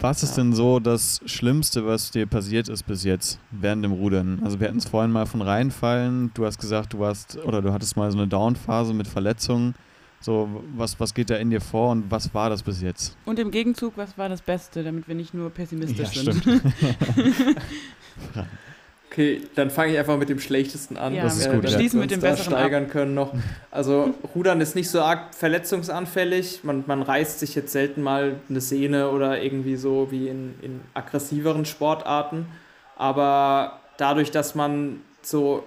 Was 0.00 0.24
ist 0.24 0.34
denn 0.36 0.52
so 0.52 0.80
das 0.80 1.20
Schlimmste, 1.26 1.86
was 1.86 2.10
dir 2.10 2.26
passiert 2.26 2.68
ist 2.68 2.82
bis 2.82 3.04
jetzt 3.04 3.38
während 3.52 3.84
dem 3.84 3.92
Rudern? 3.92 4.40
Also 4.42 4.58
wir 4.58 4.66
hatten 4.66 4.78
es 4.78 4.88
vorhin 4.88 5.12
mal 5.12 5.26
von 5.26 5.42
reinfallen. 5.42 6.32
Du 6.34 6.44
hast 6.44 6.58
gesagt, 6.58 6.92
du 6.92 6.98
warst 6.98 7.38
oder 7.44 7.62
du 7.62 7.72
hattest 7.72 7.96
mal 7.96 8.10
so 8.10 8.18
eine 8.18 8.26
Downphase 8.26 8.94
mit 8.94 9.06
Verletzungen. 9.06 9.76
So, 10.22 10.48
was, 10.76 10.98
was 11.00 11.12
geht 11.14 11.30
da 11.30 11.36
in 11.36 11.50
dir 11.50 11.60
vor 11.60 11.90
und 11.90 12.10
was 12.10 12.32
war 12.32 12.48
das 12.48 12.62
bis 12.62 12.80
jetzt? 12.80 13.16
Und 13.24 13.38
im 13.38 13.50
Gegenzug, 13.50 13.94
was 13.96 14.16
war 14.16 14.28
das 14.28 14.40
Beste, 14.40 14.84
damit 14.84 15.08
wir 15.08 15.14
nicht 15.14 15.34
nur 15.34 15.50
pessimistisch 15.50 16.14
ja, 16.14 16.32
sind? 16.32 16.44
Okay, 19.12 19.42
dann 19.56 19.68
fange 19.68 19.92
ich 19.92 19.98
einfach 19.98 20.16
mit 20.16 20.30
dem 20.30 20.38
Schlechtesten 20.40 20.96
an. 20.96 21.12
Ja, 21.14 21.24
das 21.24 21.36
ist 21.36 21.50
gut. 21.50 21.62
Wir 21.62 21.68
schließen 21.68 22.00
mit 22.00 22.10
dem 22.10 22.20
Besseren 22.20 22.54
steigern 22.54 22.84
ab. 22.84 22.90
können 22.90 23.12
noch. 23.12 23.34
Also 23.70 24.14
Rudern 24.34 24.62
ist 24.62 24.74
nicht 24.74 24.88
so 24.88 25.02
arg 25.02 25.34
verletzungsanfällig. 25.34 26.64
Man, 26.64 26.84
man 26.86 27.02
reißt 27.02 27.38
sich 27.38 27.54
jetzt 27.54 27.72
selten 27.72 28.00
mal 28.00 28.36
eine 28.48 28.62
Sehne 28.62 29.10
oder 29.10 29.42
irgendwie 29.42 29.76
so 29.76 30.10
wie 30.10 30.28
in, 30.28 30.54
in 30.62 30.80
aggressiveren 30.94 31.66
Sportarten. 31.66 32.46
Aber 32.96 33.80
dadurch, 33.98 34.30
dass 34.30 34.54
man 34.54 35.02
so 35.20 35.62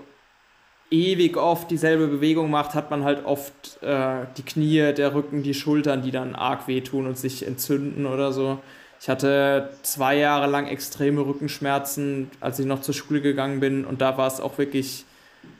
ewig 0.96 1.38
oft 1.38 1.70
dieselbe 1.70 2.08
Bewegung 2.08 2.50
macht, 2.50 2.74
hat 2.74 2.92
man 2.92 3.04
halt 3.04 3.26
oft 3.26 3.82
äh, 3.82 4.26
die 4.38 4.44
Knie, 4.44 4.94
der 4.94 5.14
Rücken, 5.14 5.44
die 5.44 5.54
Schultern, 5.54 6.02
die 6.02 6.12
dann 6.12 6.36
arg 6.36 6.68
wehtun 6.68 7.08
und 7.08 7.18
sich 7.18 7.46
entzünden 7.46 8.06
oder 8.06 8.32
so. 8.32 8.60
Ich 9.00 9.10
hatte 9.10 9.70
zwei 9.84 10.18
Jahre 10.18 10.48
lang 10.48 10.68
extreme 10.68 11.22
Rückenschmerzen, 11.26 12.32
als 12.40 12.60
ich 12.60 12.66
noch 12.66 12.82
zur 12.82 12.94
Schule 12.94 13.22
gegangen 13.22 13.60
bin. 13.60 13.86
Und 13.86 14.02
da 14.02 14.18
war 14.18 14.28
es 14.28 14.40
auch 14.40 14.58
wirklich 14.58 15.06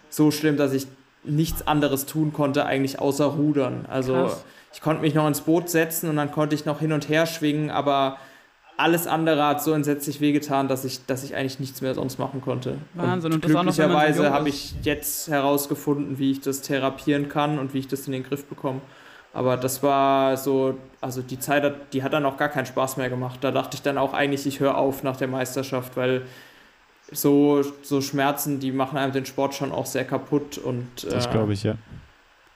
so 0.10 0.32
schlimm, 0.32 0.58
dass 0.58 0.74
ich 0.74 0.88
nichts 1.24 1.68
anderes 1.68 2.06
tun 2.06 2.34
konnte, 2.34 2.66
eigentlich 2.66 3.00
außer 3.00 3.26
rudern. 3.26 3.86
Also 3.90 4.14
Krass. 4.14 4.46
ich 4.74 4.82
konnte 4.82 5.02
mich 5.02 5.14
noch 5.14 5.28
ins 5.28 5.42
Boot 5.42 5.70
setzen 5.70 6.10
und 6.10 6.16
dann 6.16 6.32
konnte 6.32 6.56
ich 6.56 6.66
noch 6.66 6.80
hin 6.80 6.94
und 6.94 7.10
her 7.10 7.26
schwingen, 7.26 7.70
aber 7.70 8.18
alles 8.78 9.08
andere 9.08 9.46
hat 9.46 9.64
so 9.64 9.72
entsetzlich 9.72 10.20
wehgetan, 10.22 10.68
dass 10.68 10.84
ich, 10.84 11.06
dass 11.06 11.24
ich 11.24 11.36
eigentlich 11.36 11.60
nichts 11.60 11.82
mehr 11.82 11.94
sonst 11.94 12.20
machen 12.20 12.42
konnte. 12.42 12.78
Wahnsinn. 12.94 13.34
Und, 13.34 13.46
und 13.46 13.52
glücklicherweise 13.52 14.32
habe 14.32 14.50
ich 14.50 14.74
jetzt 14.84 15.30
herausgefunden, 15.30 16.20
wie 16.20 16.32
ich 16.32 16.42
das 16.42 16.62
therapieren 16.62 17.30
kann 17.30 17.58
und 17.58 17.74
wie 17.74 17.80
ich 17.80 17.88
das 17.88 18.06
in 18.08 18.14
den 18.14 18.24
Griff 18.24 18.46
bekomme. 18.46 18.82
Aber 19.34 19.58
das 19.58 19.84
war 19.84 20.38
so, 20.38 20.78
also 21.02 21.22
die 21.22 21.40
Zeit, 21.40 21.94
die 21.94 22.04
hat 22.04 22.14
dann 22.14 22.26
auch 22.26 22.38
gar 22.38 22.50
keinen 22.50 22.66
Spaß 22.66 22.98
mehr 22.98 23.10
gemacht. 23.10 23.40
Da 23.42 23.52
dachte 23.52 23.76
ich 23.76 23.82
dann 23.82 23.98
auch 23.98 24.14
eigentlich, 24.14 24.46
ich 24.46 24.60
höre 24.60 24.78
auf 24.78 25.04
nach 25.04 25.18
der 25.18 25.28
Meisterschaft, 25.28 25.98
weil 25.98 26.22
so, 27.12 27.62
so 27.82 28.02
Schmerzen, 28.02 28.60
die 28.60 28.72
machen 28.72 28.98
einem 28.98 29.12
den 29.12 29.26
Sport 29.26 29.54
schon 29.54 29.72
auch 29.72 29.86
sehr 29.86 30.06
kaputt. 30.06 30.58
Und, 30.58 31.06
das 31.10 31.28
äh, 31.28 31.32
glaube 31.32 31.54
ich, 31.54 31.64
ja. 31.64 31.76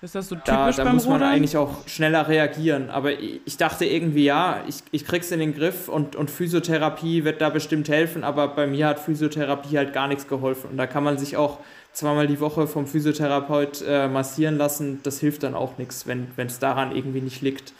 Ist 0.02 0.16
das 0.16 0.30
so 0.30 0.36
typisch 0.36 0.48
Da, 0.48 0.72
da 0.72 0.84
beim 0.86 0.94
muss 0.94 1.06
man 1.06 1.16
Rudern? 1.16 1.30
eigentlich 1.34 1.58
auch 1.58 1.86
schneller 1.88 2.28
reagieren. 2.28 2.90
Aber 2.90 3.12
ich, 3.12 3.58
dachte 3.58 3.86
irgendwie, 3.86 4.24
ja, 4.24 4.64
ich, 4.68 4.78
ich 4.92 5.06
krieg's 5.06 5.30
in 5.32 5.40
den 5.40 5.54
Griff 5.54 5.90
und, 5.90 6.16
und 6.16 6.32
Physiotherapie 6.32 7.26
wird 7.26 7.42
da 7.42 7.50
bestimmt 7.50 7.90
helfen, 7.90 8.24
aber 8.24 8.48
bei 8.48 8.66
mir 8.66 8.88
hat 8.88 9.00
Physiotherapie 9.00 9.78
halt 9.78 9.92
gar 9.92 10.08
nichts 10.08 10.28
geholfen. 10.28 10.70
Und 10.72 10.78
da 10.78 10.88
kann 10.88 11.04
man 11.04 11.18
sich 11.18 11.36
auch 11.36 11.60
zweimal 11.92 12.28
die 12.28 12.40
Woche 12.40 12.66
vom 12.68 12.88
Physiotherapeut 12.88 13.84
äh, 13.86 14.08
massieren 14.08 14.58
lassen. 14.58 15.02
Das 15.04 15.20
hilft 15.20 15.44
dann 15.44 15.54
auch 15.54 15.78
nichts, 15.78 16.08
wenn 16.08 16.30
es 16.38 16.60
daran 16.60 16.96
irgendwie 16.96 17.22
nicht 17.22 17.42
liegt. 17.42 17.74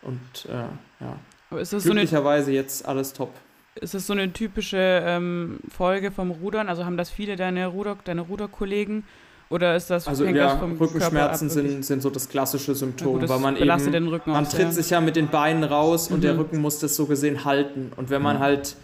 Und 0.00 0.20
äh, 0.48 0.54
ja, 1.04 1.18
Aber 1.50 1.60
ist 1.60 1.74
das 1.74 1.82
so 1.82 1.90
eine 1.90 2.00
glücklicherweise 2.00 2.52
jetzt 2.52 2.86
alles 2.86 3.12
top. 3.12 3.32
Ist 3.74 3.94
das 3.94 4.06
so 4.06 4.14
eine 4.14 4.32
typische 4.32 5.02
ähm, 5.04 5.58
Folge 5.68 6.10
vom 6.10 6.30
Rudern? 6.30 6.68
Also 6.68 6.84
haben 6.84 6.96
das 6.96 7.10
viele 7.10 7.36
deine 7.36 7.66
Ruder, 7.66 7.98
deine 8.04 8.22
Ruderkollegen? 8.22 9.04
Oder 9.50 9.76
ist 9.76 9.88
das 9.88 10.06
Also 10.06 10.24
ja, 10.26 10.56
vom 10.58 10.76
Rückenschmerzen 10.76 11.48
sind, 11.48 11.84
sind 11.84 12.02
so 12.02 12.10
das 12.10 12.28
klassische? 12.28 12.74
Symptom, 12.74 13.14
gut, 13.14 13.22
das 13.22 13.30
weil 13.30 13.38
man 13.38 13.56
eben 13.56 13.92
den 13.92 14.08
Rücken 14.08 14.32
Man 14.32 14.44
auch 14.44 14.48
tritt 14.50 14.72
sehr. 14.72 14.82
sich 14.82 14.90
ja 14.90 15.00
mit 15.00 15.16
den 15.16 15.28
Beinen 15.28 15.64
raus 15.64 16.08
und 16.10 16.22
der 16.22 16.34
Mhm. 16.34 16.40
Rücken 16.40 16.58
muss 16.58 16.78
das 16.80 16.94
so 16.96 17.06
gesehen 17.06 17.44
halten. 17.46 17.90
Und 17.96 18.10
wenn 18.10 18.20
man 18.20 18.36
Mhm. 18.36 18.40
halt, 18.40 18.76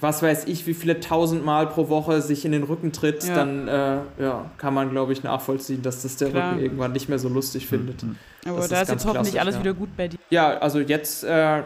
was 0.00 0.22
weiß 0.22 0.44
ich, 0.46 0.66
wie 0.66 0.74
viele 0.74 1.00
tausend 1.00 1.44
Mal 1.44 1.66
pro 1.66 1.88
Woche 1.88 2.20
sich 2.22 2.44
in 2.44 2.52
den 2.52 2.62
Rücken 2.62 2.92
tritt, 2.92 3.24
Ja. 3.24 3.34
dann 3.34 3.68
äh, 3.68 3.96
ja, 4.18 4.50
kann 4.58 4.74
man, 4.74 4.90
glaube 4.90 5.12
ich, 5.12 5.22
nachvollziehen, 5.22 5.82
dass 5.82 6.02
das 6.02 6.16
der 6.16 6.30
Klar. 6.30 6.52
Rücken 6.52 6.62
irgendwann 6.62 6.92
nicht 6.92 7.08
mehr 7.08 7.18
so 7.18 7.28
lustig 7.28 7.66
findet. 7.66 8.02
Mhm. 8.02 8.16
Aber 8.46 8.58
das 8.58 8.68
da 8.68 8.76
ist 8.76 8.82
ist 8.82 8.88
jetzt 8.90 9.06
hoffentlich 9.06 9.40
alles 9.40 9.54
ja. 9.56 9.60
wieder 9.62 9.74
gut 9.74 9.96
bei 9.96 10.08
dir. 10.08 10.18
Ja, 10.30 10.58
also 10.58 10.78
jetzt, 10.80 11.24
äh, 11.24 11.62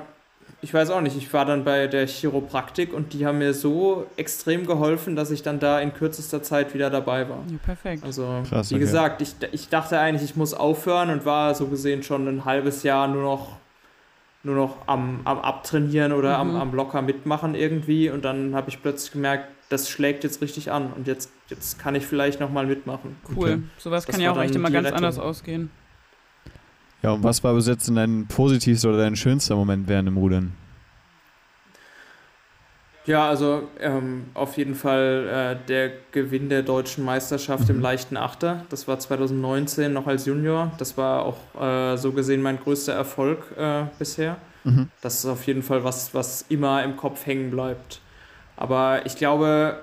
ich 0.62 0.72
weiß 0.72 0.90
auch 0.90 1.00
nicht, 1.00 1.16
ich 1.16 1.32
war 1.32 1.44
dann 1.44 1.64
bei 1.64 1.86
der 1.86 2.06
Chiropraktik 2.06 2.92
und 2.92 3.12
die 3.12 3.26
haben 3.26 3.38
mir 3.38 3.52
so 3.54 4.06
extrem 4.16 4.66
geholfen, 4.66 5.14
dass 5.14 5.30
ich 5.30 5.42
dann 5.42 5.60
da 5.60 5.80
in 5.80 5.92
kürzester 5.94 6.42
Zeit 6.42 6.74
wieder 6.74 6.90
dabei 6.90 7.28
war. 7.28 7.38
Ja, 7.50 7.58
perfekt. 7.62 8.02
Also, 8.04 8.42
Krass, 8.48 8.70
wie 8.70 8.74
okay. 8.76 8.84
gesagt, 8.84 9.22
ich, 9.22 9.34
ich 9.52 9.68
dachte 9.68 9.98
eigentlich, 9.98 10.22
ich 10.30 10.36
muss 10.36 10.54
aufhören 10.54 11.10
und 11.10 11.24
war 11.24 11.54
so 11.54 11.66
gesehen 11.66 12.02
schon 12.02 12.26
ein 12.26 12.44
halbes 12.44 12.82
Jahr 12.82 13.06
nur 13.06 13.22
noch, 13.22 13.56
nur 14.42 14.54
noch 14.56 14.76
am, 14.86 15.20
am 15.24 15.38
Abtrainieren 15.40 16.12
oder 16.12 16.38
am, 16.38 16.50
Mhm. 16.54 16.56
am 16.60 16.74
locker 16.74 17.02
mitmachen 17.02 17.54
irgendwie. 17.54 18.10
Und 18.10 18.24
dann 18.24 18.54
habe 18.54 18.68
ich 18.70 18.80
plötzlich 18.80 19.12
gemerkt, 19.12 19.48
das 19.68 19.90
schlägt 19.90 20.22
jetzt 20.24 20.40
richtig 20.40 20.70
an 20.70 20.92
und 20.96 21.06
jetzt, 21.08 21.28
jetzt 21.48 21.78
kann 21.78 21.94
ich 21.96 22.06
vielleicht 22.06 22.38
nochmal 22.40 22.66
mitmachen. 22.66 23.16
Cool. 23.36 23.36
Okay. 23.54 23.58
Sowas 23.78 24.06
Das 24.06 24.12
kann 24.14 24.22
ja 24.22 24.30
auch 24.32 24.40
echt 24.40 24.54
immer 24.54 24.70
ganz 24.70 24.86
Rettung. 24.86 24.96
anders 24.98 25.18
ausgehen. 25.18 25.70
Ja, 27.02 27.10
und 27.12 27.22
was 27.22 27.44
war 27.44 27.54
bis 27.54 27.66
jetzt 27.66 27.88
dein 27.94 28.26
positivster 28.26 28.88
oder 28.88 28.98
dein 28.98 29.16
schönster 29.16 29.54
Moment 29.56 29.88
während 29.88 30.08
dem 30.08 30.16
Rudern? 30.16 30.52
Ja, 33.04 33.28
also 33.28 33.68
ähm, 33.78 34.30
auf 34.34 34.56
jeden 34.56 34.74
Fall 34.74 35.56
äh, 35.62 35.66
der 35.68 35.92
Gewinn 36.10 36.48
der 36.48 36.62
deutschen 36.64 37.04
Meisterschaft 37.04 37.70
im 37.70 37.76
Mhm. 37.76 37.82
leichten 37.82 38.16
Achter. 38.16 38.66
Das 38.68 38.88
war 38.88 38.98
2019 38.98 39.92
noch 39.92 40.08
als 40.08 40.26
Junior. 40.26 40.72
Das 40.78 40.98
war 40.98 41.22
auch 41.24 41.38
äh, 41.60 41.96
so 41.96 42.10
gesehen 42.10 42.42
mein 42.42 42.58
größter 42.58 42.94
Erfolg 42.94 43.56
äh, 43.56 43.84
bisher. 44.00 44.38
Mhm. 44.64 44.88
Das 45.02 45.18
ist 45.20 45.26
auf 45.26 45.46
jeden 45.46 45.62
Fall 45.62 45.84
was, 45.84 46.14
was 46.14 46.46
immer 46.48 46.82
im 46.82 46.96
Kopf 46.96 47.26
hängen 47.26 47.52
bleibt. 47.52 48.00
Aber 48.56 49.06
ich 49.06 49.14
glaube, 49.16 49.82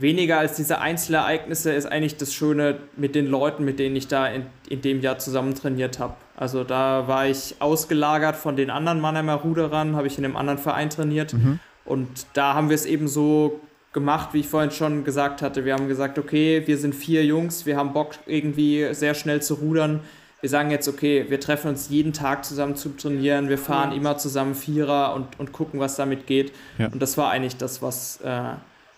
weniger 0.00 0.38
als 0.38 0.56
diese 0.56 0.80
Einzelereignisse 0.80 1.72
ist 1.72 1.86
eigentlich 1.86 2.16
das 2.16 2.32
Schöne 2.32 2.78
mit 2.96 3.14
den 3.14 3.26
Leuten, 3.26 3.64
mit 3.64 3.78
denen 3.78 3.96
ich 3.96 4.08
da 4.08 4.26
in, 4.26 4.46
in 4.68 4.82
dem 4.82 5.00
Jahr 5.00 5.18
zusammen 5.18 5.54
trainiert 5.54 5.98
habe. 5.98 6.14
Also 6.36 6.64
da 6.64 7.06
war 7.06 7.26
ich 7.26 7.56
ausgelagert 7.58 8.36
von 8.36 8.56
den 8.56 8.70
anderen 8.70 9.00
Mannheimer 9.00 9.34
Ruderern, 9.34 9.96
habe 9.96 10.06
ich 10.06 10.16
in 10.18 10.24
einem 10.24 10.36
anderen 10.36 10.58
Verein 10.58 10.90
trainiert. 10.90 11.34
Mhm. 11.34 11.58
Und 11.84 12.08
da 12.34 12.54
haben 12.54 12.68
wir 12.68 12.74
es 12.74 12.86
eben 12.86 13.08
so 13.08 13.60
gemacht, 13.92 14.30
wie 14.32 14.40
ich 14.40 14.48
vorhin 14.48 14.70
schon 14.70 15.04
gesagt 15.04 15.42
hatte. 15.42 15.64
Wir 15.64 15.74
haben 15.74 15.88
gesagt, 15.88 16.18
okay, 16.18 16.62
wir 16.66 16.78
sind 16.78 16.94
vier 16.94 17.24
Jungs, 17.24 17.66
wir 17.66 17.76
haben 17.76 17.92
Bock 17.92 18.12
irgendwie 18.26 18.88
sehr 18.94 19.14
schnell 19.14 19.42
zu 19.42 19.54
rudern. 19.54 20.00
Wir 20.40 20.48
sagen 20.48 20.70
jetzt, 20.70 20.88
okay, 20.88 21.26
wir 21.28 21.40
treffen 21.40 21.68
uns 21.68 21.90
jeden 21.90 22.12
Tag 22.12 22.44
zusammen 22.44 22.76
zu 22.76 22.90
trainieren, 22.90 23.48
wir 23.48 23.58
fahren 23.58 23.90
Ja. 23.90 23.96
immer 23.96 24.16
zusammen 24.16 24.54
Vierer 24.54 25.14
und, 25.14 25.38
und 25.38 25.52
gucken, 25.52 25.80
was 25.80 25.96
damit 25.96 26.26
geht. 26.26 26.52
Ja. 26.78 26.86
Und 26.86 27.02
das 27.02 27.18
war 27.18 27.30
eigentlich 27.30 27.56
das, 27.56 27.82
was, 27.82 28.20
äh, 28.24 28.42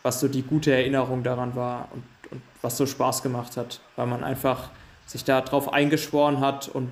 was 0.02 0.20
so 0.20 0.28
die 0.28 0.42
gute 0.42 0.72
Erinnerung 0.72 1.22
daran 1.22 1.54
war 1.56 1.88
und, 1.92 2.02
und 2.30 2.42
was 2.60 2.76
so 2.76 2.86
Spaß 2.86 3.22
gemacht 3.22 3.56
hat, 3.56 3.80
weil 3.96 4.06
man 4.06 4.24
einfach 4.24 4.70
sich 5.06 5.24
da 5.24 5.40
drauf 5.40 5.72
eingeschworen 5.72 6.40
hat 6.40 6.68
und 6.68 6.88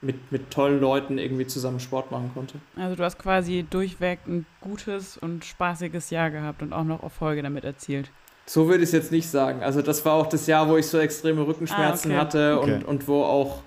mit, 0.00 0.30
mit 0.30 0.50
tollen 0.52 0.80
Leuten 0.80 1.18
irgendwie 1.18 1.46
zusammen 1.46 1.80
Sport 1.80 2.10
machen 2.12 2.30
konnte. 2.32 2.58
Also 2.76 2.94
du 2.94 3.02
hast 3.02 3.18
quasi 3.18 3.66
durchweg 3.68 4.20
ein 4.28 4.46
gutes 4.60 5.16
und 5.18 5.44
spaßiges 5.44 6.10
Jahr 6.10 6.30
gehabt 6.30 6.62
und 6.62 6.72
auch 6.72 6.84
noch 6.84 7.02
Erfolge 7.02 7.42
damit 7.42 7.64
erzielt. 7.64 8.10
So 8.46 8.66
würde 8.68 8.78
ich 8.84 8.90
es 8.90 8.92
jetzt 8.92 9.10
nicht 9.12 9.28
sagen. 9.28 9.62
Also 9.62 9.82
das 9.82 10.04
war 10.04 10.14
auch 10.14 10.26
das 10.28 10.46
Jahr, 10.46 10.68
wo 10.68 10.76
ich 10.76 10.86
so 10.86 10.98
extreme 10.98 11.44
Rückenschmerzen 11.46 12.12
Ah, 12.12 12.14
okay. 12.14 12.20
hatte 12.20 12.58
Okay. 12.60 12.74
und, 12.74 12.84
und 12.84 13.08
wo 13.08 13.24
auch, 13.24 13.62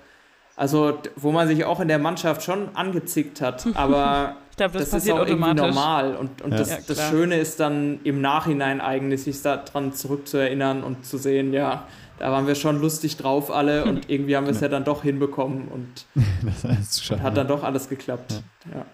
also 0.56 0.98
wo 1.16 1.32
man 1.32 1.46
sich 1.48 1.64
auch 1.64 1.80
in 1.80 1.88
der 1.88 1.98
Mannschaft 1.98 2.42
schon 2.42 2.74
angezickt 2.74 3.40
hat. 3.42 3.66
Aber 3.74 4.36
Ich 4.52 4.56
glaube, 4.58 4.74
das, 4.74 4.82
das, 4.82 4.88
ist 4.88 4.92
passiert 5.08 5.16
auch 5.18 5.26
irgendwie 5.26 5.50
automatisch. 5.50 5.74
normal. 5.74 6.16
Und, 6.16 6.42
und 6.42 6.52
Ja. 6.52 6.58
das, 6.58 6.70
Ja, 6.70 6.76
das. 6.86 7.08
Schöne 7.08 7.36
ist 7.38 7.58
dann 7.58 7.98
im 8.04 8.20
Nachhinein 8.20 8.80
eigentlich, 8.80 9.22
sich 9.22 9.40
daran 9.42 9.92
zurückzuerinnern 9.94 10.84
und 10.84 11.04
zu 11.04 11.16
sehen, 11.18 11.52
ja, 11.52 11.86
da 12.18 12.30
waren 12.30 12.46
wir 12.46 12.54
schon 12.54 12.80
lustig 12.80 13.16
drauf 13.16 13.50
alle 13.50 13.84
und 13.86 14.04
irgendwie 14.10 14.36
haben 14.36 14.44
wir 14.46 14.52
es 14.52 14.60
ja 14.60 14.68
dann 14.68 14.84
doch 14.84 15.02
hinbekommen 15.02 15.68
und 15.68 16.06
Das 16.44 16.64
heißt, 16.64 16.92
zu 16.94 17.04
schaffen. 17.04 17.22
hat 17.22 17.36
dann 17.36 17.48
doch 17.48 17.64
alles 17.64 17.88
geklappt. 17.88 18.42
Ja. 18.72 18.84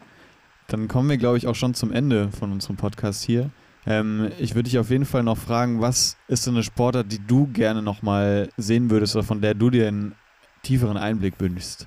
Dann 0.68 0.86
kommen 0.86 1.10
wir, 1.10 1.16
glaube 1.18 1.38
ich, 1.38 1.46
auch 1.46 1.54
schon 1.56 1.74
zum 1.74 1.92
Ende 1.92 2.30
von 2.38 2.52
unserem 2.52 2.76
Podcast 2.76 3.24
hier. 3.24 3.50
Ähm, 3.86 4.30
ich 4.38 4.54
würde 4.54 4.64
dich 4.70 4.78
auf 4.78 4.90
jeden 4.90 5.06
Fall 5.06 5.22
noch 5.22 5.38
fragen, 5.38 5.80
was 5.80 6.16
ist 6.28 6.46
denn 6.46 6.54
eine 6.54 6.62
Sportart, 6.62 7.10
die 7.10 7.20
du 7.26 7.46
gerne 7.48 7.82
nochmal 7.82 8.48
sehen 8.56 8.90
würdest 8.90 9.16
oder 9.16 9.24
von 9.24 9.40
der 9.40 9.54
du 9.54 9.70
dir 9.70 9.88
einen 9.88 10.14
tieferen 10.62 10.96
Einblick 10.96 11.34
wünschst? 11.40 11.86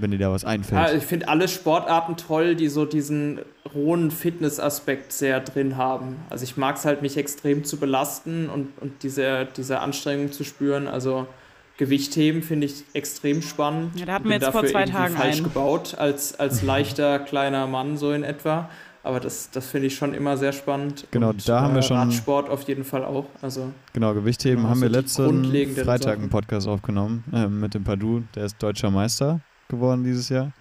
Wenn 0.00 0.10
dir 0.10 0.18
da 0.18 0.30
was 0.32 0.42
Ja, 0.42 0.48
einfällt. 0.48 0.96
ich 0.96 1.04
finde 1.04 1.28
alle 1.28 1.48
Sportarten 1.48 2.16
toll, 2.16 2.54
die 2.54 2.68
so 2.68 2.84
diesen 2.84 3.40
rohen 3.74 4.10
Fitnessaspekt 4.10 5.12
sehr 5.12 5.40
drin 5.40 5.76
haben. 5.76 6.16
Also 6.30 6.44
ich 6.44 6.56
mag 6.56 6.76
es 6.76 6.84
halt, 6.84 7.02
mich 7.02 7.16
extrem 7.16 7.64
zu 7.64 7.76
belasten 7.78 8.48
und, 8.48 8.68
und 8.80 9.02
diese, 9.02 9.46
diese 9.56 9.80
Anstrengung 9.80 10.32
zu 10.32 10.44
spüren. 10.44 10.86
Also 10.88 11.26
Gewichtheben 11.76 12.42
finde 12.42 12.66
ich 12.66 12.84
extrem 12.92 13.40
spannend. 13.42 13.98
Ja, 13.98 14.06
da 14.06 14.12
hatten 14.14 14.24
wir 14.24 14.30
Bin 14.30 14.40
jetzt 14.40 14.50
vor 14.52 14.62
dafür 14.62 14.72
zwei 14.72 14.80
irgendwie 14.80 14.96
Tagen 14.98 15.14
falsch 15.16 15.34
einen. 15.36 15.44
gebaut, 15.44 15.94
als, 15.96 16.38
als 16.40 16.62
leichter 16.64 17.18
kleiner 17.20 17.66
Mann 17.66 17.96
so 17.96 18.12
in 18.12 18.24
etwa. 18.24 18.68
Aber 19.04 19.20
das, 19.20 19.50
das 19.52 19.68
finde 19.68 19.86
ich 19.86 19.94
schon 19.94 20.12
immer 20.12 20.36
sehr 20.36 20.52
spannend. 20.52 21.06
Genau, 21.12 21.32
da 21.46 21.60
haben 21.60 21.74
wir 21.74 21.82
schon- 21.82 21.96
Radsport 21.96 22.50
auf 22.50 22.62
jeden 22.64 22.84
Fall 22.84 23.04
auch. 23.04 23.26
Also 23.40 23.70
Genau, 23.92 24.12
Gewichtheben 24.12 24.56
Genau, 24.58 24.68
haben 24.70 24.76
so 24.80 24.82
wir 24.82 24.88
letzten 24.90 25.84
Freitag 25.84 26.18
einen 26.18 26.28
Podcast 26.30 26.66
aufgenommen 26.66 27.22
ähm, 27.32 27.60
mit 27.60 27.74
dem 27.74 27.84
Padu. 27.84 28.22
Der 28.34 28.44
ist 28.46 28.56
deutscher 28.60 28.90
Meister 28.90 29.40
geworden 29.68 30.04
dieses 30.04 30.28
Jahr. 30.28 30.52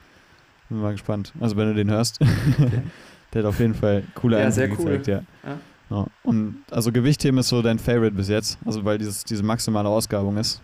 Bin 0.69 0.81
mal 0.81 0.91
gespannt. 0.91 1.33
Also 1.39 1.55
wenn 1.57 1.67
du 1.69 1.73
den 1.75 1.89
hörst. 1.89 2.19
der 3.33 3.43
hat 3.43 3.49
auf 3.49 3.59
jeden 3.59 3.73
Fall 3.75 4.03
coole 4.15 4.39
Ja, 4.39 4.51
sehr 4.51 4.65
Einblicke 4.65 4.83
cool. 4.83 4.97
gezeigt, 4.97 5.07
ja. 5.43 5.49
Ja. 5.49 5.57
Ja. 5.89 6.05
Und 6.23 6.63
also 6.69 6.91
Gewichtheben 6.91 7.39
ist 7.39 7.47
so 7.47 7.61
dein 7.61 7.79
Favorite 7.79 8.15
bis 8.15 8.27
jetzt. 8.27 8.57
Also 8.65 8.83
weil 8.83 8.97
dieses, 8.97 9.23
diese 9.23 9.43
maximale 9.43 9.87
Ausgabung 9.87 10.37
ist. 10.37 10.61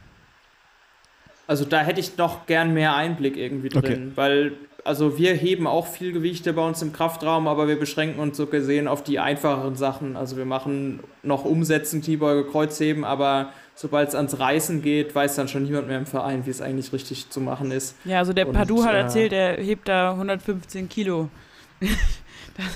Also 1.48 1.66
da 1.66 1.82
hätte 1.82 2.00
ich 2.00 2.18
noch 2.18 2.46
gern 2.46 2.74
mehr 2.74 2.96
Einblick 2.96 3.36
irgendwie 3.38 3.70
drin, 3.70 3.84
Okay. 3.84 4.02
weil 4.16 4.52
also 4.86 5.18
wir 5.18 5.34
heben 5.34 5.66
auch 5.68 5.88
viel 5.88 6.12
Gewichte 6.12 6.52
bei 6.54 6.66
uns 6.66 6.82
im 6.82 6.92
Kraftraum, 6.92 7.48
aber 7.48 7.68
wir 7.70 7.80
beschränken 7.80 8.20
uns 8.20 8.36
so 8.36 8.48
gesehen 8.48 8.88
auf 8.90 9.02
die 9.04 9.20
einfacheren 9.20 9.76
Sachen. 9.76 10.18
Also 10.18 10.36
wir 10.36 10.46
machen 10.46 11.00
noch 11.22 11.46
Umsetzen, 11.46 12.02
Kniebeuge, 12.02 12.50
Kreuzheben, 12.50 13.06
aber 13.06 13.52
sobald 13.76 14.10
es 14.10 14.16
ans 14.16 14.40
Reißen 14.40 14.82
geht, 14.82 15.14
weiß 15.16 15.36
dann 15.36 15.48
schon 15.48 15.64
niemand 15.64 15.88
mehr 15.88 15.98
im 15.98 16.06
Verein, 16.06 16.46
wie 16.46 16.50
es 16.52 16.62
eigentlich 16.62 16.94
richtig 16.94 17.30
zu 17.30 17.42
machen 17.42 17.72
ist. 17.72 17.96
Ja, 18.06 18.20
also 18.20 18.34
der 18.34 18.46
Padu 18.46 18.84
hat 18.84 18.94
äh, 18.94 19.00
erzählt, 19.00 19.34
er 19.34 19.58
hebt 19.58 19.88
da 19.88 20.12
115 20.12 20.90
Kilo. 20.90 21.30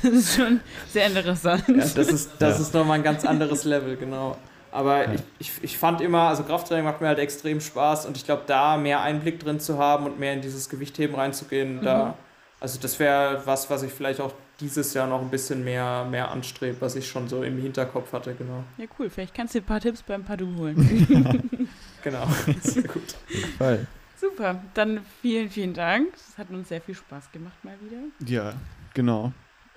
das 0.04 0.12
ist 0.12 0.36
schon 0.36 0.60
sehr 0.90 1.08
interessant. 1.08 1.64
Ja, 1.68 1.76
das 1.76 1.98
ist, 1.98 2.32
das 2.40 2.58
Ja. 2.58 2.62
ist 2.64 2.74
nochmal 2.74 2.98
ein 3.00 3.04
ganz 3.04 3.26
anderes 3.26 3.64
Level, 3.64 3.96
genau. 3.96 4.38
Aber 4.72 5.06
Ja. 5.06 5.14
ich, 5.14 5.22
ich, 5.40 5.52
ich 5.64 5.78
fand 5.78 6.02
immer, 6.02 6.24
also 6.24 6.44
Krafttraining 6.44 6.84
macht 6.86 7.00
mir 7.02 7.08
halt 7.08 7.20
extrem 7.20 7.62
Spaß 7.62 8.06
und 8.06 8.18
ich 8.18 8.26
glaube, 8.26 8.44
da 8.48 8.78
mehr 8.78 9.02
Einblick 9.02 9.40
drin 9.40 9.60
zu 9.60 9.78
haben 9.78 10.06
und 10.06 10.20
mehr 10.20 10.34
in 10.34 10.42
dieses 10.42 10.68
Gewichtheben 10.70 11.16
reinzugehen, 11.16 11.78
Mhm. 11.78 11.84
da, 11.84 12.14
also 12.60 12.80
das 12.82 13.00
wäre 13.00 13.42
was, 13.46 13.70
was 13.70 13.84
ich 13.84 13.92
vielleicht 13.94 14.20
auch 14.20 14.34
dieses 14.60 14.94
Jahr 14.94 15.08
noch 15.08 15.22
ein 15.22 15.30
bisschen 15.30 15.64
mehr, 15.64 16.06
mehr 16.10 16.32
anstrebe, 16.32 16.78
was 16.80 16.96
ich 16.96 17.08
schon 17.08 17.28
so 17.28 17.44
im 17.44 17.60
Hinterkopf 17.62 18.12
hatte, 18.14 18.34
genau. 18.34 18.64
Ja, 18.78 18.86
cool. 18.98 19.10
Vielleicht 19.10 19.34
kannst 19.36 19.54
du 19.54 19.60
dir 19.60 19.64
ein 19.66 19.68
paar 19.68 19.80
Tipps 19.82 20.02
beim 20.04 20.24
Padu 20.24 20.48
holen. 20.58 21.70
Genau, 22.04 22.26
sehr 22.62 22.84
gut. 22.84 23.16
Weil, 23.58 23.86
Super. 24.20 24.62
Dann 24.74 25.02
vielen, 25.22 25.50
vielen 25.50 25.74
Dank. 25.74 26.08
Es 26.16 26.38
hat 26.38 26.50
uns 26.52 26.70
sehr 26.70 26.80
viel 26.80 26.96
Spaß 26.96 27.32
gemacht 27.32 27.58
mal 27.64 27.76
wieder. 27.82 27.98
ja, 28.32 28.54
genau. 28.94 29.34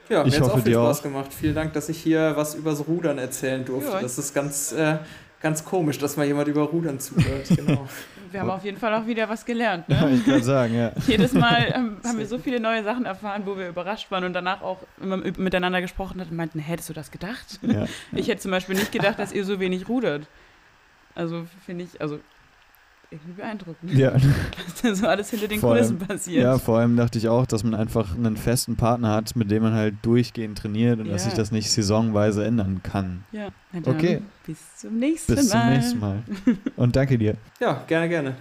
Ja, 0.09 0.25
Ich 0.25 0.33
mir 0.33 0.37
hat 0.37 0.43
hoffe, 0.45 0.53
auch 0.53 0.63
viel 0.63 0.73
dir 0.73 0.79
Spaß 0.79 0.99
auch. 0.99 1.03
gemacht. 1.03 1.33
Vielen 1.33 1.55
Dank, 1.55 1.73
dass 1.73 1.89
ich 1.89 1.99
hier 2.01 2.33
was 2.37 2.55
übers 2.55 2.87
Rudern 2.87 3.19
erzählen 3.19 3.65
durfte. 3.65 3.91
Ja. 3.93 4.01
Das 4.01 4.17
ist 4.19 4.33
ganz, 4.35 4.71
äh, 4.73 4.99
ganz 5.41 5.65
komisch, 5.65 5.99
dass 5.99 6.17
mal 6.17 6.27
jemand 6.27 6.47
über 6.49 6.63
Rudern 6.63 7.01
zuhört, 7.01 7.49
genau. 7.49 7.89
Wir 8.31 8.41
haben 8.41 8.51
auf 8.51 8.65
jeden 8.65 8.79
Fall 8.79 8.95
auch 8.95 9.07
wieder 9.07 9.29
was 9.29 9.45
gelernt. 9.45 9.89
Ne? 9.89 10.13
ich 10.15 10.25
kann 10.25 10.43
sagen, 10.43 10.75
ja. 10.75 10.93
Jedes 11.07 11.33
Mal 11.33 11.73
ähm, 11.75 11.97
haben 12.05 12.19
wir 12.19 12.27
so 12.27 12.39
viele 12.39 12.61
neue 12.61 12.85
Sachen 12.85 13.05
erfahren, 13.05 13.43
wo 13.45 13.57
wir 13.57 13.69
überrascht 13.69 14.11
waren 14.11 14.25
und 14.25 14.33
danach 14.33 14.63
auch 14.63 14.79
immer 15.01 15.17
miteinander 15.17 15.81
gesprochen 15.81 16.21
hatten 16.21 16.31
und 16.31 16.37
meinten, 16.37 16.59
hättest 16.59 16.89
du 16.89 16.93
das 16.93 17.11
gedacht? 17.11 17.59
ja. 17.63 17.87
Ich 18.13 18.29
hätte 18.29 18.41
zum 18.41 18.51
Beispiel 18.51 18.77
nicht 18.77 18.93
gedacht, 18.93 19.19
dass 19.19 19.33
ihr 19.33 19.45
so 19.45 19.61
wenig 19.61 19.89
rudert. 19.89 20.27
Also 21.15 21.47
finde 21.65 21.85
ich, 21.85 22.01
also 22.01 22.21
irgendwie 23.11 23.33
beeindruckend, 23.33 23.93
Ja. 23.93 24.15
was 24.15 24.83
da 24.83 24.95
so 24.95 25.07
alles 25.07 25.31
hinter 25.31 25.49
den 25.49 25.61
Vor 25.61 25.75
Kulissen 25.75 25.99
allem- 25.99 26.07
passiert. 26.09 26.43
ja, 26.45 26.59
vor 26.59 26.79
allem 26.79 26.97
dachte 26.97 27.19
ich 27.19 27.29
auch, 27.29 27.47
dass 27.47 27.65
man 27.65 27.75
einfach 27.75 28.15
einen 28.17 28.37
festen 28.37 28.77
Partner 28.77 29.13
hat, 29.15 29.35
mit 29.37 29.51
dem 29.51 29.63
man 29.63 29.73
halt 29.75 29.95
durchgehend 30.03 30.59
trainiert 30.59 31.01
und 31.01 31.09
dass 31.09 31.25
Ja. 31.25 31.31
sich 31.31 31.37
das 31.37 31.51
nicht 31.51 31.71
saisonweise 31.71 32.45
ändern 32.45 32.81
kann. 32.83 33.25
Ja, 33.33 33.49
na 33.73 33.81
dann 33.81 33.95
Okay. 33.97 34.23
Bis 34.47 34.59
zum 34.77 34.99
nächsten 34.99 35.35
Bis 35.35 35.49
zum 35.49 35.59
Mal. 35.59 35.75
nächsten 35.77 35.99
Mal. 36.01 36.23
Und 36.77 36.97
danke 36.97 37.19
dir. 37.19 37.37
Ja, 37.61 37.83
gerne, 37.87 38.09
gerne. 38.09 38.35